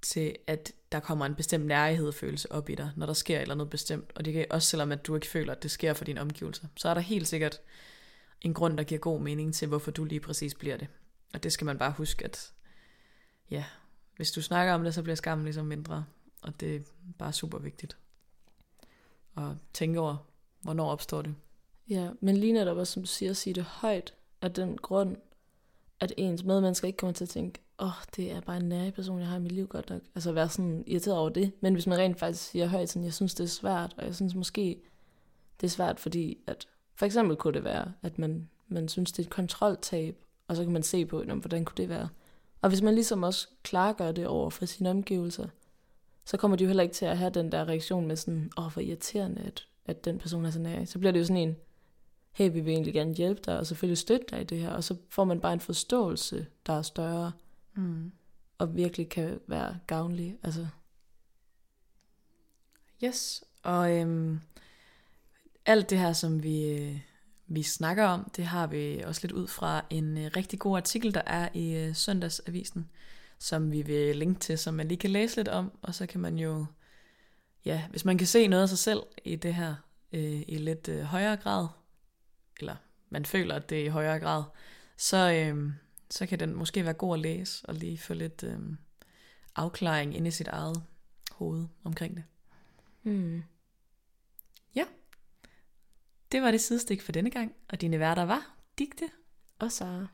til, 0.03 0.37
at 0.47 0.73
der 0.93 1.01
kommer 1.01 1.27
en 1.27 1.35
bestemt 1.35 1.67
nærhedsfølelse 1.67 2.53
op 2.53 2.69
i 2.69 2.75
dig, 2.75 2.91
når 2.97 3.07
der 3.07 3.13
sker 3.13 3.37
et 3.37 3.43
eller 3.43 3.55
andet 3.55 3.71
bestemt. 3.71 4.13
Og 4.15 4.25
det 4.25 4.33
kan 4.33 4.47
også 4.51 4.69
selvom, 4.69 4.93
at 4.93 5.07
du 5.07 5.15
ikke 5.15 5.27
føler, 5.27 5.53
at 5.53 5.63
det 5.63 5.71
sker 5.71 5.93
for 5.93 6.05
dine 6.05 6.21
omgivelser. 6.21 6.67
Så 6.77 6.89
er 6.89 6.95
der 6.95 7.01
helt 7.01 7.29
sikkert 7.29 7.61
en 8.41 8.55
grund, 8.55 8.77
der 8.77 8.85
giver 8.85 8.99
god 8.99 9.21
mening 9.21 9.55
til, 9.55 9.69
hvorfor 9.69 9.91
du 9.91 10.05
lige 10.05 10.21
præcis 10.21 10.55
bliver 10.55 10.77
det. 10.77 10.89
Og 11.35 11.43
det 11.43 11.53
skal 11.53 11.65
man 11.65 11.79
bare 11.79 11.93
huske, 11.93 12.25
at 12.25 12.53
ja, 13.51 13.65
hvis 14.17 14.33
du 14.33 14.43
snakker 14.43 14.75
om 14.75 14.85
det, 14.85 14.95
så 14.95 15.03
bliver 15.03 15.17
skammen 15.17 15.45
ligesom 15.45 15.67
mindre. 15.67 16.05
Og 16.43 16.61
det 16.61 16.77
er 16.77 16.81
bare 17.19 17.33
super 17.33 17.59
vigtigt. 17.59 17.97
Og 19.35 19.57
tænke 19.73 20.01
over, 20.01 20.17
hvornår 20.61 20.91
opstår 20.91 21.23
det. 21.23 21.35
Ja, 21.89 22.11
men 22.21 22.37
lige 22.37 22.53
netop 22.53 22.77
også, 22.77 22.93
som 22.93 23.03
du 23.03 23.09
siger, 23.09 23.31
at 23.31 23.37
sige 23.37 23.55
det 23.55 23.65
højt, 23.65 24.15
af 24.43 24.53
den 24.53 24.77
grund, 24.77 25.17
at 26.01 26.13
ens 26.17 26.45
medmennesker 26.45 26.87
ikke 26.87 26.97
kommer 26.97 27.15
til 27.15 27.25
at 27.25 27.29
tænke, 27.29 27.61
åh, 27.79 27.87
oh, 27.87 27.93
det 28.17 28.33
er 28.33 28.41
bare 28.41 28.57
en 28.57 28.69
nære 28.69 28.91
person, 28.91 29.19
jeg 29.19 29.29
har 29.29 29.37
i 29.37 29.41
mit 29.41 29.53
liv 29.53 29.67
godt 29.67 29.91
nok. 29.91 30.03
Altså 30.15 30.33
være 30.33 30.49
sådan 30.49 30.85
irriteret 30.87 31.19
over 31.19 31.29
det. 31.29 31.53
Men 31.61 31.73
hvis 31.73 31.87
man 31.87 31.99
rent 31.99 32.19
faktisk 32.19 32.51
siger 32.51 32.67
højt, 32.67 32.89
sådan, 32.89 33.05
jeg 33.05 33.15
synes, 33.15 33.35
det 33.35 33.45
er 33.45 33.49
svært, 33.49 33.95
og 33.99 34.05
jeg 34.05 34.15
synes 34.15 34.35
måske, 34.35 34.83
det 35.61 35.67
er 35.67 35.71
svært, 35.71 36.01
fordi 36.01 36.39
at 36.47 36.69
for 36.95 37.07
eksempel 37.07 37.37
kunne 37.37 37.55
det 37.55 37.65
være, 37.65 37.93
at 38.03 38.19
man, 38.19 38.49
man 38.69 38.89
synes, 38.89 39.13
det 39.13 39.19
er 39.19 39.27
et 39.27 39.31
kontroltab, 39.31 40.17
og 40.49 40.57
så 40.57 40.63
kan 40.63 40.73
man 40.73 40.83
se 40.83 41.07
på, 41.07 41.23
hvordan 41.23 41.65
kunne 41.65 41.77
det 41.77 41.89
være. 41.89 42.09
Og 42.63 42.69
hvis 42.69 42.83
man 42.83 42.95
ligesom 42.95 43.23
også 43.23 43.49
klargør 43.63 44.13
det 44.13 44.27
over 44.27 44.51
for 44.51 44.67
sine 44.67 44.91
omgivelser, 44.91 45.47
så 46.25 46.37
kommer 46.37 46.57
de 46.57 46.65
jo 46.65 46.69
heller 46.69 46.83
ikke 46.83 46.95
til 46.95 47.07
at 47.07 47.19
have 47.19 47.31
den 47.31 47.53
der 47.53 47.69
reaktion 47.69 48.07
med 48.07 48.17
sådan, 48.17 48.51
åh, 48.57 48.67
oh, 48.67 48.73
hvor 48.73 48.83
irriterende, 48.83 49.43
at, 49.43 49.67
at 49.87 50.05
den 50.05 50.19
person 50.19 50.45
er 50.45 50.51
så 50.51 50.59
nær. 50.59 50.85
Så 50.85 50.99
bliver 50.99 51.13
det 51.13 51.21
jo 51.21 51.25
sådan 51.25 51.49
en, 51.49 51.57
hey, 52.33 52.53
vi 52.53 52.61
vil 52.61 52.73
egentlig 52.73 52.95
gerne 52.95 53.15
hjælpe 53.15 53.41
dig, 53.47 53.59
og 53.59 53.67
selvfølgelig 53.67 53.99
støtte 53.99 54.27
dig 54.31 54.41
i 54.41 54.45
det 54.45 54.59
her, 54.59 54.71
og 54.71 54.85
så 54.85 54.97
får 55.09 55.25
man 55.25 55.41
bare 55.41 55.53
en 55.53 55.61
forståelse, 55.61 56.47
der 56.67 56.73
er 56.73 56.83
større, 56.83 57.33
mm. 57.75 58.13
og 58.59 58.77
virkelig 58.77 59.09
kan 59.09 59.41
være 59.47 59.79
gavnlig. 59.87 60.37
Altså. 60.43 60.67
Yes, 63.05 63.45
og 63.63 63.97
øhm, 63.97 64.41
alt 65.67 65.91
det 65.91 65.99
her, 65.99 66.13
som 66.13 66.43
vi, 66.43 66.69
øh, 66.69 67.01
vi 67.47 67.63
snakker 67.63 68.05
om, 68.05 68.31
det 68.37 68.45
har 68.45 68.67
vi 68.67 69.03
også 69.07 69.21
lidt 69.23 69.33
ud 69.33 69.47
fra 69.47 69.85
en 69.91 70.19
øh, 70.19 70.31
rigtig 70.37 70.59
god 70.59 70.77
artikel, 70.77 71.15
der 71.15 71.23
er 71.27 71.49
i 71.55 71.75
øh, 71.75 71.95
Søndagsavisen, 71.95 72.91
som 73.41 73.73
vi 73.73 73.83
vil 73.83 74.17
linke 74.17 74.41
til, 74.41 74.59
som 74.59 74.75
man 74.75 74.89
lige 74.89 74.99
kan 74.99 75.11
læse 75.11 75.37
lidt 75.37 75.49
om, 75.49 75.79
og 75.83 75.95
så 75.95 76.07
kan 76.07 76.21
man 76.21 76.39
jo, 76.39 76.67
ja, 77.65 77.89
hvis 77.91 78.05
man 78.05 78.19
kan 78.19 78.27
se 78.27 78.47
noget 78.47 78.63
af 78.63 78.69
sig 78.69 78.79
selv 78.79 79.03
i 79.25 79.37
det 79.37 79.55
her, 79.55 79.75
øh, 80.13 80.43
i 80.49 80.59
lidt 80.59 80.89
øh, 80.89 81.03
højere 81.03 81.37
grad, 81.37 81.69
eller 82.61 82.77
man 83.11 83.25
føler, 83.25 83.55
at 83.55 83.71
det 83.71 83.81
er 83.81 83.85
i 83.85 83.89
højere 83.89 84.19
grad, 84.19 84.45
så, 84.97 85.33
øh, 85.33 85.73
så 86.11 86.27
kan 86.27 86.41
den 86.41 86.55
måske 86.55 86.85
være 86.85 86.95
god 86.95 87.15
at 87.15 87.21
læse, 87.21 87.67
og 87.69 87.75
lige 87.75 87.99
få 87.99 88.15
lidt 88.15 88.43
øh, 88.43 88.59
afklaring 89.57 90.17
ind 90.17 90.27
i 90.27 90.31
sit 90.31 90.49
eget 90.49 90.83
hoved 91.31 91.67
omkring 91.85 92.17
det. 92.17 92.25
Mm. 93.03 93.43
Ja. 94.75 94.85
Det 96.33 96.43
var 96.43 96.51
det 96.51 96.61
sidestik 96.61 97.03
for 97.03 97.13
denne 97.13 97.31
gang, 97.31 97.55
og 97.69 97.81
dine 97.81 97.99
værter 97.99 98.23
var 98.23 98.57
Digte 98.79 99.11
og 99.59 99.73
Sara. 99.73 100.07